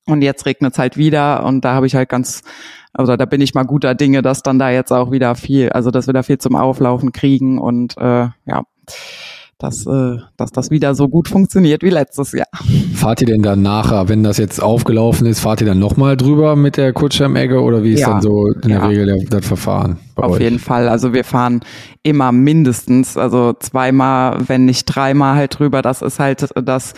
Und 0.06 0.22
jetzt 0.22 0.46
regnet 0.46 0.72
es 0.72 0.78
halt 0.78 0.96
wieder 0.96 1.44
und 1.44 1.64
da 1.64 1.74
habe 1.74 1.86
ich 1.86 1.96
halt 1.96 2.08
ganz, 2.08 2.42
also 2.92 3.16
da 3.16 3.24
bin 3.24 3.40
ich 3.40 3.54
mal 3.54 3.64
guter 3.64 3.94
Dinge, 3.94 4.22
dass 4.22 4.42
dann 4.42 4.58
da 4.58 4.70
jetzt 4.70 4.92
auch 4.92 5.10
wieder 5.10 5.34
viel, 5.34 5.70
also 5.70 5.90
dass 5.90 6.06
wir 6.06 6.14
da 6.14 6.22
viel 6.22 6.38
zum 6.38 6.54
Auflaufen 6.54 7.10
kriegen 7.10 7.58
und 7.58 7.96
äh, 7.98 8.28
ja, 8.46 8.62
dass, 9.58 9.86
äh, 9.86 10.18
dass 10.36 10.52
das 10.52 10.70
wieder 10.70 10.94
so 10.94 11.08
gut 11.08 11.28
funktioniert 11.28 11.82
wie 11.82 11.90
letztes 11.90 12.32
Jahr. 12.32 12.46
Fahrt 12.94 13.22
ihr 13.22 13.26
denn 13.26 13.42
dann 13.42 13.62
nachher, 13.62 14.08
wenn 14.08 14.22
das 14.22 14.38
jetzt 14.38 14.62
aufgelaufen 14.62 15.26
ist, 15.26 15.40
fahrt 15.40 15.60
ihr 15.60 15.66
dann 15.66 15.78
nochmal 15.78 16.16
drüber 16.16 16.56
mit 16.56 16.76
der 16.76 16.92
Kurzschirmegge 16.92 17.60
oder 17.60 17.82
wie 17.82 17.94
ist 17.94 18.00
ja. 18.00 18.10
dann 18.10 18.22
so 18.22 18.46
in 18.46 18.68
der 18.68 18.78
ja. 18.78 18.86
Regel 18.86 19.26
das 19.28 19.46
Verfahren? 19.46 19.98
Auf 20.24 20.32
euch? 20.32 20.40
jeden 20.40 20.58
Fall. 20.58 20.88
Also 20.88 21.12
wir 21.12 21.24
fahren 21.24 21.60
immer 22.02 22.32
mindestens, 22.32 23.16
also 23.16 23.52
zweimal, 23.52 24.38
wenn 24.48 24.64
nicht 24.64 24.84
dreimal 24.86 25.36
halt 25.36 25.58
drüber. 25.58 25.82
Das 25.82 26.02
ist 26.02 26.18
halt 26.18 26.48
das 26.64 26.94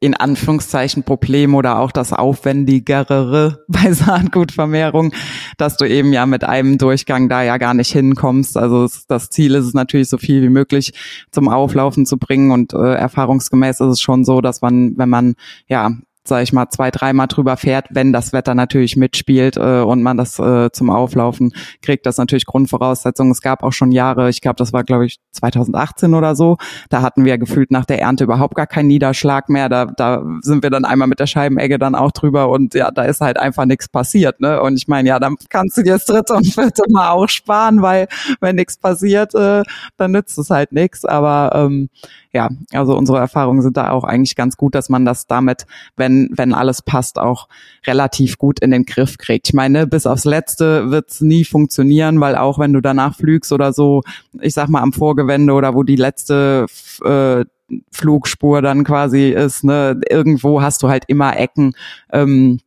in 0.00 0.14
Anführungszeichen 0.14 1.04
Problem 1.04 1.54
oder 1.54 1.78
auch 1.78 1.92
das 1.92 2.12
Aufwendigere 2.12 3.64
bei 3.68 3.92
Saatgutvermehrung, 3.92 5.12
dass 5.56 5.76
du 5.76 5.86
eben 5.86 6.12
ja 6.12 6.26
mit 6.26 6.44
einem 6.44 6.78
Durchgang 6.78 7.28
da 7.28 7.42
ja 7.42 7.56
gar 7.56 7.74
nicht 7.74 7.92
hinkommst. 7.92 8.56
Also 8.56 8.88
das 9.08 9.30
Ziel 9.30 9.54
ist 9.54 9.66
es 9.66 9.74
natürlich, 9.74 10.08
so 10.08 10.18
viel 10.18 10.42
wie 10.42 10.48
möglich 10.48 10.92
zum 11.30 11.48
Auflaufen 11.48 12.06
zu 12.06 12.18
bringen 12.18 12.50
und 12.50 12.72
äh, 12.72 12.94
erfahrungsgemäß 12.94 13.80
ist 13.80 13.86
es 13.86 14.00
schon 14.00 14.24
so, 14.24 14.40
dass 14.40 14.60
man, 14.60 14.96
wenn 14.96 15.08
man 15.08 15.34
ja 15.66 15.92
sage 16.30 16.44
ich 16.44 16.54
mal, 16.54 16.70
zwei, 16.70 16.90
dreimal 16.90 17.26
drüber 17.26 17.58
fährt, 17.58 17.88
wenn 17.90 18.12
das 18.12 18.32
Wetter 18.32 18.54
natürlich 18.54 18.96
mitspielt 18.96 19.58
äh, 19.58 19.80
und 19.80 20.02
man 20.02 20.16
das 20.16 20.38
äh, 20.38 20.70
zum 20.72 20.88
Auflaufen 20.88 21.52
kriegt, 21.82 22.06
das 22.06 22.16
natürlich 22.16 22.46
Grundvoraussetzung. 22.46 23.30
Es 23.30 23.42
gab 23.42 23.62
auch 23.62 23.72
schon 23.72 23.92
Jahre, 23.92 24.30
ich 24.30 24.40
glaube, 24.40 24.56
das 24.56 24.72
war, 24.72 24.84
glaube 24.84 25.06
ich, 25.06 25.18
2018 25.32 26.14
oder 26.14 26.34
so, 26.34 26.56
da 26.88 27.02
hatten 27.02 27.24
wir 27.24 27.36
gefühlt 27.36 27.70
nach 27.70 27.84
der 27.84 28.00
Ernte 28.00 28.24
überhaupt 28.24 28.54
gar 28.54 28.66
keinen 28.66 28.86
Niederschlag 28.86 29.48
mehr. 29.48 29.68
Da, 29.68 29.86
da 29.86 30.24
sind 30.40 30.62
wir 30.62 30.70
dann 30.70 30.84
einmal 30.84 31.08
mit 31.08 31.20
der 31.20 31.26
Scheibenegge 31.26 31.78
dann 31.78 31.94
auch 31.94 32.12
drüber 32.12 32.48
und 32.48 32.74
ja, 32.74 32.90
da 32.90 33.02
ist 33.02 33.20
halt 33.20 33.38
einfach 33.38 33.66
nichts 33.66 33.88
passiert. 33.88 34.40
Ne? 34.40 34.62
Und 34.62 34.76
ich 34.76 34.88
meine, 34.88 35.08
ja, 35.08 35.18
dann 35.18 35.36
kannst 35.48 35.76
du 35.76 35.82
dir 35.82 35.94
das 35.94 36.06
dritte 36.06 36.34
und 36.34 36.46
vierte 36.46 36.84
Mal 36.88 37.10
auch 37.10 37.28
sparen, 37.28 37.82
weil 37.82 38.06
wenn 38.40 38.56
nichts 38.56 38.78
passiert, 38.78 39.34
äh, 39.34 39.64
dann 39.96 40.12
nützt 40.12 40.38
es 40.38 40.50
halt 40.50 40.72
nichts. 40.72 41.04
Aber 41.04 41.52
ähm, 41.54 41.90
ja, 42.32 42.48
also 42.72 42.96
unsere 42.96 43.18
Erfahrungen 43.18 43.62
sind 43.62 43.76
da 43.76 43.90
auch 43.90 44.04
eigentlich 44.04 44.36
ganz 44.36 44.56
gut, 44.56 44.74
dass 44.74 44.88
man 44.88 45.04
das 45.04 45.26
damit, 45.26 45.66
wenn, 45.96 46.19
wenn 46.32 46.52
alles 46.52 46.82
passt, 46.82 47.18
auch 47.18 47.48
relativ 47.86 48.38
gut 48.38 48.60
in 48.60 48.70
den 48.70 48.84
Griff 48.84 49.18
kriegt. 49.18 49.48
Ich 49.48 49.54
meine, 49.54 49.86
bis 49.86 50.06
aufs 50.06 50.24
Letzte 50.24 50.90
wird's 50.90 51.20
nie 51.20 51.44
funktionieren, 51.44 52.20
weil 52.20 52.36
auch 52.36 52.58
wenn 52.58 52.72
du 52.72 52.80
danach 52.80 53.16
flügst 53.16 53.52
oder 53.52 53.72
so, 53.72 54.02
ich 54.40 54.54
sag 54.54 54.68
mal 54.68 54.82
am 54.82 54.92
Vorgewende 54.92 55.52
oder 55.52 55.74
wo 55.74 55.82
die 55.82 55.96
letzte 55.96 56.66
äh, 57.04 57.44
Flugspur 57.92 58.62
dann 58.62 58.84
quasi 58.84 59.30
ist, 59.30 59.64
ne, 59.64 60.00
irgendwo 60.08 60.60
hast 60.60 60.82
du 60.82 60.88
halt 60.88 61.04
immer 61.06 61.36
Ecken. 61.36 61.72
Ähm, 62.12 62.60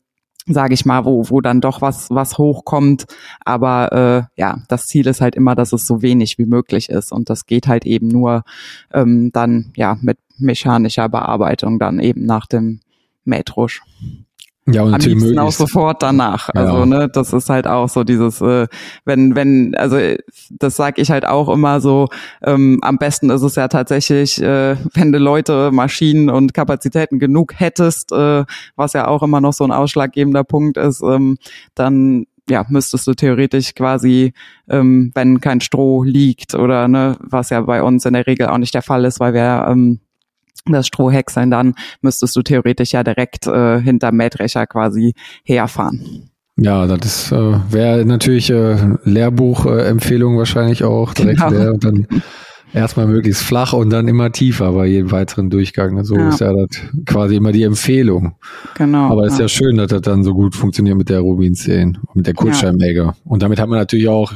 sage 0.46 0.74
ich 0.74 0.86
mal, 0.86 1.06
wo, 1.06 1.30
wo 1.30 1.42
dann 1.42 1.62
doch 1.62 1.82
was, 1.82 2.10
was 2.10 2.38
hochkommt. 2.38 3.06
Aber 3.46 4.28
äh, 4.38 4.40
ja, 4.42 4.58
das 4.68 4.88
Ziel 4.88 5.08
ist 5.08 5.22
halt 5.22 5.36
immer, 5.36 5.56
dass 5.56 5.74
es 5.74 5.88
so 5.88 6.02
wenig 6.02 6.38
wie 6.38 6.46
möglich 6.46 6.90
ist. 6.90 7.12
Und 7.12 7.30
das 7.30 7.46
geht 7.46 7.68
halt 7.68 7.86
eben 7.86 8.08
nur 8.08 8.44
ähm, 8.94 9.32
dann 9.32 9.72
ja 9.76 9.98
mit 10.02 10.18
mechanischer 10.38 11.08
Bearbeitung 11.10 11.80
dann 11.80 12.00
eben 12.00 12.26
nach 12.26 12.46
dem 12.46 12.80
Mähdrusch. 13.26 13.82
Ja, 14.66 14.84
und 14.84 14.94
am 14.94 15.02
liebsten 15.02 15.40
auch 15.40 15.52
sofort 15.52 16.02
danach. 16.02 16.48
Ja. 16.54 16.62
Also 16.62 16.86
ne, 16.86 17.10
das 17.10 17.34
ist 17.34 17.50
halt 17.50 17.68
auch 17.68 17.90
so 17.90 18.06
dieses, 18.06 18.40
äh, 18.40 18.68
wenn 19.04 19.36
wenn, 19.36 19.76
also 19.76 19.98
das 20.52 20.78
sag 20.78 21.00
ich 21.00 21.12
halt 21.12 21.26
auch 21.26 21.50
immer 21.50 21.82
so. 21.82 22.08
Ähm, 22.42 22.80
am 22.82 22.98
besten 22.98 23.30
ist 23.30 23.42
es 23.42 23.56
ja 23.56 23.68
tatsächlich, 23.68 24.42
äh, 24.42 24.78
wenn 24.94 25.12
du 25.12 25.18
Leute, 25.20 25.72
Maschinen 25.72 26.30
und 26.30 26.54
Kapazitäten 26.54 27.20
genug 27.20 27.60
hättest, 27.60 28.14
äh, 28.14 28.46
was 28.78 28.94
ja 28.94 29.08
auch 29.08 29.22
immer 29.22 29.42
noch 29.42 29.54
so 29.54 29.66
ein 29.66 29.72
ausschlaggebender 29.72 30.46
Punkt 30.46 30.78
ist, 30.78 31.02
ähm, 31.04 31.38
dann 31.76 32.26
ja, 32.50 32.66
müsstest 32.70 33.08
du 33.08 33.14
theoretisch 33.14 33.74
quasi, 33.74 34.34
ähm, 34.70 35.12
wenn 35.14 35.42
kein 35.42 35.62
Stroh 35.62 36.04
liegt 36.04 36.56
oder 36.56 36.88
ne, 36.88 37.18
was 37.20 37.50
ja 37.50 37.62
bei 37.62 37.84
uns 37.84 38.06
in 38.06 38.14
der 38.14 38.28
Regel 38.28 38.48
auch 38.48 38.58
nicht 38.58 38.74
der 38.74 38.82
Fall 38.82 39.06
ist, 39.06 39.20
weil 39.20 39.34
wir 39.34 39.66
ähm, 39.70 40.00
das 40.66 40.88
Strohheck 40.88 41.30
sein, 41.30 41.52
dann 41.52 41.76
müsstest 42.02 42.36
du 42.36 42.42
theoretisch 42.42 42.94
ja 42.94 43.04
direkt 43.04 43.48
äh, 43.48 43.82
hinter 43.82 44.12
Mähdrescher 44.12 44.66
quasi 44.68 45.14
herfahren. 45.44 46.30
Ja, 46.56 46.86
das 46.86 47.32
äh, 47.32 47.56
wäre 47.70 48.06
natürlich 48.06 48.50
äh, 48.52 48.76
Lehrbuchempfehlung 49.04 50.36
äh, 50.36 50.38
wahrscheinlich 50.38 50.84
auch 50.84 51.14
direkt 51.14 51.40
genau. 51.40 51.52
leer 51.52 51.74
und 51.74 51.84
dann 51.84 52.08
erstmal 52.74 53.08
möglichst 53.08 53.42
flach 53.42 53.74
und 53.74 53.90
dann 53.90 54.08
immer 54.08 54.32
tiefer 54.32 54.72
bei 54.74 54.86
jedem 54.86 55.12
weiteren 55.12 55.50
Durchgang. 55.50 56.04
So 56.04 56.16
ja. 56.16 56.30
ist 56.30 56.42
ja 56.42 56.54
das 56.54 56.82
quasi 57.06 57.36
immer 57.38 57.52
die 57.52 57.64
Empfehlung. 57.64 58.36
Genau. 58.76 59.10
Aber 59.10 59.26
es 59.26 59.34
ist 59.34 59.40
ja. 59.40 59.46
ja 59.46 59.50
schön, 59.50 59.78
dass 59.78 59.88
das 59.88 60.02
dann 60.02 60.24
so 60.24 60.34
gut 60.34 60.56
funktioniert 60.56 60.98
mit 60.98 61.10
der 61.10 61.22
Rubin 61.22 61.56
10, 61.56 61.98
mit 62.14 62.28
der 62.28 62.34
Kurzscheibenmäger. 62.34 63.04
Ja. 63.04 63.16
Und 63.26 63.42
damit 63.42 63.60
hat 63.60 63.70
man 63.70 63.80
natürlich 63.80 64.08
auch 64.08 64.32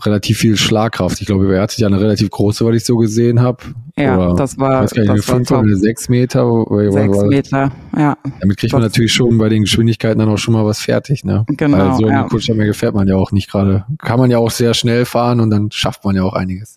relativ 0.00 0.38
viel 0.38 0.56
Schlagkraft. 0.56 1.20
Ich 1.20 1.26
glaube, 1.26 1.54
er 1.54 1.62
hatte 1.62 1.80
ja 1.80 1.86
eine 1.86 2.00
relativ 2.00 2.30
große, 2.30 2.64
weil 2.64 2.76
ich 2.76 2.84
so 2.84 2.96
gesehen 2.96 3.40
habe. 3.40 3.58
Ja, 3.96 4.16
oder, 4.16 4.34
das 4.36 4.58
war, 4.58 4.82
weiß 4.82 4.94
gar 4.94 5.02
nicht, 5.02 5.10
das 5.10 5.28
eine 5.30 5.44
5 5.44 5.50
oder 5.50 5.60
eine 5.60 5.76
6 5.76 6.08
Meter. 6.08 6.64
Sechs 6.92 7.22
Meter, 7.22 7.72
ja. 7.96 8.16
Damit 8.40 8.56
kriegt 8.56 8.72
man 8.72 8.82
natürlich 8.82 9.12
schon 9.12 9.38
bei 9.38 9.48
den 9.48 9.62
Geschwindigkeiten 9.62 10.18
dann 10.18 10.28
auch 10.28 10.38
schon 10.38 10.54
mal 10.54 10.64
was 10.64 10.80
fertig, 10.80 11.24
ne? 11.24 11.44
Genau. 11.48 11.78
Weil 11.78 11.94
so 11.96 12.08
ja. 12.08 12.20
eine 12.20 12.28
Kurzstrecke 12.28 12.74
fährt 12.74 12.94
man 12.94 13.08
ja 13.08 13.16
auch 13.16 13.32
nicht 13.32 13.50
gerade. 13.50 13.84
Kann 13.98 14.20
man 14.20 14.30
ja 14.30 14.38
auch 14.38 14.50
sehr 14.50 14.74
schnell 14.74 15.04
fahren 15.04 15.40
und 15.40 15.50
dann 15.50 15.70
schafft 15.72 16.04
man 16.04 16.14
ja 16.14 16.22
auch 16.22 16.34
einiges. 16.34 16.76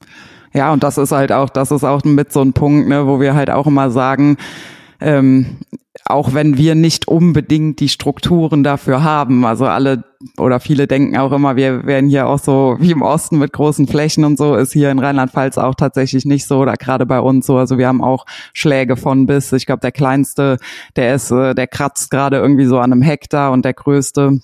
Ja, 0.53 0.73
und 0.73 0.83
das 0.83 0.97
ist 0.97 1.11
halt 1.11 1.31
auch, 1.31 1.49
das 1.49 1.71
ist 1.71 1.83
auch 1.83 2.03
mit 2.03 2.33
so 2.33 2.41
ein 2.41 2.53
Punkt, 2.53 2.89
ne, 2.89 3.07
wo 3.07 3.21
wir 3.21 3.35
halt 3.35 3.49
auch 3.49 3.67
immer 3.67 3.89
sagen, 3.89 4.37
ähm, 4.99 5.57
auch 6.11 6.33
wenn 6.33 6.57
wir 6.57 6.75
nicht 6.75 7.07
unbedingt 7.07 7.79
die 7.79 7.89
Strukturen 7.89 8.63
dafür 8.63 9.03
haben. 9.03 9.45
Also 9.45 9.65
alle 9.65 10.03
oder 10.37 10.59
viele 10.59 10.87
denken 10.87 11.17
auch 11.17 11.31
immer, 11.31 11.55
wir 11.55 11.85
werden 11.85 12.09
hier 12.09 12.27
auch 12.27 12.39
so 12.39 12.77
wie 12.79 12.91
im 12.91 13.01
Osten 13.01 13.39
mit 13.39 13.53
großen 13.53 13.87
Flächen 13.87 14.23
und 14.23 14.37
so, 14.37 14.55
ist 14.55 14.73
hier 14.73 14.91
in 14.91 14.99
Rheinland-Pfalz 14.99 15.57
auch 15.57 15.75
tatsächlich 15.75 16.25
nicht 16.25 16.45
so 16.45 16.59
oder 16.59 16.73
gerade 16.73 17.05
bei 17.05 17.19
uns 17.19 17.45
so. 17.47 17.57
Also 17.57 17.77
wir 17.77 17.87
haben 17.87 18.03
auch 18.03 18.25
Schläge 18.53 18.97
von 18.97 19.25
bis. 19.25 19.51
Ich 19.51 19.65
glaube, 19.65 19.81
der 19.81 19.91
kleinste, 19.91 20.57
der 20.95 21.15
ist, 21.15 21.31
äh, 21.31 21.55
der 21.55 21.67
kratzt 21.67 22.11
gerade 22.11 22.37
irgendwie 22.37 22.65
so 22.65 22.77
an 22.77 22.91
einem 22.91 23.01
Hektar 23.01 23.51
und 23.51 23.65
der 23.65 23.73
größte 23.73 24.39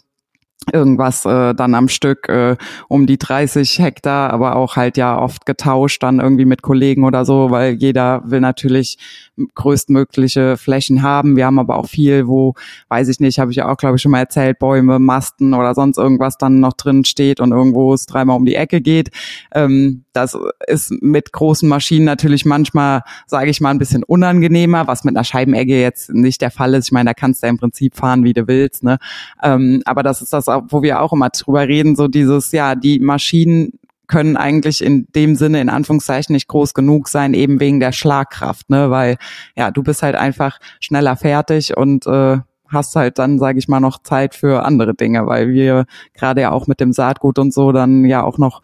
irgendwas 0.72 1.26
äh, 1.26 1.54
dann 1.54 1.76
am 1.76 1.88
Stück 1.88 2.28
äh, 2.30 2.58
um 2.88 3.08
die 3.08 3.17
30 3.17 3.80
Hektar, 3.80 4.32
aber 4.32 4.56
auch 4.56 4.76
halt 4.76 4.98
ja 4.98 5.17
oft 5.17 5.46
getauscht 5.46 6.04
dann 6.04 6.20
irgendwie 6.20 6.46
mit 6.46 6.62
Kollegen 6.62 7.04
oder 7.06 7.26
so, 7.26 7.52
weil 7.52 7.74
jeder 7.76 8.22
will 8.26 8.41
natürlich 8.41 8.98
größtmögliche 9.56 10.58
Flächen 10.58 11.04
haben. 11.04 11.36
Wir 11.36 11.46
haben 11.46 11.60
aber 11.60 11.78
auch 11.78 11.88
viel, 11.88 12.28
wo, 12.28 12.56
weiß 12.89 13.08
ich 13.08 13.20
nicht, 13.20 13.39
habe 13.39 13.52
ich 13.52 13.58
ja 13.58 13.72
auch, 13.72 13.78
glaube 13.78 13.96
ich, 13.96 14.02
schon 14.02 14.12
mal 14.12 14.20
erzählt, 14.20 14.60
Bäume, 14.60 15.00
Masten 15.00 15.54
oder 15.54 15.74
sonst 15.76 15.98
irgendwas 15.98 16.38
dann 16.38 16.60
noch 16.60 16.74
drin 16.74 17.06
steht 17.06 17.39
und 17.39 17.52
irgendwo 17.52 17.93
es 17.93 18.06
dreimal 18.06 18.36
um 18.36 18.46
die 18.46 18.56
Ecke 18.56 18.82
geht. 18.82 19.12
Ähm, 19.54 20.04
das 20.13 20.38
ist 20.65 20.91
mit 21.02 21.32
großen 21.32 21.70
Maschinen 21.70 22.06
natürlich 22.06 22.46
manchmal, 22.46 23.02
sage 23.28 23.52
ich 23.52 23.62
mal, 23.62 23.70
ein 23.70 23.78
bisschen 23.78 24.04
unangenehmer, 24.04 24.88
was 24.88 25.04
mit 25.04 25.15
einer 25.15 25.24
Scheibenegge 25.24 25.80
jetzt 25.80 26.12
nicht 26.12 26.41
der 26.41 26.52
Fall 26.52 26.74
ist. 26.74 26.88
Ich 26.88 26.91
meine, 26.91 27.12
da 27.12 27.13
kannst 27.13 27.43
du 27.43 27.48
im 27.48 27.58
Prinzip 27.58 27.96
fahren, 27.96 28.24
wie 28.24 28.34
du 28.34 28.48
willst. 28.48 28.84
Ne? 28.84 28.98
Ähm, 29.43 29.84
aber 29.86 30.02
das 30.02 30.22
ist 30.22 30.34
das, 30.34 30.46
wo 30.47 30.81
wir 30.81 31.01
auch 31.01 31.13
immer 31.13 31.29
drüber 31.29 31.67
reden, 31.67 31.95
so 31.95 32.07
dieses, 32.07 32.51
ja, 32.51 32.75
die 32.75 32.99
Maschinen 32.99 33.73
können 34.07 34.38
eigentlich 34.38 34.83
in 34.83 35.07
dem 35.15 35.36
Sinne 35.36 35.60
in 35.60 35.69
Anführungszeichen 35.69 36.33
nicht 36.33 36.47
groß 36.47 36.73
genug 36.73 37.10
sein, 37.10 37.33
eben 37.33 37.60
wegen 37.60 37.79
der 37.79 37.91
Schlagkraft, 37.91 38.69
ne? 38.69 38.89
Weil 38.89 39.17
ja, 39.55 39.69
du 39.69 39.83
bist 39.83 40.01
halt 40.01 40.15
einfach 40.15 40.60
schneller 40.79 41.17
fertig 41.17 41.75
und 41.75 42.07
äh, 42.07 42.38
hast 42.69 42.95
halt 42.95 43.19
dann, 43.19 43.39
sage 43.39 43.60
ich 43.60 43.67
mal, 43.67 43.79
noch 43.79 44.01
Zeit 44.01 44.36
für 44.36 44.63
andere 44.63 44.93
Dinge, 44.93 45.27
weil 45.27 45.49
wir 45.49 45.86
gerade 46.13 46.41
ja 46.41 46.51
auch 46.51 46.67
mit 46.67 46.79
dem 46.79 46.93
Saatgut 46.93 47.39
und 47.39 47.53
so 47.53 47.71
dann 47.71 48.05
ja 48.05 48.23
auch 48.23 48.38
noch 48.38 48.62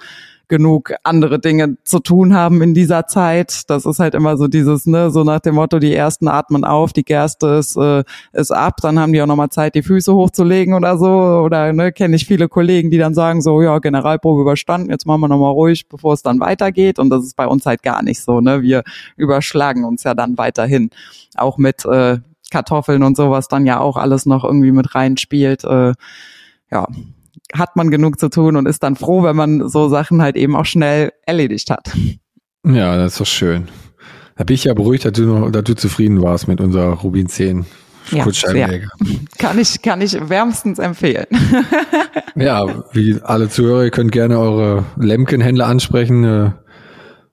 genug 0.47 0.93
andere 1.03 1.39
Dinge 1.39 1.77
zu 1.84 1.99
tun 1.99 2.34
haben 2.34 2.62
in 2.62 2.73
dieser 2.73 3.08
Zeit. 3.08 3.69
Das 3.69 3.86
ist 3.86 3.99
halt 3.99 4.13
immer 4.13 4.38
so 4.38 4.47
dieses, 4.47 4.86
ne, 4.86 5.10
so 5.10 5.23
nach 5.23 5.39
dem 5.39 5.56
Motto, 5.56 5.79
die 5.79 5.93
ersten 5.93 6.27
atmen 6.27 6.65
auf, 6.65 6.93
die 6.93 7.03
Gerste 7.03 7.47
ist, 7.47 7.75
äh, 7.77 8.03
ist 8.34 8.51
ab, 8.51 8.77
dann 8.82 8.99
haben 8.99 9.13
die 9.13 9.21
auch 9.21 9.27
nochmal 9.27 9.49
Zeit, 9.49 9.75
die 9.75 9.84
Füße 9.84 10.13
hochzulegen 10.13 10.73
oder 10.73 10.97
so. 10.97 11.08
Oder 11.08 11.73
ne, 11.73 11.91
kenne 11.91 12.15
ich 12.15 12.25
viele 12.25 12.49
Kollegen, 12.49 12.91
die 12.91 12.97
dann 12.97 13.13
sagen, 13.13 13.41
so, 13.41 13.62
ja, 13.62 13.79
Generalprobe 13.79 14.41
überstanden, 14.41 14.89
jetzt 14.89 15.06
machen 15.06 15.21
wir 15.21 15.27
nochmal 15.27 15.51
ruhig, 15.51 15.88
bevor 15.88 16.13
es 16.13 16.21
dann 16.21 16.39
weitergeht. 16.39 16.99
Und 16.99 17.10
das 17.10 17.23
ist 17.23 17.36
bei 17.36 17.47
uns 17.47 17.65
halt 17.65 17.84
gar 17.84 18.03
nicht 18.03 18.21
so. 18.21 18.41
Ne? 18.41 18.62
Wir 18.62 18.84
überschlagen 19.15 19.86
uns 19.86 20.03
ja 20.03 20.13
dann 20.13 20.38
weiterhin. 20.38 20.89
Auch 21.36 21.58
mit 21.58 21.86
äh, 21.86 22.19
Kartoffeln 22.51 23.01
und 23.01 23.17
sowas 23.17 23.47
dann 23.47 23.65
ja 23.65 23.79
auch 23.79 23.97
alles 23.97 24.25
noch 24.25 24.43
irgendwie 24.43 24.71
mit 24.71 24.93
reinspielt. 24.93 25.63
Äh, 25.63 25.93
ja, 26.71 26.88
hat 27.53 27.75
man 27.75 27.91
genug 27.91 28.19
zu 28.19 28.29
tun 28.29 28.55
und 28.55 28.67
ist 28.67 28.83
dann 28.83 28.95
froh, 28.95 29.23
wenn 29.23 29.35
man 29.35 29.69
so 29.69 29.89
Sachen 29.89 30.21
halt 30.21 30.35
eben 30.35 30.55
auch 30.55 30.65
schnell 30.65 31.11
erledigt 31.25 31.69
hat. 31.69 31.91
Ja, 32.65 32.97
das 32.97 33.13
ist 33.13 33.21
doch 33.21 33.25
schön. 33.25 33.67
Da 34.35 34.43
bin 34.43 34.55
ich 34.55 34.63
ja 34.63 34.73
beruhigt, 34.73 35.05
dass 35.05 35.13
du, 35.13 35.23
noch, 35.23 35.51
dass 35.51 35.63
du 35.63 35.75
zufrieden 35.75 36.21
warst 36.21 36.47
mit 36.47 36.59
unserer 36.59 36.93
Rubin 36.93 37.27
10 37.27 37.65
ja, 38.11 38.27
ja. 38.53 38.67
Kann 39.37 39.57
ich, 39.59 39.81
kann 39.81 40.01
ich 40.01 40.29
wärmstens 40.29 40.79
empfehlen. 40.79 41.25
ja, 42.35 42.83
wie 42.91 43.19
alle 43.23 43.49
Zuhörer, 43.49 43.85
ihr 43.85 43.91
könnt 43.91 44.11
gerne 44.11 44.39
eure 44.39 44.83
Lemken-Händler 44.97 45.67
ansprechen. 45.67 46.23
Äh, 46.23 46.51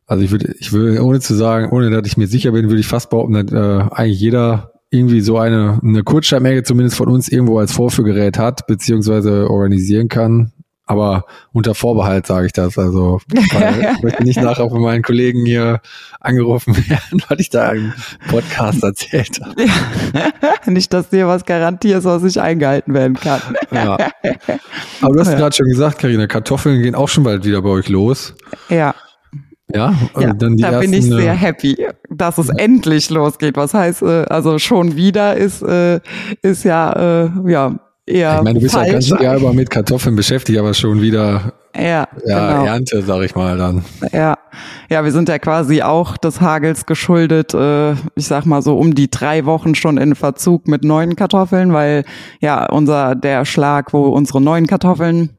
also 0.06 0.24
ich 0.24 0.30
würde, 0.30 0.54
ich 0.58 0.72
würde, 0.72 1.02
ohne 1.02 1.20
zu 1.20 1.34
sagen, 1.34 1.70
ohne 1.70 1.90
dass 1.90 2.06
ich 2.06 2.16
mir 2.16 2.26
sicher 2.26 2.52
bin, 2.52 2.68
würde 2.68 2.80
ich 2.80 2.86
fast 2.86 3.10
behaupten, 3.10 3.34
dass 3.34 3.52
äh, 3.52 3.90
eigentlich 3.92 4.20
jeder 4.20 4.69
irgendwie 4.90 5.20
so 5.20 5.38
eine, 5.38 5.80
eine 5.82 6.02
Kurzschaltmenge 6.02 6.64
zumindest 6.64 6.96
von 6.96 7.08
uns 7.08 7.28
irgendwo 7.28 7.58
als 7.58 7.72
Vorführgerät 7.72 8.38
hat, 8.38 8.66
beziehungsweise 8.66 9.48
organisieren 9.48 10.08
kann. 10.08 10.52
Aber 10.90 11.24
unter 11.52 11.76
Vorbehalt 11.76 12.26
sage 12.26 12.46
ich 12.46 12.52
das. 12.52 12.76
Also 12.76 13.20
ich 13.32 14.02
möchte 14.02 14.24
nicht 14.24 14.42
nachher 14.42 14.68
von 14.68 14.82
meinen 14.82 15.02
Kollegen 15.04 15.46
hier 15.46 15.80
angerufen 16.18 16.76
werden, 16.88 17.22
weil 17.28 17.40
ich 17.40 17.48
da 17.48 17.68
einen 17.68 17.94
Podcast 18.28 18.82
erzählt 18.82 19.40
habe. 19.40 19.62
Ja. 19.62 20.50
nicht, 20.66 20.92
dass 20.92 21.08
dir 21.08 21.28
was 21.28 21.44
garantierst, 21.44 22.04
was 22.04 22.24
nicht 22.24 22.38
eingehalten 22.38 22.92
werden 22.92 23.14
kann. 23.14 23.40
Ja. 23.70 23.98
Aber 25.00 25.14
du 25.14 25.20
hast 25.20 25.30
ja. 25.30 25.38
gerade 25.38 25.54
schon 25.54 25.66
gesagt, 25.66 26.00
Karina, 26.00 26.26
Kartoffeln 26.26 26.82
gehen 26.82 26.96
auch 26.96 27.08
schon 27.08 27.22
bald 27.22 27.44
wieder 27.44 27.62
bei 27.62 27.70
euch 27.70 27.88
los. 27.88 28.34
Ja. 28.68 28.96
Ja, 29.74 29.94
ja 30.18 30.32
dann 30.32 30.56
die 30.56 30.62
da 30.62 30.70
ersten, 30.72 30.90
bin 30.90 31.00
ich 31.00 31.06
sehr 31.06 31.32
äh, 31.32 31.36
happy, 31.36 31.86
dass 32.10 32.38
es 32.38 32.48
ja. 32.48 32.54
endlich 32.56 33.10
losgeht. 33.10 33.56
Was 33.56 33.74
heißt, 33.74 34.02
äh, 34.02 34.24
also 34.28 34.58
schon 34.58 34.96
wieder 34.96 35.36
ist, 35.36 35.62
äh, 35.62 36.00
ist 36.42 36.64
ja, 36.64 37.30
ja, 37.46 37.78
eher. 38.06 38.36
Ich 38.38 38.42
meine, 38.42 38.54
du 38.54 38.62
bist 38.62 38.74
falsch. 38.74 38.86
ja 38.86 38.92
ganz 38.92 39.22
Jahr 39.22 39.36
über 39.36 39.52
mit 39.52 39.70
Kartoffeln 39.70 40.16
beschäftigt, 40.16 40.58
aber 40.58 40.74
schon 40.74 41.00
wieder 41.00 41.52
ja, 41.76 42.08
ja 42.26 42.52
genau. 42.52 42.64
Ernte, 42.66 43.02
sag 43.02 43.22
ich 43.22 43.34
mal 43.34 43.56
dann. 43.56 43.84
Ja, 44.12 44.38
ja, 44.88 45.04
wir 45.04 45.12
sind 45.12 45.28
ja 45.28 45.38
quasi 45.38 45.82
auch 45.82 46.16
des 46.16 46.40
Hagels 46.40 46.86
geschuldet, 46.86 47.54
äh, 47.54 47.92
ich 47.92 48.26
sag 48.26 48.44
mal 48.44 48.62
so 48.62 48.76
um 48.76 48.94
die 48.94 49.10
drei 49.10 49.44
Wochen 49.44 49.74
schon 49.74 49.96
in 49.96 50.14
Verzug 50.14 50.66
mit 50.66 50.82
neuen 50.84 51.16
Kartoffeln, 51.16 51.72
weil 51.72 52.04
ja 52.40 52.66
unser 52.66 53.14
der 53.14 53.44
Schlag, 53.44 53.92
wo 53.92 54.08
unsere 54.08 54.40
neuen 54.40 54.66
Kartoffeln 54.66 55.30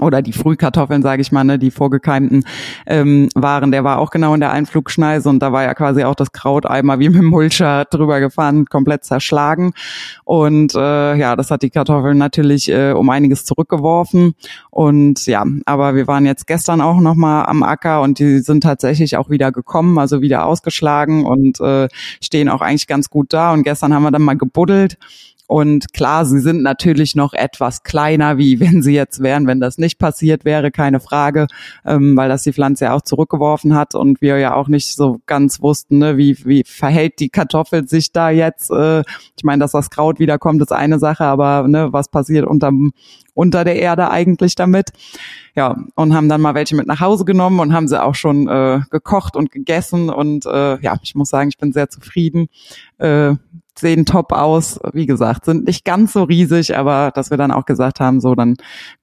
oder 0.00 0.22
die 0.22 0.32
Frühkartoffeln, 0.32 1.02
sage 1.02 1.22
ich 1.22 1.32
mal, 1.32 1.44
ne, 1.44 1.58
die 1.58 1.70
vorgekeimten 1.70 2.44
ähm, 2.86 3.28
waren, 3.34 3.70
der 3.70 3.84
war 3.84 3.98
auch 3.98 4.10
genau 4.10 4.34
in 4.34 4.40
der 4.40 4.52
Einflugschneise 4.52 5.28
und 5.28 5.40
da 5.40 5.52
war 5.52 5.62
ja 5.62 5.74
quasi 5.74 6.04
auch 6.04 6.14
das 6.14 6.32
Kraut 6.32 6.66
einmal 6.66 6.98
wie 6.98 7.08
mit 7.08 7.18
dem 7.18 7.26
Mulcher 7.26 7.84
drüber 7.84 8.20
gefahren, 8.20 8.66
komplett 8.66 9.04
zerschlagen. 9.04 9.72
Und 10.24 10.74
äh, 10.74 11.14
ja, 11.16 11.36
das 11.36 11.50
hat 11.50 11.62
die 11.62 11.70
Kartoffeln 11.70 12.18
natürlich 12.18 12.68
äh, 12.68 12.92
um 12.92 13.10
einiges 13.10 13.44
zurückgeworfen. 13.44 14.34
Und 14.70 15.26
ja, 15.26 15.44
aber 15.64 15.94
wir 15.94 16.06
waren 16.06 16.26
jetzt 16.26 16.46
gestern 16.46 16.80
auch 16.80 17.00
noch 17.00 17.14
mal 17.14 17.44
am 17.44 17.62
Acker 17.62 18.02
und 18.02 18.18
die 18.18 18.38
sind 18.40 18.62
tatsächlich 18.62 19.16
auch 19.16 19.30
wieder 19.30 19.52
gekommen, 19.52 19.98
also 19.98 20.20
wieder 20.20 20.46
ausgeschlagen 20.46 21.24
und 21.24 21.60
äh, 21.60 21.88
stehen 22.22 22.48
auch 22.48 22.60
eigentlich 22.60 22.86
ganz 22.86 23.10
gut 23.10 23.32
da. 23.32 23.52
Und 23.52 23.62
gestern 23.62 23.94
haben 23.94 24.02
wir 24.02 24.10
dann 24.10 24.22
mal 24.22 24.36
gebuddelt 24.36 24.98
und 25.46 25.92
klar, 25.92 26.24
sie 26.24 26.40
sind 26.40 26.62
natürlich 26.62 27.14
noch 27.14 27.32
etwas 27.32 27.82
kleiner, 27.82 28.38
wie 28.38 28.58
wenn 28.60 28.82
sie 28.82 28.94
jetzt 28.94 29.22
wären, 29.22 29.46
wenn 29.46 29.60
das 29.60 29.78
nicht 29.78 29.98
passiert 29.98 30.44
wäre, 30.44 30.70
keine 30.70 31.00
Frage, 31.00 31.46
ähm, 31.84 32.16
weil 32.16 32.28
das 32.28 32.42
die 32.42 32.52
Pflanze 32.52 32.86
ja 32.86 32.94
auch 32.94 33.02
zurückgeworfen 33.02 33.74
hat 33.74 33.94
und 33.94 34.20
wir 34.20 34.38
ja 34.38 34.54
auch 34.54 34.68
nicht 34.68 34.94
so 34.94 35.20
ganz 35.26 35.60
wussten, 35.60 35.98
ne, 35.98 36.16
wie, 36.16 36.36
wie 36.44 36.64
verhält 36.64 37.20
die 37.20 37.28
Kartoffel 37.28 37.88
sich 37.88 38.12
da 38.12 38.30
jetzt. 38.30 38.70
Äh, 38.70 39.00
ich 39.36 39.44
meine, 39.44 39.60
dass 39.60 39.72
das 39.72 39.90
Kraut 39.90 40.18
wiederkommt, 40.18 40.60
ist 40.62 40.72
eine 40.72 40.98
Sache, 40.98 41.24
aber 41.24 41.68
ne, 41.68 41.92
was 41.92 42.08
passiert 42.08 42.46
unterm, 42.46 42.92
unter 43.34 43.64
der 43.64 43.76
Erde 43.76 44.10
eigentlich 44.10 44.54
damit? 44.54 44.90
Ja, 45.54 45.76
und 45.94 46.14
haben 46.14 46.28
dann 46.28 46.40
mal 46.40 46.54
welche 46.54 46.76
mit 46.76 46.86
nach 46.86 47.00
Hause 47.00 47.24
genommen 47.24 47.60
und 47.60 47.72
haben 47.72 47.88
sie 47.88 48.02
auch 48.02 48.14
schon 48.14 48.48
äh, 48.48 48.80
gekocht 48.90 49.36
und 49.36 49.50
gegessen. 49.50 50.10
Und 50.10 50.44
äh, 50.44 50.80
ja, 50.80 50.96
ich 51.02 51.14
muss 51.14 51.30
sagen, 51.30 51.48
ich 51.48 51.58
bin 51.58 51.72
sehr 51.72 51.88
zufrieden. 51.88 52.48
Äh, 52.98 53.36
sehen 53.78 54.06
top 54.06 54.32
aus. 54.32 54.80
Wie 54.92 55.06
gesagt, 55.06 55.44
sind 55.44 55.66
nicht 55.66 55.84
ganz 55.84 56.12
so 56.12 56.24
riesig, 56.24 56.76
aber 56.76 57.10
dass 57.14 57.30
wir 57.30 57.36
dann 57.36 57.50
auch 57.50 57.64
gesagt 57.64 58.00
haben, 58.00 58.20
so 58.20 58.34
dann 58.34 58.56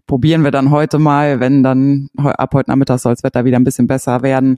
probieren 0.08 0.44
wir 0.44 0.52
dann 0.52 0.72
heute 0.72 1.00
mal, 1.00 1.40
wenn 1.40 1.64
dann 1.64 2.10
ab 2.18 2.54
heute 2.54 2.70
Nachmittag 2.70 3.00
soll 3.00 3.14
das 3.14 3.24
Wetter 3.24 3.46
wieder 3.46 3.58
ein 3.58 3.64
bisschen 3.64 3.88
besser 3.88 4.22
werden, 4.22 4.58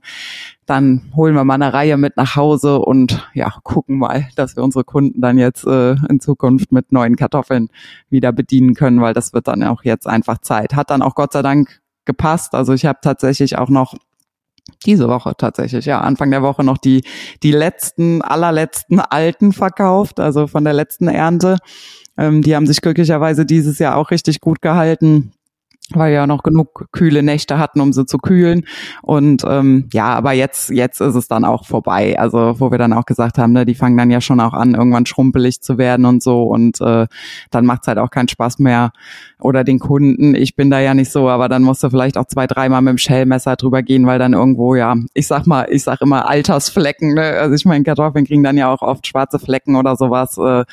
dann 0.65 1.11
holen 1.15 1.35
wir 1.35 1.43
mal 1.43 1.53
eine 1.55 1.73
Reihe 1.73 1.97
mit 1.97 2.17
nach 2.17 2.35
Hause 2.35 2.79
und 2.79 3.29
ja, 3.33 3.53
gucken 3.63 3.97
mal, 3.97 4.27
dass 4.35 4.55
wir 4.55 4.63
unsere 4.63 4.83
Kunden 4.83 5.21
dann 5.21 5.37
jetzt 5.37 5.65
äh, 5.65 5.95
in 6.09 6.19
Zukunft 6.19 6.71
mit 6.71 6.91
neuen 6.91 7.15
Kartoffeln 7.15 7.69
wieder 8.09 8.31
bedienen 8.31 8.73
können, 8.73 9.01
weil 9.01 9.13
das 9.13 9.33
wird 9.33 9.47
dann 9.47 9.63
auch 9.63 9.83
jetzt 9.83 10.07
einfach 10.07 10.39
Zeit. 10.39 10.75
Hat 10.75 10.89
dann 10.89 11.01
auch 11.01 11.15
Gott 11.15 11.33
sei 11.33 11.41
Dank 11.41 11.81
gepasst. 12.05 12.55
Also 12.55 12.73
ich 12.73 12.85
habe 12.85 12.99
tatsächlich 13.01 13.57
auch 13.57 13.69
noch 13.69 13.95
diese 14.85 15.07
Woche 15.07 15.33
tatsächlich, 15.37 15.85
ja, 15.85 16.01
Anfang 16.01 16.31
der 16.31 16.41
Woche 16.41 16.63
noch 16.63 16.77
die, 16.77 17.03
die 17.43 17.51
letzten, 17.51 18.21
allerletzten 18.21 18.99
Alten 18.99 19.53
verkauft, 19.53 20.19
also 20.19 20.47
von 20.47 20.63
der 20.63 20.73
letzten 20.73 21.07
Ernte. 21.07 21.57
Ähm, 22.17 22.41
die 22.41 22.55
haben 22.55 22.67
sich 22.67 22.81
glücklicherweise 22.81 23.45
dieses 23.45 23.79
Jahr 23.79 23.95
auch 23.97 24.11
richtig 24.11 24.41
gut 24.41 24.61
gehalten. 24.61 25.33
Weil 25.93 26.11
wir 26.11 26.15
ja 26.15 26.27
noch 26.27 26.43
genug 26.43 26.87
kühle 26.91 27.21
Nächte 27.21 27.59
hatten, 27.59 27.81
um 27.81 27.93
sie 27.93 28.05
zu 28.05 28.17
kühlen. 28.17 28.65
Und 29.01 29.43
ähm, 29.47 29.87
ja, 29.93 30.13
aber 30.13 30.33
jetzt, 30.33 30.69
jetzt 30.69 31.01
ist 31.01 31.15
es 31.15 31.27
dann 31.27 31.45
auch 31.45 31.65
vorbei. 31.65 32.17
Also 32.19 32.59
wo 32.59 32.71
wir 32.71 32.77
dann 32.77 32.93
auch 32.93 33.05
gesagt 33.05 33.37
haben, 33.37 33.53
ne, 33.53 33.65
die 33.65 33.75
fangen 33.75 33.97
dann 33.97 34.09
ja 34.09 34.21
schon 34.21 34.39
auch 34.39 34.53
an, 34.53 34.73
irgendwann 34.73 35.05
schrumpelig 35.05 35.61
zu 35.61 35.77
werden 35.77 36.05
und 36.05 36.23
so. 36.23 36.43
Und 36.43 36.81
äh, 36.81 37.07
dann 37.51 37.65
macht's 37.65 37.87
halt 37.87 37.99
auch 37.99 38.09
keinen 38.09 38.27
Spaß 38.27 38.59
mehr. 38.59 38.91
Oder 39.39 39.63
den 39.63 39.79
Kunden, 39.79 40.33
ich 40.33 40.55
bin 40.55 40.69
da 40.69 40.79
ja 40.79 40.93
nicht 40.93 41.11
so, 41.11 41.29
aber 41.29 41.49
dann 41.49 41.61
musst 41.61 41.83
du 41.83 41.89
vielleicht 41.89 42.17
auch 42.17 42.25
zwei, 42.25 42.47
dreimal 42.47 42.81
mit 42.81 42.91
dem 42.91 42.97
Schellmesser 42.97 43.55
drüber 43.55 43.83
gehen, 43.83 44.07
weil 44.07 44.17
dann 44.17 44.33
irgendwo, 44.33 44.75
ja, 44.75 44.95
ich 45.13 45.27
sag 45.27 45.45
mal, 45.45 45.67
ich 45.69 45.83
sag 45.83 46.01
immer 46.01 46.27
Altersflecken. 46.27 47.13
Ne? 47.13 47.21
Also 47.21 47.53
ich 47.53 47.65
meine, 47.65 47.83
Kartoffeln 47.83 48.25
kriegen 48.25 48.43
dann 48.43 48.57
ja 48.57 48.71
auch 48.71 48.81
oft 48.81 49.05
schwarze 49.05 49.39
Flecken 49.39 49.75
oder 49.75 49.95
sowas. 49.95 50.37
Äh, 50.37 50.65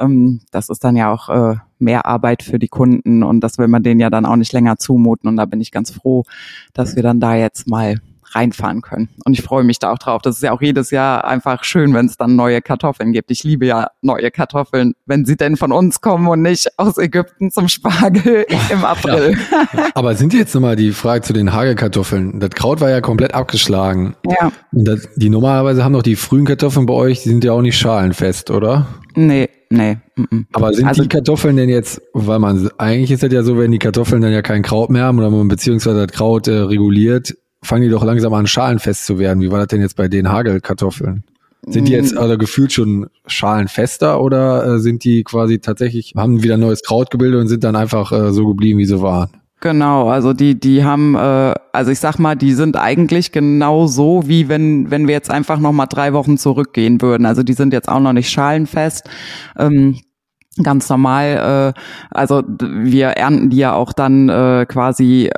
ähm, 0.00 0.40
das 0.50 0.68
ist 0.68 0.84
dann 0.84 0.96
ja 0.96 1.12
auch 1.12 1.28
äh, 1.28 1.56
mehr 1.78 2.06
Arbeit 2.06 2.42
für 2.42 2.58
die 2.58 2.68
Kunden 2.68 3.22
und 3.22 3.40
das 3.40 3.58
will 3.58 3.68
man 3.68 3.82
denen 3.82 4.00
ja 4.00 4.10
dann 4.10 4.26
auch 4.26 4.36
nicht 4.36 4.52
länger 4.52 4.78
zumuten. 4.78 5.28
Und 5.28 5.36
da 5.36 5.44
bin 5.44 5.60
ich 5.60 5.72
ganz 5.72 5.90
froh, 5.90 6.24
dass 6.74 6.96
wir 6.96 7.02
dann 7.02 7.20
da 7.20 7.34
jetzt 7.34 7.68
mal 7.68 8.00
reinfahren 8.34 8.82
können. 8.82 9.08
Und 9.24 9.32
ich 9.32 9.42
freue 9.42 9.64
mich 9.64 9.78
da 9.78 9.92
auch 9.92 9.98
drauf. 9.98 10.22
Das 10.22 10.36
ist 10.36 10.42
ja 10.42 10.52
auch 10.52 10.60
jedes 10.60 10.90
Jahr 10.90 11.24
einfach 11.24 11.64
schön, 11.64 11.94
wenn 11.94 12.06
es 12.06 12.16
dann 12.16 12.36
neue 12.36 12.62
Kartoffeln 12.62 13.12
gibt. 13.12 13.30
Ich 13.30 13.44
liebe 13.44 13.66
ja 13.66 13.88
neue 14.02 14.30
Kartoffeln, 14.30 14.94
wenn 15.06 15.24
sie 15.24 15.36
denn 15.36 15.56
von 15.56 15.72
uns 15.72 16.00
kommen 16.00 16.26
und 16.28 16.42
nicht 16.42 16.68
aus 16.78 16.98
Ägypten 16.98 17.50
zum 17.50 17.68
Spargel 17.68 18.46
im 18.70 18.84
April. 18.84 19.36
Ja. 19.52 19.88
Aber 19.94 20.14
sind 20.14 20.34
jetzt 20.34 20.54
nochmal 20.54 20.76
die 20.76 20.92
Frage 20.92 21.22
zu 21.22 21.32
den 21.32 21.52
Hagelkartoffeln? 21.52 22.40
Das 22.40 22.50
Kraut 22.50 22.80
war 22.80 22.90
ja 22.90 23.00
komplett 23.00 23.34
abgeschlagen. 23.34 24.14
Ja. 24.26 24.52
Und 24.72 24.84
das, 24.84 25.08
die 25.16 25.30
normalerweise 25.30 25.84
haben 25.84 25.92
doch 25.92 26.02
die 26.02 26.16
frühen 26.16 26.44
Kartoffeln 26.44 26.86
bei 26.86 26.94
euch, 26.94 27.22
die 27.22 27.28
sind 27.28 27.44
ja 27.44 27.52
auch 27.52 27.62
nicht 27.62 27.78
schalenfest, 27.78 28.50
oder? 28.50 28.86
Nee, 29.14 29.48
nee. 29.70 29.98
M 30.16 30.46
Aber 30.52 30.72
sind 30.72 30.86
also, 30.86 31.02
die 31.02 31.08
Kartoffeln 31.08 31.56
denn 31.56 31.68
jetzt, 31.68 32.00
weil 32.12 32.38
man, 32.38 32.70
eigentlich 32.78 33.10
ist 33.10 33.22
das 33.22 33.32
ja 33.32 33.42
so, 33.42 33.58
wenn 33.58 33.72
die 33.72 33.78
Kartoffeln 33.78 34.22
dann 34.22 34.32
ja 34.32 34.42
kein 34.42 34.62
Kraut 34.62 34.90
mehr 34.90 35.04
haben 35.04 35.18
oder 35.18 35.30
man 35.30 35.48
beziehungsweise 35.48 36.06
das 36.06 36.16
Kraut 36.16 36.46
äh, 36.46 36.52
reguliert, 36.52 37.34
fangen 37.62 37.82
die 37.82 37.90
doch 37.90 38.04
langsam 38.04 38.34
an, 38.34 38.46
schalenfest 38.46 39.06
zu 39.06 39.18
werden. 39.18 39.40
Wie 39.40 39.50
war 39.50 39.58
das 39.58 39.68
denn 39.68 39.80
jetzt 39.80 39.96
bei 39.96 40.08
den 40.08 40.30
Hagelkartoffeln? 40.30 41.24
Sind 41.66 41.88
die 41.88 41.92
jetzt 41.92 42.14
mm. 42.14 42.18
also 42.18 42.38
gefühlt 42.38 42.72
schon 42.72 43.08
schalenfester 43.26 44.20
oder 44.20 44.64
äh, 44.64 44.78
sind 44.78 45.04
die 45.04 45.24
quasi 45.24 45.58
tatsächlich, 45.58 46.14
haben 46.16 46.42
wieder 46.42 46.56
neues 46.56 46.82
Kraut 46.82 47.10
gebildet 47.10 47.40
und 47.40 47.48
sind 47.48 47.64
dann 47.64 47.76
einfach 47.76 48.12
äh, 48.12 48.32
so 48.32 48.46
geblieben, 48.46 48.78
wie 48.78 48.84
sie 48.84 49.02
waren? 49.02 49.30
Genau, 49.60 50.08
also 50.08 50.32
die, 50.32 50.58
die 50.58 50.84
haben, 50.84 51.16
äh, 51.16 51.54
also 51.72 51.90
ich 51.90 51.98
sag 51.98 52.18
mal, 52.18 52.36
die 52.36 52.52
sind 52.52 52.76
eigentlich 52.76 53.32
genau 53.32 53.88
so, 53.88 54.22
wie 54.26 54.48
wenn, 54.48 54.90
wenn 54.92 55.08
wir 55.08 55.14
jetzt 55.14 55.30
einfach 55.30 55.58
nochmal 55.58 55.88
drei 55.88 56.12
Wochen 56.12 56.38
zurückgehen 56.38 57.02
würden. 57.02 57.26
Also 57.26 57.42
die 57.42 57.54
sind 57.54 57.72
jetzt 57.72 57.88
auch 57.88 57.98
noch 57.98 58.12
nicht 58.12 58.30
schalenfest. 58.30 59.10
Ähm, 59.58 59.98
ganz 60.62 60.88
normal, 60.88 61.74
äh, 61.74 61.80
also 62.10 62.42
wir 62.46 63.08
ernten 63.08 63.50
die 63.50 63.56
ja 63.56 63.74
auch 63.74 63.92
dann 63.92 64.28
äh, 64.28 64.64
quasi 64.68 65.30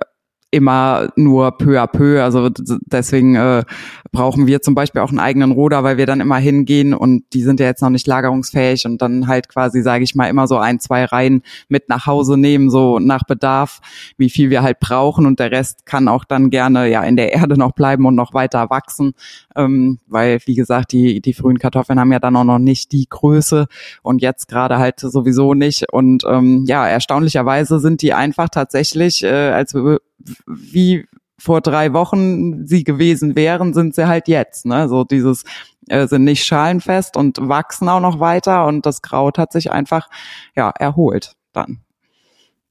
immer 0.51 1.11
nur 1.17 1.57
peu 1.59 1.81
à 1.81 1.87
peu. 1.87 2.23
Also 2.23 2.51
deswegen 2.87 3.37
äh, 3.37 3.65
brauchen 4.13 4.47
wir 4.47 4.63
zum 4.63 4.75
Beispiel 4.75 5.01
auch 5.01 5.11
einen 5.11 5.21
eigenen 5.21 5.53
Ruder, 5.53 5.85
weil 5.85 5.97
wir 5.97 6.07
dann 6.07 6.21
immer 6.21 6.39
hingehen 6.39 6.93
und 6.93 7.25
die 7.33 7.43
sind 7.43 7.61
ja 7.61 7.67
jetzt 7.67 7.83
noch 7.83 7.91
nicht 7.91 8.07
lagerungsfähig 8.07 8.85
und 8.87 9.01
dann 9.01 9.29
halt 9.29 9.49
quasi, 9.49 9.83
sage 9.83 10.03
ich 10.03 10.15
mal, 10.15 10.29
immer 10.29 10.49
so 10.49 10.59
ein, 10.59 10.81
zwei 10.81 11.05
Reihen 11.05 11.43
mit 11.69 11.89
nach 11.89 12.07
Hause 12.07 12.37
nehmen, 12.37 12.71
so 12.71 12.99
nach 12.99 13.25
Bedarf, 13.25 13.81
wie 14.17 14.31
viel 14.31 14.51
wir 14.51 14.63
halt 14.63 14.81
brauchen. 14.81 15.27
Und 15.27 15.39
der 15.39 15.53
Rest 15.53 15.87
kann 15.87 16.09
auch 16.09 16.25
dann 16.25 16.51
gerne 16.51 16.89
ja 16.89 17.03
in 17.05 17.17
der 17.17 17.33
Erde 17.33 17.57
noch 17.57 17.73
bleiben 17.73 18.05
und 18.07 18.17
noch 18.17 18.35
weiter 18.35 18.71
wachsen, 18.71 19.13
ähm, 19.55 20.01
weil 20.09 20.41
wie 20.47 20.57
gesagt, 20.57 20.93
die, 20.93 21.21
die 21.21 21.35
frühen 21.35 21.59
Kartoffeln 21.59 22.01
haben 22.01 22.13
ja 22.13 22.19
dann 22.19 22.37
auch 22.37 22.45
noch 22.45 22.59
nicht 22.59 22.91
die 22.93 23.07
Größe 23.09 23.67
und 24.03 24.21
jetzt 24.21 24.49
gerade 24.49 24.79
halt 24.79 24.99
sowieso 24.99 25.55
nicht. 25.55 25.93
Und 25.93 26.25
ähm, 26.27 26.65
ja, 26.67 26.89
erstaunlicherweise 26.89 27.79
sind 27.79 28.03
die 28.03 28.13
einfach 28.13 28.49
tatsächlich, 28.49 29.23
äh, 29.23 29.51
als 29.51 29.75
wir 29.75 30.01
wie 30.46 31.06
vor 31.38 31.61
drei 31.61 31.92
Wochen 31.92 32.66
sie 32.66 32.85
gewesen 32.85 33.35
wären, 33.35 33.72
sind 33.72 33.94
sie 33.94 34.06
halt 34.06 34.28
jetzt. 34.28 34.66
Ne? 34.66 34.88
So 34.88 35.04
dieses 35.04 35.44
äh, 35.88 36.06
sind 36.06 36.24
nicht 36.24 36.44
schalenfest 36.44 37.16
und 37.16 37.38
wachsen 37.40 37.88
auch 37.88 38.00
noch 38.00 38.20
weiter 38.20 38.66
und 38.66 38.85
das 38.85 39.02
Kraut 39.02 39.38
hat 39.38 39.52
sich 39.52 39.72
einfach 39.72 40.09
ja 40.54 40.70
erholt 40.70 41.35
dann. 41.52 41.80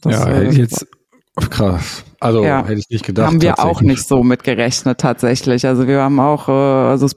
Das, 0.02 0.14
ja, 0.14 0.28
äh, 0.30 0.50
jetzt 0.52 0.88
krass. 1.50 2.04
Also 2.20 2.44
ja, 2.44 2.66
hätte 2.66 2.80
ich 2.80 2.90
nicht 2.90 3.06
gedacht. 3.06 3.28
Haben 3.28 3.42
wir 3.42 3.60
auch 3.60 3.82
nicht 3.82 4.08
so 4.08 4.24
mit 4.24 4.44
gerechnet 4.44 5.00
tatsächlich. 5.00 5.66
Also 5.66 5.88
wir 5.88 6.02
haben 6.02 6.20
auch, 6.20 6.50
äh, 6.50 6.52
also 6.52 7.06
es 7.06 7.16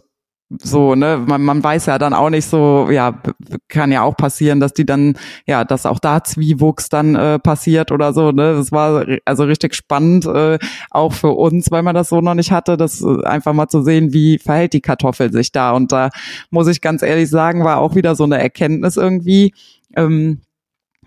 so, 0.61 0.95
ne, 0.95 1.23
man, 1.27 1.43
man 1.43 1.63
weiß 1.63 1.87
ja 1.87 1.99
dann 1.99 2.15
auch 2.15 2.31
nicht 2.31 2.47
so, 2.47 2.89
ja, 2.91 3.21
kann 3.69 3.93
ja 3.93 4.03
auch 4.03 4.17
passieren, 4.17 4.61
dass 4.61 4.73
die 4.73 4.85
dann, 4.85 5.17
ja, 5.47 5.65
dass 5.65 5.87
auch 5.87 5.99
da 5.99 6.23
Zwiewuchs 6.25 6.89
dann 6.89 7.15
äh, 7.15 7.39
passiert 7.39 7.93
oder 7.93 8.13
so, 8.13 8.33
ne. 8.33 8.55
Das 8.55 8.73
war 8.73 9.07
also 9.25 9.45
richtig 9.45 9.75
spannend, 9.75 10.27
äh, 10.27 10.59
auch 10.91 11.13
für 11.13 11.31
uns, 11.31 11.71
weil 11.71 11.83
man 11.83 11.95
das 11.95 12.09
so 12.09 12.21
noch 12.21 12.35
nicht 12.35 12.53
hatte, 12.53 12.77
das 12.77 13.03
äh, 13.03 13.25
einfach 13.25 13.53
mal 13.53 13.69
zu 13.69 13.83
sehen, 13.83 14.13
wie 14.13 14.39
verhält 14.39 14.73
die 14.73 14.81
Kartoffel 14.81 15.33
sich 15.33 15.53
da. 15.53 15.73
Und 15.73 15.93
da 15.93 16.11
muss 16.51 16.69
ich 16.69 16.81
ganz 16.81 17.03
ehrlich 17.03 17.31
sagen, 17.31 17.65
war 17.65 17.79
auch 17.79 17.95
wieder 17.95 18.15
so 18.15 18.25
eine 18.25 18.41
Erkenntnis 18.41 18.97
irgendwie, 18.97 19.55
ähm, 19.97 20.41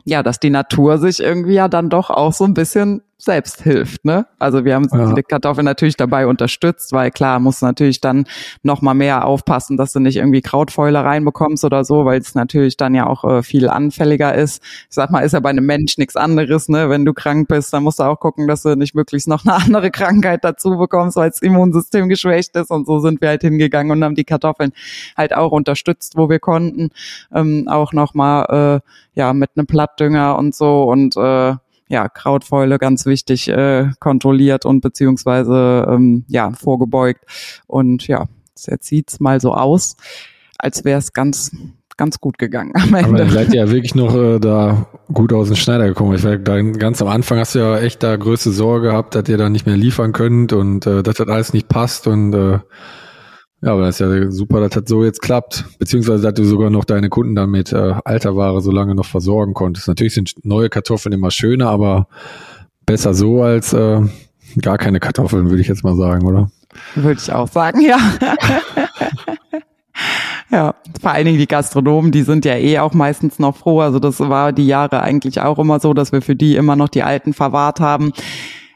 ja, 0.06 0.24
dass 0.24 0.40
die 0.40 0.52
Natur 0.52 1.00
sich 1.00 1.20
irgendwie 1.20 1.56
ja 1.56 1.68
dann 1.68 1.90
doch 1.90 2.10
auch 2.10 2.34
so 2.34 2.44
ein 2.46 2.54
bisschen 2.54 3.02
selbst 3.18 3.62
hilft. 3.62 4.04
Ne? 4.04 4.26
Also 4.40 4.66
wir 4.66 4.76
haben 4.76 4.88
ja. 4.92 5.14
die 5.14 5.24
Kartoffel 5.24 5.64
natürlich 5.64 5.96
dabei 5.96 6.28
unterstützt, 6.28 6.92
weil 6.92 7.12
klar, 7.12 7.40
muss 7.40 7.62
natürlich 7.62 8.02
dann 8.02 8.26
noch 8.62 8.82
mal 8.82 8.94
mehr 8.94 9.26
aufpassen, 9.26 9.78
dass 9.78 9.94
du 9.94 10.00
nicht 10.00 10.18
irgendwie 10.18 10.42
Krautfäule 10.42 11.04
reinbekommst 11.04 11.64
oder 11.64 11.86
so, 11.86 12.04
weil 12.04 12.20
es 12.20 12.36
natürlich 12.36 12.76
dann 12.76 12.94
ja 12.94 13.08
auch 13.08 13.24
äh, 13.24 13.42
viel 13.42 13.70
anfälliger 13.70 14.36
ist. 14.36 14.62
Ich 14.90 14.96
sag 14.96 15.12
mal, 15.12 15.22
ist 15.22 15.32
ja 15.32 15.40
bei 15.40 15.50
einem 15.50 15.66
Mensch 15.66 15.98
nichts 15.98 16.18
anderes. 16.18 16.68
Ne? 16.68 16.90
Wenn 16.90 17.06
du 17.06 17.14
krank 17.14 17.48
bist, 17.48 17.74
dann 17.74 17.84
musst 17.84 18.00
du 18.00 18.04
auch 18.04 18.20
gucken, 18.20 18.48
dass 18.48 18.64
du 18.64 18.76
nicht 18.76 18.96
möglichst 18.96 19.30
noch 19.30 19.46
eine 19.46 19.54
andere 19.64 19.92
Krankheit 19.92 20.44
dazu 20.44 20.78
bekommst, 20.78 21.16
weil 21.16 21.30
das 21.30 21.42
Immunsystem 21.42 22.10
geschwächt 22.10 22.56
ist. 22.58 22.70
Und 22.70 22.86
so 22.86 23.00
sind 23.00 23.22
wir 23.22 23.30
halt 23.30 23.42
hingegangen 23.42 23.92
und 23.94 24.04
haben 24.04 24.16
die 24.16 24.26
Kartoffeln 24.26 24.74
halt 25.16 25.34
auch 25.34 25.54
unterstützt, 25.54 26.18
wo 26.18 26.30
wir 26.30 26.40
konnten. 26.40 26.90
Ähm, 27.34 27.68
auch 27.70 27.94
noch 27.94 28.14
mal 28.14 28.82
äh, 28.84 29.20
ja 29.20 29.34
mit 29.34 29.52
einem 29.56 29.68
Plattdünger 29.68 30.38
und 30.38 30.54
so 30.54 30.84
und 30.84 31.16
äh, 31.16 31.54
ja, 31.88 32.10
Krautfäule 32.10 32.80
ganz 32.80 33.06
wichtig 33.06 33.48
äh, 33.48 33.90
kontrolliert 34.00 34.66
und 34.66 34.82
beziehungsweise 34.82 35.86
ähm, 35.90 36.26
ja, 36.28 36.52
vorgebeugt. 36.52 37.26
Und 37.68 38.08
ja, 38.08 38.26
jetzt 38.66 38.88
sieht's 38.88 39.20
mal 39.20 39.40
so 39.40 39.54
aus, 39.54 39.96
als 40.58 40.84
wäre 40.86 41.00
es 41.00 41.14
ganz 41.14 41.52
ganz 41.98 42.20
gut 42.20 42.38
gegangen 42.38 42.74
am 42.76 42.94
Ende. 42.94 43.10
Aber 43.10 43.24
ihr 43.24 43.32
seid 43.32 43.54
ja 43.54 43.70
wirklich 43.72 43.96
noch 43.96 44.16
äh, 44.16 44.40
da 44.40 44.88
gut 45.14 45.32
aus 45.32 45.48
dem 45.48 45.56
Schneider 45.56 45.88
gekommen. 45.88 46.16
Ich 46.16 46.24
war 46.24 46.38
da 46.38 46.62
ganz 46.62 47.02
am 47.02 47.08
Anfang 47.08 47.40
hast 47.40 47.56
du 47.56 47.60
ja 47.60 47.78
echt 47.78 48.04
da 48.04 48.16
größte 48.16 48.52
Sorge 48.52 48.90
gehabt, 48.90 49.16
dass 49.16 49.30
ihr 49.30 49.38
da 49.38 49.50
nicht 49.50 49.66
mehr 49.66 49.78
liefern 49.78 50.12
könnt 50.12 50.54
und 50.54 50.86
äh, 50.86 51.04
dass 51.04 51.16
das 51.16 51.28
alles 51.28 51.54
nicht 51.54 51.70
passt 51.70 52.08
und 52.08 52.34
äh, 52.34 52.60
ja, 53.66 53.72
aber 53.72 53.82
das 53.82 54.00
ist 54.00 54.08
ja 54.08 54.30
super, 54.30 54.60
dass 54.60 54.70
das 54.70 54.84
so 54.86 55.04
jetzt 55.04 55.24
klappt. 55.24 55.66
Beziehungsweise, 55.80 56.22
dass 56.22 56.36
du 56.36 56.46
sogar 56.46 56.70
noch 56.70 56.86
deine 56.86 57.10
Kunden 57.10 57.34
dann 57.34 57.50
mit 57.50 57.74
äh, 57.74 57.96
alter 58.06 58.36
Ware 58.36 58.62
so 58.62 58.70
lange 58.70 58.94
noch 58.94 59.08
versorgen 59.08 59.56
konntest. 59.56 59.88
Natürlich 59.88 60.14
sind 60.14 60.36
neue 60.44 60.70
Kartoffeln 60.70 61.14
immer 61.14 61.32
schöner, 61.32 61.70
aber 61.70 62.08
besser 62.86 63.16
so 63.16 63.42
als 63.42 63.74
äh, 63.74 64.02
gar 64.62 64.78
keine 64.78 65.00
Kartoffeln, 65.00 65.50
würde 65.50 65.64
ich 65.64 65.68
jetzt 65.68 65.84
mal 65.84 65.96
sagen, 65.96 66.28
oder? 66.28 66.52
Würde 66.94 67.20
ich 67.20 67.34
auch 67.34 67.48
sagen, 67.48 67.82
ja. 67.82 67.98
Ja, 70.52 70.76
vor 71.02 71.12
allen 71.12 71.26
Dingen 71.26 71.40
die 71.40 71.48
Gastronomen, 71.48 72.12
die 72.12 72.22
sind 72.22 72.46
ja 72.46 72.56
eh 72.56 72.78
auch 72.80 72.94
meistens 72.94 73.40
noch 73.40 73.58
froh. 73.58 73.82
Also 73.82 73.98
das 73.98 74.20
war 74.20 74.54
die 74.54 74.68
Jahre 74.68 75.02
eigentlich 75.02 75.42
auch 75.42 75.58
immer 75.58 75.80
so, 75.80 75.94
dass 75.94 76.12
wir 76.12 76.22
für 76.22 76.36
die 76.36 76.56
immer 76.56 76.76
noch 76.76 76.88
die 76.88 77.02
alten 77.02 77.34
verwahrt 77.34 77.80
haben 77.80 78.14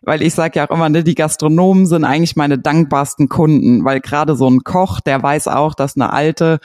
weil 0.04 0.22
ich 0.22 0.34
sage 0.34 0.60
ja 0.60 0.68
auch 0.68 0.74
immer, 0.74 0.90
ne, 0.90 1.04
die 1.04 1.16
Gastronomen 1.16 1.86
sind 1.86 2.04
eigentlich 2.04 2.36
meine 2.36 2.58
dankbarsten 2.58 3.30
Kunden, 3.30 3.86
weil 3.86 4.00
gerade 4.00 4.36
so 4.36 4.50
ein 4.50 4.64
Koch, 4.64 5.00
der 5.02 5.22
weiß 5.22 5.48
auch, 5.48 5.76
dass 5.76 5.96
eine 5.96 6.12
alte, 6.12 6.60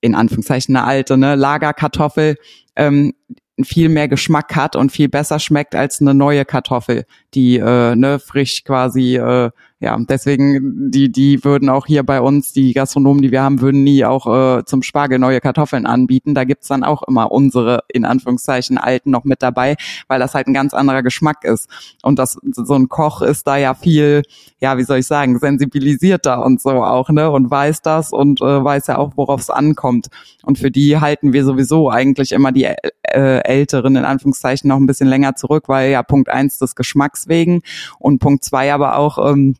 in 0.00 0.14
Anführungszeichen 0.14 0.76
eine 0.76 0.86
alte, 0.86 1.16
ne, 1.16 1.34
Lagerkartoffel 1.34 2.36
ähm, 2.76 3.14
viel 3.62 3.88
mehr 3.88 4.08
Geschmack 4.08 4.56
hat 4.56 4.74
und 4.74 4.90
viel 4.90 5.08
besser 5.08 5.38
schmeckt 5.38 5.74
als 5.74 6.00
eine 6.00 6.14
neue 6.14 6.44
Kartoffel, 6.44 7.04
die 7.34 7.58
äh, 7.58 7.94
ne, 7.94 8.18
frisch 8.18 8.64
quasi 8.64 9.16
äh, 9.16 9.50
ja, 9.84 9.98
deswegen, 9.98 10.90
die, 10.90 11.12
die 11.12 11.44
würden 11.44 11.68
auch 11.68 11.84
hier 11.84 12.04
bei 12.04 12.22
uns, 12.22 12.54
die 12.54 12.72
Gastronomen, 12.72 13.20
die 13.20 13.30
wir 13.30 13.42
haben, 13.42 13.60
würden 13.60 13.84
nie 13.84 14.02
auch 14.06 14.26
äh, 14.26 14.64
zum 14.64 14.82
Spargel 14.82 15.18
neue 15.18 15.42
Kartoffeln 15.42 15.84
anbieten. 15.84 16.34
Da 16.34 16.44
gibt's 16.44 16.68
dann 16.68 16.84
auch 16.84 17.02
immer 17.02 17.30
unsere, 17.30 17.80
in 17.92 18.06
Anführungszeichen, 18.06 18.78
alten 18.78 19.10
noch 19.10 19.24
mit 19.24 19.42
dabei, 19.42 19.76
weil 20.08 20.20
das 20.20 20.32
halt 20.32 20.46
ein 20.46 20.54
ganz 20.54 20.72
anderer 20.72 21.02
Geschmack 21.02 21.44
ist. 21.44 21.68
Und 22.02 22.18
das, 22.18 22.38
so 22.50 22.74
ein 22.74 22.88
Koch 22.88 23.20
ist 23.20 23.46
da 23.46 23.58
ja 23.58 23.74
viel, 23.74 24.22
ja, 24.58 24.78
wie 24.78 24.84
soll 24.84 25.00
ich 25.00 25.06
sagen, 25.06 25.38
sensibilisierter 25.38 26.42
und 26.42 26.62
so 26.62 26.70
auch, 26.82 27.10
ne? 27.10 27.30
Und 27.30 27.50
weiß 27.50 27.82
das 27.82 28.10
und 28.10 28.40
äh, 28.40 28.64
weiß 28.64 28.86
ja 28.86 28.96
auch, 28.96 29.12
worauf 29.16 29.42
es 29.42 29.50
ankommt. 29.50 30.06
Und 30.44 30.58
für 30.58 30.70
die 30.70 30.98
halten 30.98 31.34
wir 31.34 31.44
sowieso 31.44 31.90
eigentlich 31.90 32.32
immer 32.32 32.52
die 32.52 32.64
äh, 32.64 32.76
Älteren 33.02 33.96
in 33.96 34.06
Anführungszeichen 34.06 34.66
noch 34.66 34.78
ein 34.78 34.86
bisschen 34.86 35.08
länger 35.08 35.34
zurück, 35.34 35.64
weil 35.68 35.90
ja 35.90 36.02
Punkt 36.02 36.30
eins 36.30 36.58
des 36.58 36.74
Geschmacks 36.74 37.28
wegen 37.28 37.60
und 37.98 38.18
Punkt 38.18 38.44
zwei 38.44 38.72
aber 38.72 38.96
auch, 38.96 39.18
ähm, 39.30 39.56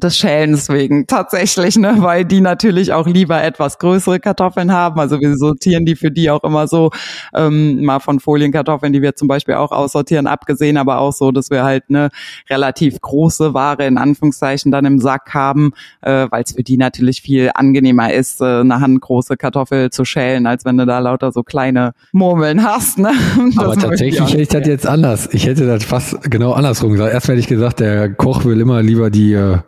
des 0.00 0.16
Schälens 0.16 0.68
wegen 0.68 1.06
tatsächlich, 1.06 1.76
ne, 1.76 1.96
weil 1.98 2.24
die 2.24 2.40
natürlich 2.40 2.92
auch 2.92 3.06
lieber 3.06 3.42
etwas 3.42 3.78
größere 3.78 4.20
Kartoffeln 4.20 4.72
haben. 4.72 5.00
Also 5.00 5.20
wir 5.20 5.36
sortieren 5.36 5.84
die 5.84 5.96
für 5.96 6.10
die 6.10 6.30
auch 6.30 6.44
immer 6.44 6.66
so, 6.68 6.90
ähm, 7.34 7.84
mal 7.84 8.00
von 8.00 8.20
Folienkartoffeln, 8.20 8.92
die 8.92 9.02
wir 9.02 9.14
zum 9.14 9.28
Beispiel 9.28 9.54
auch 9.54 9.72
aussortieren, 9.72 10.26
abgesehen, 10.26 10.76
aber 10.76 10.98
auch 10.98 11.12
so, 11.12 11.32
dass 11.32 11.50
wir 11.50 11.64
halt 11.64 11.84
eine 11.88 12.10
relativ 12.48 13.00
große 13.00 13.54
Ware 13.54 13.86
in 13.86 13.98
Anführungszeichen 13.98 14.72
dann 14.72 14.84
im 14.84 14.98
Sack 14.98 15.34
haben, 15.34 15.72
äh, 16.00 16.26
weil 16.30 16.42
es 16.42 16.52
für 16.52 16.62
die 16.62 16.76
natürlich 16.76 17.22
viel 17.22 17.50
angenehmer 17.54 18.12
ist, 18.12 18.40
äh, 18.40 18.60
eine 18.60 18.80
handgroße 18.80 19.36
Kartoffel 19.36 19.90
zu 19.90 20.04
schälen, 20.04 20.46
als 20.46 20.64
wenn 20.64 20.76
du 20.76 20.86
da 20.86 20.98
lauter 20.98 21.32
so 21.32 21.42
kleine 21.42 21.92
Murmeln 22.12 22.62
hast. 22.62 22.98
Ne? 22.98 23.12
Das 23.52 23.64
aber 23.64 23.76
tatsächlich 23.76 24.20
hätte 24.20 24.42
ich 24.42 24.48
das 24.48 24.66
jetzt 24.66 24.86
anders. 24.86 25.28
Ich 25.32 25.46
hätte 25.46 25.66
das 25.66 25.84
fast 25.84 26.30
genau 26.30 26.52
andersrum 26.52 26.92
gesagt. 26.92 27.12
Erst 27.12 27.28
hätte 27.28 27.38
ich 27.38 27.46
gesagt, 27.46 27.80
der 27.80 28.12
Koch 28.14 28.44
will 28.44 28.60
immer 28.60 28.82
lieber 28.82 29.10
die 29.10 29.32
äh, 29.34 29.58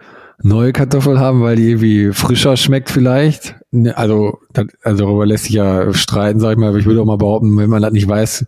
neue 0.44 0.72
Kartoffel 0.72 1.18
haben, 1.18 1.40
weil 1.40 1.56
die 1.56 1.70
irgendwie 1.70 2.12
frischer 2.12 2.56
schmeckt 2.56 2.90
vielleicht. 2.90 3.56
Ne, 3.70 3.96
also, 3.96 4.38
also 4.82 5.04
darüber 5.04 5.26
lässt 5.26 5.44
sich 5.44 5.54
ja 5.54 5.92
streiten, 5.94 6.38
sag 6.38 6.52
ich 6.52 6.58
mal. 6.58 6.68
Aber 6.68 6.78
ich 6.78 6.84
würde 6.84 7.00
auch 7.00 7.06
mal 7.06 7.16
behaupten, 7.16 7.56
wenn 7.56 7.70
man 7.70 7.82
das 7.82 7.92
nicht 7.92 8.06
weiß, 8.06 8.44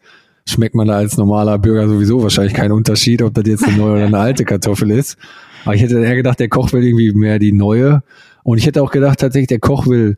schmeckt 0.47 0.75
man 0.75 0.89
da 0.89 0.97
als 0.97 1.17
normaler 1.17 1.59
Bürger 1.59 1.89
sowieso 1.89 2.23
wahrscheinlich 2.23 2.53
keinen 2.53 2.73
Unterschied, 2.73 3.23
ob 3.23 3.33
das 3.35 3.47
jetzt 3.47 3.67
eine 3.67 3.79
neue 3.79 3.93
oder 3.95 4.05
eine 4.05 4.19
alte 4.19 4.45
Kartoffel 4.45 4.91
ist. 4.91 5.17
Aber 5.65 5.75
ich 5.75 5.81
hätte 5.81 5.99
eher 5.99 6.15
gedacht, 6.15 6.39
der 6.39 6.51
Koch 6.51 6.73
will 6.73 6.85
irgendwie 6.85 7.13
mehr 7.13 7.39
die 7.39 7.53
neue. 7.53 8.03
Und 8.45 8.59
ich 8.59 8.67
hätte 8.67 8.83
auch 8.83 8.93
gedacht, 8.93 9.19
tatsächlich, 9.19 9.49
der 9.49 9.59
Koch 9.59 9.87
will, 9.87 10.17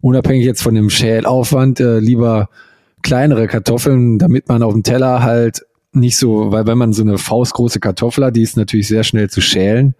unabhängig 0.00 0.46
jetzt 0.46 0.62
von 0.62 0.74
dem 0.74 0.88
Schälaufwand, 0.88 1.78
äh, 1.78 1.98
lieber 2.00 2.48
kleinere 3.02 3.46
Kartoffeln, 3.48 4.18
damit 4.18 4.48
man 4.48 4.62
auf 4.62 4.72
dem 4.72 4.82
Teller 4.82 5.22
halt 5.22 5.66
nicht 5.92 6.16
so, 6.16 6.52
weil 6.52 6.66
wenn 6.66 6.78
man 6.78 6.92
so 6.92 7.02
eine 7.02 7.18
faustgroße 7.18 7.80
Kartoffel 7.80 8.24
hat, 8.24 8.36
die 8.36 8.42
ist 8.42 8.56
natürlich 8.56 8.88
sehr 8.88 9.04
schnell 9.04 9.28
zu 9.28 9.40
schälen 9.40 9.94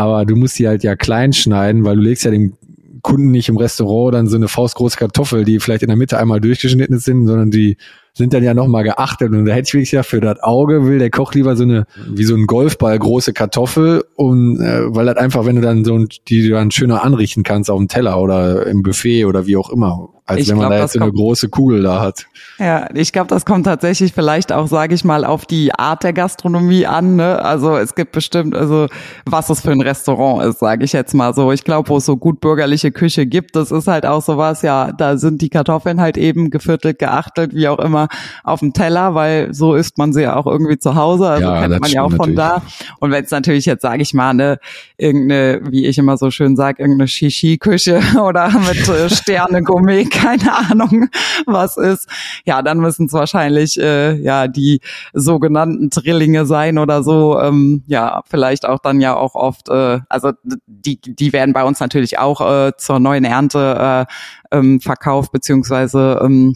aber 0.00 0.24
du 0.24 0.34
musst 0.34 0.58
die 0.58 0.66
halt 0.66 0.82
ja 0.82 0.96
klein 0.96 1.34
schneiden, 1.34 1.84
weil 1.84 1.96
du 1.96 2.02
legst 2.02 2.24
ja 2.24 2.30
dem 2.30 2.54
Kunden 3.02 3.30
nicht 3.30 3.50
im 3.50 3.58
Restaurant 3.58 4.14
dann 4.14 4.28
so 4.28 4.36
eine 4.36 4.48
faustgroße 4.48 4.96
Kartoffel, 4.96 5.44
die 5.44 5.60
vielleicht 5.60 5.82
in 5.82 5.88
der 5.88 5.96
Mitte 5.96 6.18
einmal 6.18 6.40
durchgeschnitten 6.40 6.98
sind, 6.98 7.26
sondern 7.26 7.50
die 7.50 7.76
sind 8.20 8.32
dann 8.34 8.44
ja 8.44 8.54
nochmal 8.54 8.84
geachtet. 8.84 9.32
Und 9.32 9.46
da 9.46 9.52
hätte 9.52 9.68
ich 9.68 9.74
wirklich 9.74 9.92
ja 9.92 10.02
für 10.02 10.20
das 10.20 10.40
Auge 10.42 10.86
will 10.86 10.98
der 10.98 11.10
Koch 11.10 11.32
lieber 11.32 11.56
so 11.56 11.64
eine, 11.64 11.86
wie 12.06 12.24
so 12.24 12.36
ein 12.36 12.46
Golfball 12.46 12.98
große 12.98 13.32
Kartoffel 13.32 14.04
und 14.14 14.60
äh, 14.60 14.94
weil 14.94 15.06
das 15.06 15.16
einfach, 15.16 15.46
wenn 15.46 15.56
du 15.56 15.62
dann 15.62 15.84
so 15.84 16.04
die 16.28 16.46
du 16.46 16.50
dann 16.50 16.70
schöner 16.70 17.02
anrichten 17.02 17.42
kannst 17.42 17.70
auf 17.70 17.78
dem 17.78 17.88
Teller 17.88 18.20
oder 18.20 18.66
im 18.66 18.82
Buffet 18.82 19.24
oder 19.24 19.46
wie 19.46 19.56
auch 19.56 19.70
immer 19.70 20.10
als 20.30 20.42
ich 20.42 20.48
wenn 20.48 20.58
man 20.58 20.68
glaub, 20.68 20.78
da 20.78 20.82
jetzt 20.82 20.92
so 20.92 21.00
eine 21.00 21.12
große 21.12 21.48
Kugel 21.48 21.82
da 21.82 22.00
hat. 22.00 22.26
Ja, 22.58 22.88
ich 22.94 23.12
glaube, 23.12 23.28
das 23.28 23.44
kommt 23.44 23.66
tatsächlich 23.66 24.12
vielleicht 24.12 24.52
auch, 24.52 24.68
sage 24.68 24.94
ich 24.94 25.04
mal, 25.04 25.24
auf 25.24 25.44
die 25.44 25.74
Art 25.74 26.04
der 26.04 26.12
Gastronomie 26.12 26.86
an. 26.86 27.16
Ne? 27.16 27.44
Also 27.44 27.76
es 27.76 27.94
gibt 27.94 28.12
bestimmt, 28.12 28.54
also 28.54 28.86
was 29.26 29.50
es 29.50 29.60
für 29.60 29.72
ein 29.72 29.80
Restaurant 29.80 30.44
ist, 30.44 30.60
sage 30.60 30.84
ich 30.84 30.92
jetzt 30.92 31.14
mal 31.14 31.34
so. 31.34 31.50
Ich 31.50 31.64
glaube, 31.64 31.88
wo 31.88 31.96
es 31.96 32.06
so 32.06 32.16
gut 32.16 32.40
bürgerliche 32.40 32.92
Küche 32.92 33.26
gibt, 33.26 33.56
das 33.56 33.72
ist 33.72 33.88
halt 33.88 34.06
auch 34.06 34.22
sowas, 34.22 34.62
ja, 34.62 34.92
da 34.92 35.16
sind 35.16 35.42
die 35.42 35.48
Kartoffeln 35.48 36.00
halt 36.00 36.16
eben 36.16 36.50
geviertelt, 36.50 37.00
geachtelt, 37.00 37.54
wie 37.54 37.66
auch 37.66 37.80
immer, 37.80 38.08
auf 38.44 38.60
dem 38.60 38.72
Teller, 38.72 39.14
weil 39.14 39.52
so 39.54 39.74
isst 39.74 39.98
man 39.98 40.12
sie 40.12 40.22
ja 40.22 40.36
auch 40.36 40.46
irgendwie 40.46 40.78
zu 40.78 40.94
Hause. 40.94 41.28
Also 41.28 41.46
ja, 41.46 41.60
kennt 41.60 41.80
man 41.80 41.90
ja 41.90 42.02
auch 42.02 42.12
von 42.12 42.34
da. 42.34 42.62
Und 42.98 43.10
wenn 43.10 43.24
es 43.24 43.30
natürlich 43.30 43.66
jetzt, 43.66 43.82
sage 43.82 44.02
ich 44.02 44.14
mal, 44.14 44.30
eine 44.30 44.58
irgendeine, 44.96 45.60
wie 45.70 45.86
ich 45.86 45.98
immer 45.98 46.16
so 46.16 46.30
schön 46.30 46.56
sage, 46.56 46.82
irgendeine 46.82 47.08
Shishi-Küche 47.08 48.00
oder 48.22 48.50
mit 48.50 48.88
äh, 48.88 49.08
Sterne-Gourmet 49.08 50.04
keine 50.10 50.70
Ahnung, 50.70 51.08
was 51.46 51.76
ist. 51.76 52.08
Ja, 52.44 52.62
dann 52.62 52.78
müssen 52.78 53.06
es 53.06 53.12
wahrscheinlich 53.12 53.78
äh, 53.80 54.14
ja 54.16 54.48
die 54.48 54.80
sogenannten 55.12 55.90
Drillinge 55.90 56.46
sein 56.46 56.78
oder 56.78 57.02
so. 57.02 57.38
Ähm, 57.40 57.82
ja, 57.86 58.22
vielleicht 58.26 58.66
auch 58.66 58.78
dann 58.78 59.00
ja 59.00 59.16
auch 59.16 59.34
oft, 59.34 59.68
äh, 59.68 60.00
also 60.08 60.32
die, 60.66 61.00
die 61.00 61.32
werden 61.32 61.52
bei 61.52 61.64
uns 61.64 61.80
natürlich 61.80 62.18
auch 62.18 62.40
äh, 62.40 62.72
zur 62.76 62.98
neuen 62.98 63.24
Ernte 63.24 64.06
äh, 64.52 64.56
ähm, 64.56 64.80
verkauft, 64.80 65.32
beziehungsweise 65.32 66.20
ähm, 66.22 66.54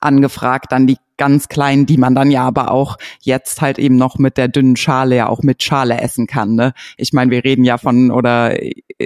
angefragt, 0.00 0.72
dann 0.72 0.86
die 0.86 0.98
ganz 1.18 1.48
kleinen, 1.48 1.84
die 1.84 1.98
man 1.98 2.14
dann 2.14 2.30
ja 2.30 2.44
aber 2.44 2.70
auch 2.70 2.96
jetzt 3.20 3.60
halt 3.60 3.78
eben 3.78 3.96
noch 3.96 4.18
mit 4.18 4.36
der 4.36 4.48
dünnen 4.48 4.76
Schale 4.76 5.16
ja 5.16 5.28
auch 5.28 5.42
mit 5.42 5.62
Schale 5.62 6.00
essen 6.00 6.26
kann. 6.26 6.54
Ne? 6.54 6.72
Ich 6.96 7.12
meine, 7.12 7.30
wir 7.30 7.44
reden 7.44 7.64
ja 7.64 7.76
von 7.76 8.10
oder 8.10 8.56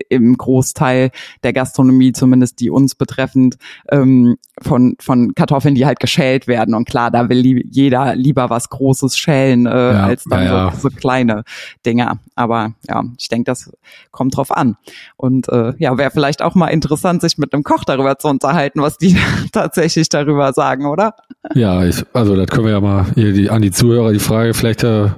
im 0.08 0.36
Großteil 0.36 1.10
der 1.42 1.52
Gastronomie, 1.52 2.12
zumindest 2.12 2.60
die 2.60 2.70
uns 2.70 2.94
betreffend, 2.94 3.56
ähm, 3.90 4.36
von 4.60 4.96
von 5.00 5.34
Kartoffeln, 5.34 5.74
die 5.74 5.86
halt 5.86 6.00
geschält 6.00 6.46
werden. 6.46 6.74
Und 6.74 6.86
klar, 6.86 7.10
da 7.10 7.28
will 7.28 7.38
li 7.38 7.66
jeder 7.70 8.14
lieber 8.14 8.50
was 8.50 8.68
Großes 8.68 9.18
schälen 9.18 9.66
äh, 9.66 9.70
ja, 9.70 10.04
als 10.04 10.24
dann 10.24 10.44
ja, 10.44 10.66
ja. 10.66 10.72
So, 10.72 10.88
so, 10.88 10.96
kleine 10.96 11.44
Dinger. 11.84 12.18
Aber 12.34 12.74
ja, 12.88 13.02
ich 13.18 13.28
denke, 13.28 13.44
das 13.44 13.72
kommt 14.10 14.36
drauf 14.36 14.50
an. 14.50 14.76
Und 15.16 15.48
äh, 15.48 15.74
ja, 15.78 15.96
wäre 15.98 16.10
vielleicht 16.10 16.42
auch 16.42 16.54
mal 16.54 16.68
interessant, 16.68 17.22
sich 17.22 17.38
mit 17.38 17.52
einem 17.52 17.62
Koch 17.62 17.84
darüber 17.84 18.18
zu 18.18 18.28
unterhalten, 18.28 18.82
was 18.82 18.98
die 18.98 19.16
tatsächlich 19.52 20.08
darüber 20.08 20.52
sagen, 20.52 20.86
oder? 20.86 21.14
Ja, 21.54 21.84
ich 21.84 22.01
also 22.12 22.36
das 22.36 22.46
können 22.48 22.66
wir 22.66 22.72
ja 22.72 22.80
mal 22.80 23.06
hier 23.14 23.32
die, 23.32 23.50
an 23.50 23.62
die 23.62 23.70
Zuhörer 23.70 24.12
die 24.12 24.18
Frage, 24.18 24.54
vielleicht 24.54 24.84
äh, 24.84 25.08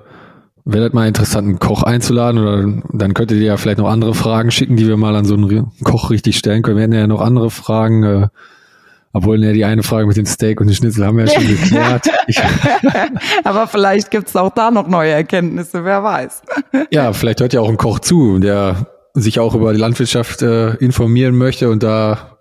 wäre 0.65 0.85
das 0.85 0.93
mal 0.93 1.07
interessant, 1.07 1.47
einen 1.47 1.59
Koch 1.59 1.83
einzuladen 1.83 2.41
oder 2.41 2.83
dann 2.93 3.15
könntet 3.15 3.39
ihr 3.39 3.45
ja 3.45 3.57
vielleicht 3.57 3.79
noch 3.79 3.89
andere 3.89 4.15
Fragen 4.15 4.51
schicken, 4.51 4.77
die 4.77 4.87
wir 4.87 4.97
mal 4.97 5.15
an 5.15 5.25
so 5.25 5.35
einen 5.35 5.73
Koch 5.83 6.11
richtig 6.11 6.39
stellen 6.39 6.63
können. 6.63 6.77
Wir 6.77 6.85
hätten 6.85 6.95
ja 6.95 7.07
noch 7.07 7.21
andere 7.21 7.51
Fragen, 7.51 8.03
äh, 8.03 8.29
obwohl 9.13 9.43
ja 9.45 9.53
die 9.53 9.65
eine 9.65 9.83
Frage 9.83 10.07
mit 10.07 10.17
dem 10.17 10.27
Steak 10.27 10.61
und 10.61 10.69
dem 10.69 10.75
Schnitzel 10.75 11.07
haben 11.07 11.19
wir 11.19 11.27
ja 11.27 11.33
schon 11.33 11.47
geklärt. 11.47 12.07
Aber 13.45 13.67
vielleicht 13.67 14.11
gibt's 14.11 14.35
auch 14.35 14.51
da 14.51 14.71
noch 14.71 14.89
neue 14.89 15.13
Erkenntnisse, 15.13 15.85
wer 15.85 16.03
weiß. 16.03 16.43
ja, 16.91 17.13
vielleicht 17.13 17.41
hört 17.41 17.53
ja 17.53 17.61
auch 17.61 17.69
ein 17.69 17.77
Koch 17.77 18.01
zu, 18.01 18.39
der 18.39 18.87
sich 19.15 19.39
auch 19.39 19.55
über 19.55 19.73
die 19.73 19.79
Landwirtschaft 19.79 20.43
äh, 20.43 20.75
informieren 20.77 21.37
möchte 21.37 21.71
und 21.71 21.83
da 21.83 22.34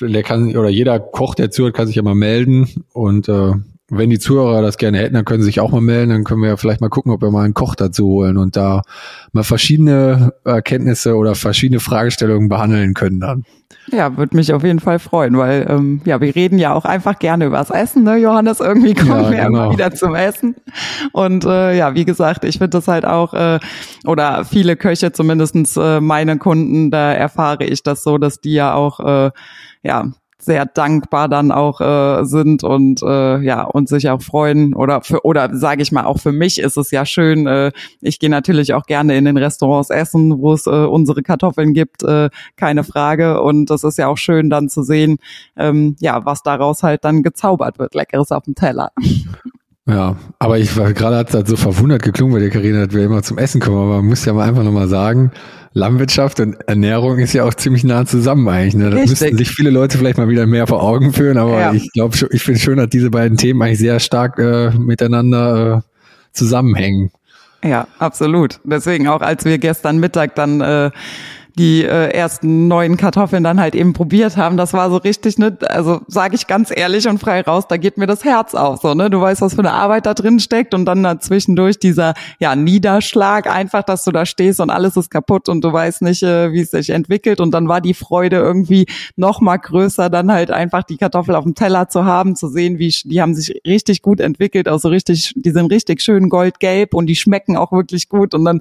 der 0.00 0.22
kann, 0.22 0.56
oder 0.56 0.68
jeder 0.68 0.98
Koch, 1.00 1.34
der 1.34 1.50
zuhört, 1.50 1.74
kann 1.74 1.86
sich 1.86 1.96
ja 1.96 2.02
mal 2.02 2.14
melden. 2.14 2.84
Und 2.92 3.28
äh, 3.28 3.52
wenn 3.90 4.08
die 4.08 4.18
Zuhörer 4.18 4.62
das 4.62 4.76
gerne 4.78 4.98
hätten, 4.98 5.14
dann 5.14 5.24
können 5.24 5.42
sie 5.42 5.46
sich 5.46 5.60
auch 5.60 5.72
mal 5.72 5.80
melden. 5.80 6.10
Dann 6.10 6.24
können 6.24 6.40
wir 6.40 6.48
ja 6.48 6.56
vielleicht 6.56 6.80
mal 6.80 6.88
gucken, 6.88 7.12
ob 7.12 7.20
wir 7.20 7.30
mal 7.30 7.44
einen 7.44 7.54
Koch 7.54 7.74
dazu 7.74 8.06
holen 8.06 8.36
und 8.36 8.56
da 8.56 8.82
mal 9.32 9.44
verschiedene 9.44 10.32
Erkenntnisse 10.44 11.16
oder 11.16 11.34
verschiedene 11.34 11.80
Fragestellungen 11.80 12.48
behandeln 12.48 12.94
können 12.94 13.20
dann. 13.20 13.44
Ja, 13.92 14.16
würde 14.16 14.36
mich 14.36 14.52
auf 14.52 14.62
jeden 14.62 14.78
Fall 14.78 14.98
freuen, 14.98 15.36
weil 15.36 15.66
ähm, 15.68 16.00
ja, 16.04 16.20
wir 16.20 16.34
reden 16.34 16.58
ja 16.58 16.74
auch 16.74 16.84
einfach 16.84 17.18
gerne 17.18 17.46
übers 17.46 17.70
Essen, 17.70 18.04
ne, 18.04 18.16
Johannes? 18.16 18.60
Irgendwie 18.60 18.94
kommen 18.94 19.10
ja, 19.10 19.30
wir 19.30 19.36
genau. 19.44 19.46
immer 19.46 19.72
wieder 19.72 19.92
zum 19.92 20.14
Essen. 20.14 20.54
Und 21.12 21.44
äh, 21.44 21.76
ja, 21.76 21.94
wie 21.94 22.04
gesagt, 22.04 22.44
ich 22.44 22.58
finde 22.58 22.70
das 22.70 22.88
halt 22.88 23.04
auch, 23.04 23.34
äh, 23.34 23.58
oder 24.06 24.44
viele 24.44 24.76
Köche, 24.76 25.12
zumindestens 25.12 25.76
äh, 25.76 26.00
meine 26.00 26.38
Kunden, 26.38 26.90
da 26.90 27.12
erfahre 27.12 27.64
ich 27.64 27.82
das 27.82 28.02
so, 28.02 28.18
dass 28.18 28.40
die 28.40 28.54
ja 28.54 28.74
auch 28.74 29.00
äh, 29.00 29.30
ja 29.82 30.12
sehr 30.42 30.66
dankbar 30.66 31.28
dann 31.28 31.52
auch 31.52 31.80
äh, 31.80 32.24
sind 32.24 32.64
und 32.64 33.02
äh, 33.02 33.40
ja 33.40 33.62
und 33.64 33.88
sich 33.88 34.08
auch 34.08 34.22
freuen 34.22 34.74
oder 34.74 35.02
für 35.02 35.24
oder 35.24 35.54
sage 35.54 35.82
ich 35.82 35.92
mal 35.92 36.04
auch 36.04 36.18
für 36.18 36.32
mich 36.32 36.58
ist 36.58 36.76
es 36.76 36.90
ja 36.90 37.04
schön. 37.04 37.46
Äh, 37.46 37.72
ich 38.00 38.18
gehe 38.18 38.30
natürlich 38.30 38.74
auch 38.74 38.86
gerne 38.86 39.16
in 39.16 39.24
den 39.24 39.36
Restaurants 39.36 39.90
essen, 39.90 40.40
wo 40.40 40.52
es 40.52 40.66
äh, 40.66 40.70
unsere 40.70 41.22
Kartoffeln 41.22 41.74
gibt, 41.74 42.02
äh, 42.02 42.30
keine 42.56 42.84
Frage. 42.84 43.42
Und 43.42 43.70
das 43.70 43.84
ist 43.84 43.98
ja 43.98 44.08
auch 44.08 44.18
schön 44.18 44.50
dann 44.50 44.68
zu 44.68 44.82
sehen, 44.82 45.18
ähm, 45.56 45.96
ja 46.00 46.24
was 46.24 46.42
daraus 46.42 46.82
halt 46.82 47.04
dann 47.04 47.22
gezaubert 47.22 47.78
wird, 47.78 47.94
leckeres 47.94 48.32
auf 48.32 48.44
dem 48.44 48.54
Teller. 48.54 48.92
Ja, 49.90 50.16
aber 50.38 50.58
ich 50.58 50.76
war 50.76 50.92
gerade 50.92 51.16
hat 51.16 51.34
das 51.34 51.48
so 51.48 51.56
verwundert 51.56 52.02
geklungen 52.02 52.34
bei 52.34 52.40
der 52.40 52.50
Karina, 52.50 52.86
dass 52.86 52.94
wir 52.94 53.04
immer 53.04 53.22
zum 53.22 53.38
Essen 53.38 53.60
kommen, 53.60 53.78
aber 53.78 53.96
man 53.96 54.06
muss 54.06 54.24
ja 54.24 54.32
mal 54.32 54.48
einfach 54.48 54.62
nochmal 54.62 54.86
sagen, 54.86 55.32
Landwirtschaft 55.72 56.38
und 56.38 56.54
Ernährung 56.68 57.18
ist 57.18 57.32
ja 57.32 57.44
auch 57.44 57.54
ziemlich 57.54 57.82
nah 57.82 58.06
zusammen 58.06 58.48
eigentlich. 58.48 58.74
Ne? 58.74 58.90
Da 58.90 58.98
müssten 58.98 59.36
sich 59.36 59.50
viele 59.50 59.70
Leute 59.70 59.98
vielleicht 59.98 60.18
mal 60.18 60.28
wieder 60.28 60.46
mehr 60.46 60.66
vor 60.66 60.82
Augen 60.82 61.12
führen, 61.12 61.38
aber 61.38 61.60
ja. 61.60 61.72
ich 61.72 61.90
glaube, 61.92 62.16
ich 62.30 62.42
finde 62.42 62.60
schön, 62.60 62.78
dass 62.78 62.88
diese 62.88 63.10
beiden 63.10 63.36
Themen 63.36 63.60
eigentlich 63.62 63.78
sehr 63.78 63.98
stark 63.98 64.38
äh, 64.38 64.70
miteinander 64.70 65.78
äh, 65.78 66.36
zusammenhängen. 66.36 67.10
Ja, 67.64 67.88
absolut. 67.98 68.60
Deswegen 68.64 69.08
auch, 69.08 69.20
als 69.20 69.44
wir 69.44 69.58
gestern 69.58 69.98
Mittag 69.98 70.34
dann 70.34 70.60
äh, 70.60 70.90
die 71.60 71.84
äh, 71.84 72.08
ersten 72.14 72.68
neuen 72.68 72.96
Kartoffeln 72.96 73.44
dann 73.44 73.60
halt 73.60 73.74
eben 73.74 73.92
probiert 73.92 74.38
haben, 74.38 74.56
das 74.56 74.72
war 74.72 74.88
so 74.88 74.96
richtig, 74.96 75.36
ne, 75.36 75.58
also 75.68 76.00
sage 76.06 76.34
ich 76.34 76.46
ganz 76.46 76.72
ehrlich 76.74 77.06
und 77.06 77.18
frei 77.18 77.42
raus, 77.42 77.68
da 77.68 77.76
geht 77.76 77.98
mir 77.98 78.06
das 78.06 78.24
Herz 78.24 78.54
auf, 78.54 78.80
so, 78.80 78.94
ne, 78.94 79.10
du 79.10 79.20
weißt, 79.20 79.42
was 79.42 79.52
für 79.52 79.60
eine 79.60 79.72
Arbeit 79.72 80.06
da 80.06 80.14
drin 80.14 80.40
steckt 80.40 80.72
und 80.72 80.86
dann 80.86 81.02
dazwischendurch 81.02 81.78
dieser, 81.78 82.14
ja, 82.38 82.56
Niederschlag 82.56 83.46
einfach, 83.46 83.82
dass 83.82 84.04
du 84.04 84.10
da 84.10 84.24
stehst 84.24 84.58
und 84.60 84.70
alles 84.70 84.96
ist 84.96 85.10
kaputt 85.10 85.50
und 85.50 85.62
du 85.62 85.70
weißt 85.70 86.00
nicht, 86.00 86.22
äh, 86.22 86.50
wie 86.52 86.60
es 86.60 86.70
sich 86.70 86.90
entwickelt. 86.90 87.40
Und 87.40 87.50
dann 87.52 87.68
war 87.68 87.82
die 87.82 87.94
Freude 87.94 88.36
irgendwie 88.36 88.86
noch 89.16 89.42
mal 89.42 89.58
größer, 89.58 90.08
dann 90.08 90.32
halt 90.32 90.50
einfach 90.50 90.82
die 90.82 90.96
Kartoffel 90.96 91.34
auf 91.34 91.44
dem 91.44 91.54
Teller 91.54 91.88
zu 91.88 92.06
haben, 92.06 92.36
zu 92.36 92.48
sehen, 92.48 92.78
wie, 92.78 92.94
die 93.04 93.20
haben 93.20 93.34
sich 93.34 93.60
richtig 93.66 94.00
gut 94.00 94.20
entwickelt, 94.20 94.66
also 94.66 94.88
richtig, 94.88 95.34
die 95.36 95.50
sind 95.50 95.70
richtig 95.70 96.00
schön 96.00 96.30
goldgelb 96.30 96.94
und 96.94 97.06
die 97.06 97.16
schmecken 97.16 97.56
auch 97.58 97.72
wirklich 97.72 98.08
gut. 98.08 98.34
Und 98.34 98.44
dann 98.44 98.60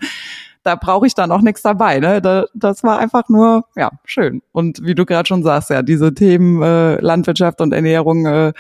da 0.63 0.76
brauche 0.76 1.08
ich 1.08 1.15
dann 1.15 1.32
auch 1.32 1.41
nichts 1.41 1.62
dabei. 1.62 2.00
Ne? 2.00 2.22
Da, 2.22 2.45
das 2.54 2.84
war 2.84 3.00
einfach 3.00 3.30
nur 3.30 3.65
ja 3.76 3.91
schön. 4.04 4.41
Und 4.52 4.84
wie 4.84 4.95
du 4.95 5.06
gerade 5.06 5.28
schon 5.28 5.43
sagst, 5.43 5.69
ja, 5.69 5.82
diese 5.82 6.13
Themen 6.13 6.62
äh, 6.62 7.00
Landwirtschaft 7.02 7.62
und 7.62 7.74
Ernährung, 7.74 8.26
äh, 8.26 8.54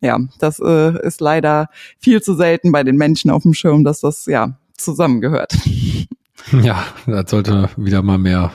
ja, 0.00 0.18
das 0.38 0.60
äh, 0.60 0.98
ist 1.06 1.20
leider 1.20 1.68
viel 1.98 2.22
zu 2.22 2.34
selten 2.34 2.72
bei 2.72 2.82
den 2.82 2.96
Menschen 2.96 3.30
auf 3.30 3.42
dem 3.42 3.54
Schirm, 3.54 3.84
dass 3.84 4.00
das 4.00 4.26
ja 4.26 4.56
zusammengehört. 4.76 5.54
Ja, 6.62 6.84
das 7.06 7.30
sollte 7.30 7.70
wieder 7.78 8.02
mal 8.02 8.18
mehr, 8.18 8.52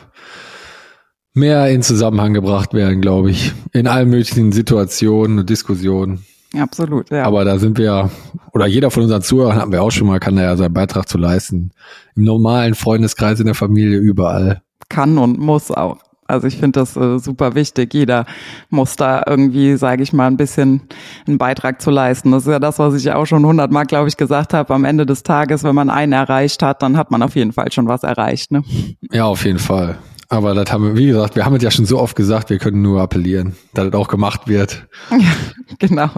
mehr 1.33 1.69
in 1.69 1.81
Zusammenhang 1.81 2.35
gebracht 2.35 2.73
werden, 2.73 3.01
glaube 3.01 3.31
ich. 3.31 3.51
In 3.73 3.87
allen 3.87 4.09
möglichen 4.09 4.51
Situationen 4.51 5.39
und 5.39 5.49
Diskussionen. 5.49 6.23
Absolut, 6.57 7.11
ja. 7.11 7.23
Aber 7.23 7.45
da 7.45 7.59
sind 7.59 7.77
wir, 7.77 8.09
oder 8.53 8.65
jeder 8.65 8.89
von 8.89 9.03
unseren 9.03 9.21
Zuhörern 9.21 9.57
haben 9.57 9.71
wir 9.71 9.83
auch 9.83 9.91
schon 9.91 10.07
mal, 10.07 10.19
kann 10.19 10.35
da 10.35 10.43
ja 10.43 10.57
seinen 10.57 10.73
Beitrag 10.73 11.07
zu 11.07 11.17
leisten. 11.17 11.71
Im 12.15 12.23
normalen 12.23 12.73
Freundeskreis, 12.73 13.39
in 13.39 13.45
der 13.45 13.55
Familie, 13.55 13.99
überall. 13.99 14.61
Kann 14.89 15.17
und 15.17 15.37
muss 15.37 15.69
auch. 15.69 15.97
Also 16.29 16.45
ich 16.45 16.57
finde 16.57 16.79
das 16.79 16.95
äh, 16.95 17.17
super 17.17 17.55
wichtig. 17.55 17.93
Jeder 17.93 18.25
muss 18.69 18.95
da 18.95 19.23
irgendwie, 19.25 19.77
sage 19.77 20.03
ich 20.03 20.13
mal, 20.13 20.27
ein 20.27 20.37
bisschen 20.37 20.81
einen 21.27 21.39
Beitrag 21.39 21.81
zu 21.81 21.89
leisten. 21.89 22.31
Das 22.31 22.43
ist 22.43 22.51
ja 22.51 22.59
das, 22.59 22.77
was 22.77 22.93
ich 22.93 23.11
auch 23.11 23.25
schon 23.25 23.43
hundertmal, 23.43 23.85
glaube 23.85 24.09
ich, 24.09 24.15
gesagt 24.15 24.53
habe. 24.53 24.73
Am 24.75 24.85
Ende 24.85 25.07
des 25.07 25.23
Tages, 25.23 25.63
wenn 25.63 25.73
man 25.73 25.89
einen 25.89 26.13
erreicht 26.13 26.61
hat, 26.61 26.83
dann 26.83 26.97
hat 26.97 27.09
man 27.09 27.23
auf 27.23 27.35
jeden 27.35 27.51
Fall 27.51 27.71
schon 27.71 27.87
was 27.87 28.03
erreicht. 28.03 28.51
Ne? 28.51 28.63
Ja, 29.11 29.25
auf 29.25 29.43
jeden 29.43 29.57
Fall. 29.57 29.97
Aber 30.29 30.53
das 30.53 30.71
haben 30.71 30.85
wir, 30.85 30.95
wie 30.95 31.07
gesagt, 31.07 31.35
wir 31.35 31.43
haben 31.43 31.55
es 31.55 31.63
ja 31.63 31.71
schon 31.71 31.85
so 31.85 31.99
oft 31.99 32.15
gesagt, 32.15 32.51
wir 32.51 32.59
können 32.59 32.83
nur 32.83 33.01
appellieren, 33.01 33.55
dass 33.73 33.87
es 33.87 33.93
auch 33.93 34.07
gemacht 34.07 34.47
wird. 34.47 34.87
Ja, 35.09 35.17
genau. 35.79 36.09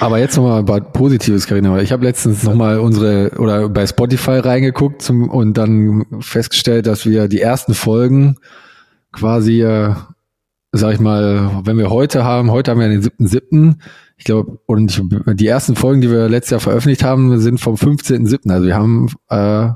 Aber 0.00 0.18
jetzt 0.18 0.36
nochmal 0.36 0.62
bei 0.62 0.80
Positives, 0.80 1.46
Karina. 1.46 1.80
Ich 1.80 1.92
habe 1.92 2.04
letztens 2.04 2.42
nochmal 2.42 2.78
unsere 2.78 3.30
oder 3.38 3.68
bei 3.70 3.86
Spotify 3.86 4.38
reingeguckt 4.38 5.00
zum, 5.00 5.30
und 5.30 5.56
dann 5.56 6.04
festgestellt, 6.20 6.86
dass 6.86 7.06
wir 7.06 7.28
die 7.28 7.40
ersten 7.40 7.72
Folgen 7.72 8.36
quasi, 9.12 9.62
äh, 9.62 9.94
sag 10.72 10.94
ich 10.94 11.00
mal, 11.00 11.62
wenn 11.64 11.78
wir 11.78 11.90
heute 11.90 12.24
haben, 12.24 12.50
heute 12.50 12.70
haben 12.70 12.80
wir 12.80 12.88
den 12.88 13.02
siebten 13.02 13.26
siebten. 13.28 13.82
Ich 14.18 14.24
glaube, 14.24 14.58
und 14.66 15.02
die 15.26 15.46
ersten 15.46 15.74
Folgen, 15.74 16.00
die 16.00 16.10
wir 16.10 16.28
letztes 16.28 16.50
Jahr 16.50 16.60
veröffentlicht 16.60 17.02
haben, 17.02 17.40
sind 17.40 17.60
vom 17.60 17.76
15.7. 17.76 18.52
Also 18.52 18.66
wir 18.66 18.76
haben 18.76 19.08
äh, 19.30 19.70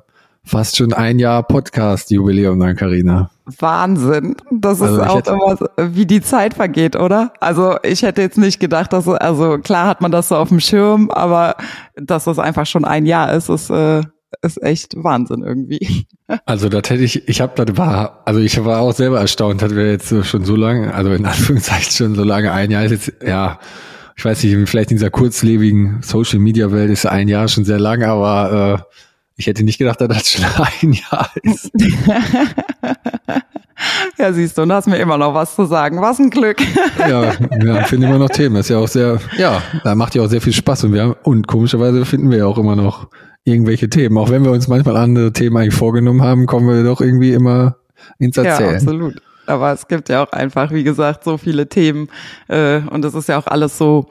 fast 0.47 0.77
schon 0.77 0.93
ein 0.93 1.19
Jahr 1.19 1.43
Podcast-Jubiläum 1.43 2.59
dann, 2.61 2.77
Carina. 2.77 3.31
Wahnsinn. 3.59 4.37
Das 4.51 4.81
also 4.81 5.01
ist 5.01 5.09
auch 5.09 5.27
immer, 5.27 5.57
so, 5.57 5.67
wie 5.95 6.07
die 6.07 6.21
Zeit 6.21 6.55
vergeht, 6.55 6.97
oder? 6.97 7.33
Also 7.41 7.77
ich 7.83 8.03
hätte 8.03 8.23
jetzt 8.23 8.39
nicht 8.39 8.61
gedacht, 8.61 8.93
dass, 8.93 9.09
also 9.09 9.59
klar 9.59 9.89
hat 9.89 10.01
man 10.01 10.13
das 10.13 10.29
so 10.29 10.37
auf 10.37 10.49
dem 10.49 10.61
Schirm, 10.61 11.11
aber 11.11 11.57
dass 11.97 12.25
das 12.25 12.39
einfach 12.39 12.67
schon 12.67 12.85
ein 12.85 13.07
Jahr 13.07 13.33
ist, 13.33 13.49
ist, 13.49 13.71
äh, 13.71 14.03
ist 14.43 14.63
echt 14.63 14.95
Wahnsinn 14.97 15.43
irgendwie. 15.43 16.07
Also 16.45 16.69
das 16.69 16.91
hätte 16.91 17.05
ich, 17.05 17.29
ich 17.29 17.41
habe 17.41 17.65
das 17.65 17.77
war, 17.77 18.23
also 18.25 18.41
ich 18.41 18.65
war 18.65 18.81
auch 18.81 18.93
selber 18.93 19.21
erstaunt, 19.21 19.63
dass 19.63 19.77
wir 19.77 19.93
jetzt 19.93 20.13
schon 20.27 20.45
so 20.45 20.57
lange, 20.57 20.93
also 20.93 21.13
in 21.13 21.25
Anführungszeichen 21.27 21.93
schon 21.93 22.15
so 22.17 22.25
lange, 22.25 22.51
ein 22.51 22.73
Jahr 22.73 22.85
ist 22.85 22.91
jetzt, 22.91 23.13
ja, 23.25 23.61
ich 24.17 24.25
weiß 24.25 24.43
nicht, 24.43 24.69
vielleicht 24.69 24.91
in 24.91 24.97
dieser 24.97 25.11
kurzlebigen 25.11 26.03
Social 26.03 26.41
Media 26.41 26.73
Welt 26.73 26.91
ist 26.91 27.07
ein 27.07 27.29
Jahr 27.29 27.47
schon 27.47 27.65
sehr 27.65 27.79
lang, 27.79 28.03
aber 28.03 28.81
äh, 28.81 28.97
ich 29.37 29.47
hätte 29.47 29.63
nicht 29.65 29.79
gedacht, 29.79 30.01
dass 30.01 30.09
das 30.09 30.31
schon 30.31 30.45
ein 30.83 30.93
Jahr 30.93 31.31
ist. 31.43 31.71
ja, 34.19 34.33
siehst 34.33 34.57
du, 34.57 34.63
und 34.63 34.73
hast 34.73 34.89
mir 34.89 34.97
immer 34.97 35.19
noch 35.19 35.35
was 35.35 35.55
zu 35.55 35.67
sagen. 35.67 36.01
Was 36.01 36.19
ein 36.19 36.31
Glück. 36.31 36.57
ja, 36.99 37.35
ja 37.63 37.85
finde 37.85 38.07
immer 38.07 38.19
noch 38.19 38.31
Themen. 38.31 38.55
Das 38.57 38.65
ist 38.67 38.71
ja 38.71 38.79
auch 38.79 38.89
sehr, 38.89 39.21
ja, 39.37 39.63
da 39.85 39.95
macht 39.95 40.15
ja 40.15 40.23
auch 40.23 40.29
sehr 40.29 40.41
viel 40.41 40.55
Spaß 40.55 40.85
und 40.85 40.95
wir 40.95 41.03
haben, 41.03 41.17
und 41.23 41.47
komischerweise 41.47 42.07
finden 42.07 42.31
wir 42.31 42.39
ja 42.39 42.47
auch 42.47 42.59
immer 42.59 42.77
noch 42.77 43.09
irgendwelche 43.45 43.91
Themen. 43.91 44.17
Auch 44.19 44.31
wenn 44.31 44.43
wir 44.43 44.53
uns 44.53 44.69
manchmal 44.69 44.97
andere 44.97 45.33
Themen 45.33 45.57
eigentlich 45.57 45.75
vorgenommen 45.75 46.23
haben, 46.23 46.47
kommen 46.47 46.69
wir 46.69 46.83
doch 46.83 47.01
irgendwie 47.01 47.33
immer 47.33 47.77
ins 48.19 48.37
Erzählen. 48.37 48.71
Ja, 48.71 48.77
absolut. 48.77 49.23
Aber 49.47 49.73
es 49.73 49.87
gibt 49.87 50.09
ja 50.09 50.25
auch 50.25 50.33
einfach, 50.33 50.73
wie 50.73 50.83
gesagt, 50.83 51.23
so 51.23 51.39
viele 51.39 51.69
Themen 51.69 52.09
äh, 52.49 52.81
und 52.81 53.05
es 53.05 53.15
ist 53.15 53.29
ja 53.29 53.39
auch 53.39 53.47
alles 53.47 53.79
so 53.79 54.09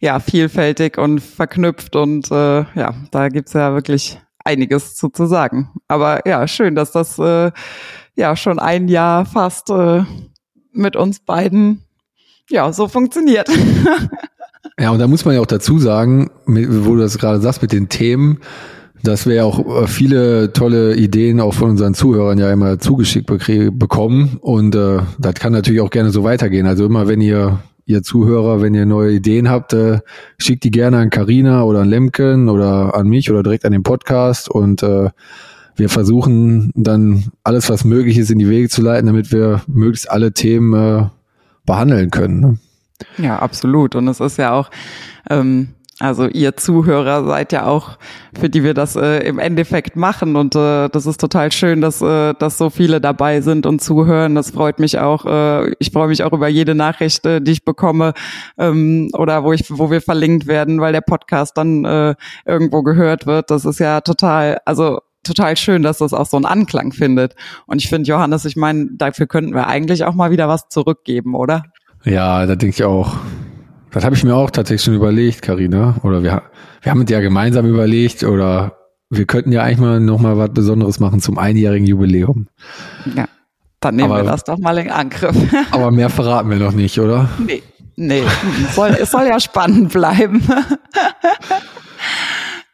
ja 0.00 0.20
vielfältig 0.20 0.96
und 0.96 1.20
verknüpft 1.20 1.96
und 1.96 2.30
äh, 2.30 2.64
ja, 2.74 2.94
da 3.10 3.28
gibt's 3.28 3.54
ja 3.54 3.74
wirklich 3.74 4.20
einiges 4.46 4.94
zu, 4.94 5.08
zu 5.08 5.26
sagen. 5.26 5.70
Aber 5.88 6.26
ja, 6.26 6.46
schön, 6.48 6.74
dass 6.74 6.92
das 6.92 7.18
äh, 7.18 7.50
ja 8.14 8.36
schon 8.36 8.58
ein 8.58 8.88
Jahr 8.88 9.26
fast 9.26 9.70
äh, 9.70 10.04
mit 10.72 10.96
uns 10.96 11.20
beiden 11.20 11.82
ja 12.48 12.72
so 12.72 12.88
funktioniert. 12.88 13.48
ja, 14.78 14.90
und 14.90 14.98
da 14.98 15.06
muss 15.06 15.24
man 15.24 15.34
ja 15.34 15.40
auch 15.40 15.46
dazu 15.46 15.78
sagen, 15.78 16.30
wo 16.46 16.94
du 16.94 17.00
das 17.00 17.18
gerade 17.18 17.40
sagst 17.40 17.62
mit 17.62 17.72
den 17.72 17.88
Themen, 17.88 18.38
dass 19.02 19.26
wir 19.26 19.34
ja 19.36 19.44
auch 19.44 19.82
äh, 19.82 19.86
viele 19.86 20.52
tolle 20.52 20.96
Ideen 20.96 21.40
auch 21.40 21.54
von 21.54 21.70
unseren 21.70 21.94
Zuhörern 21.94 22.38
ja 22.38 22.50
immer 22.50 22.78
zugeschickt 22.78 23.26
bekommen 23.26 24.38
und 24.40 24.74
äh, 24.74 25.00
das 25.18 25.34
kann 25.34 25.52
natürlich 25.52 25.80
auch 25.80 25.90
gerne 25.90 26.10
so 26.10 26.24
weitergehen. 26.24 26.66
Also 26.66 26.86
immer 26.86 27.08
wenn 27.08 27.20
ihr 27.20 27.58
ihr 27.86 28.02
Zuhörer, 28.02 28.60
wenn 28.60 28.74
ihr 28.74 28.84
neue 28.84 29.12
Ideen 29.12 29.48
habt, 29.48 29.72
äh, 29.72 30.00
schickt 30.38 30.64
die 30.64 30.70
gerne 30.70 30.98
an 30.98 31.10
Karina 31.10 31.62
oder 31.62 31.80
an 31.80 31.88
Lemken 31.88 32.48
oder 32.48 32.94
an 32.94 33.08
mich 33.08 33.30
oder 33.30 33.42
direkt 33.42 33.64
an 33.64 33.72
den 33.72 33.84
Podcast 33.84 34.50
und 34.50 34.82
äh, 34.82 35.10
wir 35.76 35.88
versuchen 35.88 36.72
dann 36.74 37.26
alles, 37.44 37.70
was 37.70 37.84
möglich 37.84 38.18
ist, 38.18 38.30
in 38.30 38.38
die 38.38 38.48
Wege 38.48 38.68
zu 38.68 38.82
leiten, 38.82 39.06
damit 39.06 39.30
wir 39.30 39.62
möglichst 39.66 40.10
alle 40.10 40.32
Themen 40.32 40.72
äh, 40.74 41.06
behandeln 41.64 42.10
können. 42.10 42.40
Ne? 42.40 42.58
Ja, 43.18 43.38
absolut. 43.38 43.94
Und 43.94 44.08
es 44.08 44.20
ist 44.20 44.38
ja 44.38 44.52
auch 44.52 44.70
ähm, 45.28 45.68
also 45.98 46.28
ihr 46.28 46.56
Zuhörer 46.56 47.24
seid 47.24 47.52
ja 47.52 47.64
auch, 47.64 47.96
für 48.38 48.50
die 48.50 48.62
wir 48.62 48.74
das 48.74 48.96
äh, 48.96 49.26
im 49.26 49.38
Endeffekt 49.38 49.96
machen 49.96 50.36
und 50.36 50.54
äh, 50.54 50.90
das 50.90 51.06
ist 51.06 51.18
total 51.18 51.52
schön, 51.52 51.80
dass, 51.80 52.02
äh, 52.02 52.34
dass 52.34 52.58
so 52.58 52.68
viele 52.68 53.00
dabei 53.00 53.40
sind 53.40 53.64
und 53.64 53.80
zuhören. 53.80 54.34
Das 54.34 54.50
freut 54.50 54.78
mich 54.78 54.98
auch. 54.98 55.24
Äh, 55.24 55.72
ich 55.78 55.92
freue 55.92 56.08
mich 56.08 56.22
auch 56.22 56.34
über 56.34 56.48
jede 56.48 56.74
Nachricht, 56.74 57.24
äh, 57.24 57.40
die 57.40 57.52
ich 57.52 57.64
bekomme 57.64 58.12
ähm, 58.58 59.08
oder 59.14 59.42
wo 59.42 59.54
ich, 59.54 59.64
wo 59.70 59.90
wir 59.90 60.02
verlinkt 60.02 60.46
werden, 60.46 60.82
weil 60.82 60.92
der 60.92 61.00
Podcast 61.00 61.56
dann 61.56 61.86
äh, 61.86 62.14
irgendwo 62.44 62.82
gehört 62.82 63.26
wird. 63.26 63.50
Das 63.50 63.64
ist 63.64 63.78
ja 63.78 64.02
total, 64.02 64.58
also 64.66 65.00
total 65.24 65.56
schön, 65.56 65.82
dass 65.82 65.98
das 65.98 66.12
auch 66.12 66.26
so 66.26 66.36
einen 66.36 66.44
Anklang 66.44 66.92
findet. 66.92 67.34
Und 67.66 67.82
ich 67.82 67.88
finde, 67.88 68.06
Johannes, 68.08 68.44
ich 68.44 68.56
meine, 68.56 68.90
dafür 68.92 69.26
könnten 69.26 69.54
wir 69.54 69.66
eigentlich 69.66 70.04
auch 70.04 70.14
mal 70.14 70.30
wieder 70.30 70.46
was 70.46 70.68
zurückgeben, 70.68 71.34
oder? 71.34 71.62
Ja, 72.04 72.44
da 72.44 72.54
denke 72.54 72.74
ich 72.74 72.84
auch. 72.84 73.16
Das 73.90 74.04
habe 74.04 74.14
ich 74.14 74.24
mir 74.24 74.34
auch 74.34 74.50
tatsächlich 74.50 74.82
schon 74.82 74.94
überlegt, 74.94 75.42
Karina. 75.42 75.96
Oder 76.02 76.22
wir, 76.22 76.42
wir 76.82 76.90
haben 76.90 77.02
es 77.02 77.10
ja 77.10 77.20
gemeinsam 77.20 77.66
überlegt 77.66 78.24
oder 78.24 78.76
wir 79.10 79.24
könnten 79.24 79.52
ja 79.52 79.62
eigentlich 79.62 79.78
mal 79.78 80.00
noch 80.00 80.20
mal 80.20 80.36
was 80.36 80.50
Besonderes 80.52 81.00
machen 81.00 81.20
zum 81.20 81.38
einjährigen 81.38 81.86
Jubiläum. 81.86 82.48
Ja, 83.14 83.26
dann 83.80 83.96
nehmen 83.96 84.10
aber, 84.10 84.24
wir 84.24 84.30
das 84.30 84.44
doch 84.44 84.58
mal 84.58 84.76
in 84.78 84.90
Angriff. 84.90 85.36
aber 85.70 85.90
mehr 85.90 86.10
verraten 86.10 86.50
wir 86.50 86.58
noch 86.58 86.72
nicht, 86.72 86.98
oder? 86.98 87.28
Nee, 87.38 87.62
nee. 87.96 88.22
Soll, 88.72 88.96
es 89.00 89.10
soll 89.10 89.26
ja 89.26 89.38
spannend 89.38 89.92
bleiben. 89.92 90.42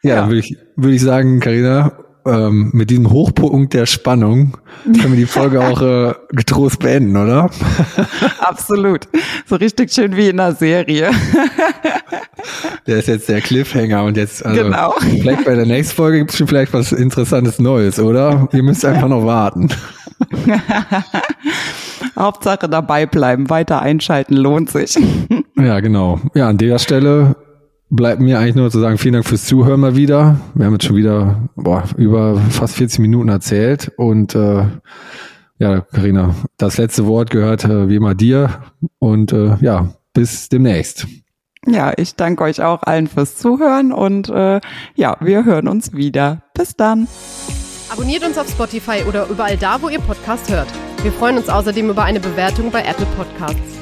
ja, 0.02 0.10
ja. 0.10 0.16
dann 0.16 0.28
würde 0.28 0.40
ich, 0.40 0.56
würde 0.76 0.94
ich 0.94 1.02
sagen, 1.02 1.40
Karina, 1.40 1.92
ähm, 2.26 2.70
mit 2.72 2.90
diesem 2.90 3.10
Hochpunkt 3.10 3.74
der 3.74 3.86
Spannung 3.86 4.56
können 4.84 5.12
wir 5.12 5.16
die 5.16 5.26
Folge 5.26 5.60
auch 5.60 5.82
äh, 5.82 6.14
getrost 6.30 6.78
beenden, 6.80 7.16
oder? 7.16 7.50
Absolut. 8.40 9.08
So 9.46 9.56
richtig 9.56 9.92
schön 9.92 10.16
wie 10.16 10.28
in 10.28 10.40
einer 10.40 10.54
Serie. 10.54 11.10
Der 12.86 12.98
ist 12.98 13.06
jetzt 13.06 13.28
der 13.28 13.40
Cliffhanger 13.40 14.02
und 14.02 14.16
jetzt, 14.16 14.44
also, 14.44 14.64
genau. 14.64 14.94
vielleicht 14.98 15.44
bei 15.44 15.54
der 15.54 15.66
nächsten 15.66 15.94
Folge 15.94 16.18
gibt 16.18 16.32
es 16.32 16.38
schon 16.38 16.48
vielleicht 16.48 16.72
was 16.72 16.90
Interessantes 16.90 17.60
Neues, 17.60 18.00
oder? 18.00 18.48
Ihr 18.52 18.64
müsst 18.64 18.84
einfach 18.84 19.06
noch 19.06 19.24
warten. 19.24 19.68
Hauptsache 22.18 22.68
dabei 22.68 23.06
bleiben, 23.06 23.48
weiter 23.48 23.80
einschalten 23.80 24.34
lohnt 24.36 24.70
sich. 24.70 24.98
Ja, 25.56 25.78
genau. 25.80 26.20
Ja, 26.34 26.48
an 26.48 26.58
der 26.58 26.78
Stelle 26.78 27.36
bleibt 27.92 28.20
mir 28.20 28.38
eigentlich 28.38 28.54
nur 28.54 28.70
zu 28.70 28.80
sagen, 28.80 28.98
vielen 28.98 29.14
Dank 29.14 29.26
fürs 29.26 29.44
Zuhören 29.44 29.80
mal 29.80 29.94
wieder. 29.94 30.40
Wir 30.54 30.66
haben 30.66 30.72
jetzt 30.72 30.86
schon 30.86 30.96
wieder 30.96 31.48
boah, 31.54 31.84
über 31.96 32.36
fast 32.50 32.74
40 32.76 33.00
Minuten 33.00 33.28
erzählt 33.28 33.92
und 33.96 34.34
äh, 34.34 34.64
ja, 35.58 35.80
Karina, 35.80 36.34
das 36.56 36.78
letzte 36.78 37.06
Wort 37.06 37.30
gehört 37.30 37.64
äh, 37.64 37.88
wie 37.88 37.96
immer 37.96 38.14
dir 38.14 38.62
und 38.98 39.32
äh, 39.32 39.56
ja, 39.60 39.94
bis 40.14 40.48
demnächst. 40.48 41.06
Ja, 41.66 41.92
ich 41.96 42.16
danke 42.16 42.42
euch 42.42 42.62
auch 42.62 42.82
allen 42.82 43.06
fürs 43.06 43.36
Zuhören 43.36 43.92
und 43.92 44.28
äh, 44.30 44.60
ja, 44.96 45.16
wir 45.20 45.44
hören 45.44 45.68
uns 45.68 45.92
wieder. 45.92 46.42
Bis 46.54 46.74
dann. 46.74 47.06
Abonniert 47.92 48.24
uns 48.24 48.38
auf 48.38 48.48
Spotify 48.48 49.04
oder 49.06 49.28
überall 49.28 49.58
da, 49.58 49.80
wo 49.82 49.90
ihr 49.90 50.00
Podcast 50.00 50.50
hört. 50.50 50.68
Wir 51.02 51.12
freuen 51.12 51.36
uns 51.36 51.48
außerdem 51.48 51.90
über 51.90 52.04
eine 52.04 52.20
Bewertung 52.20 52.70
bei 52.70 52.82
Apple 52.82 53.06
Podcasts. 53.16 53.81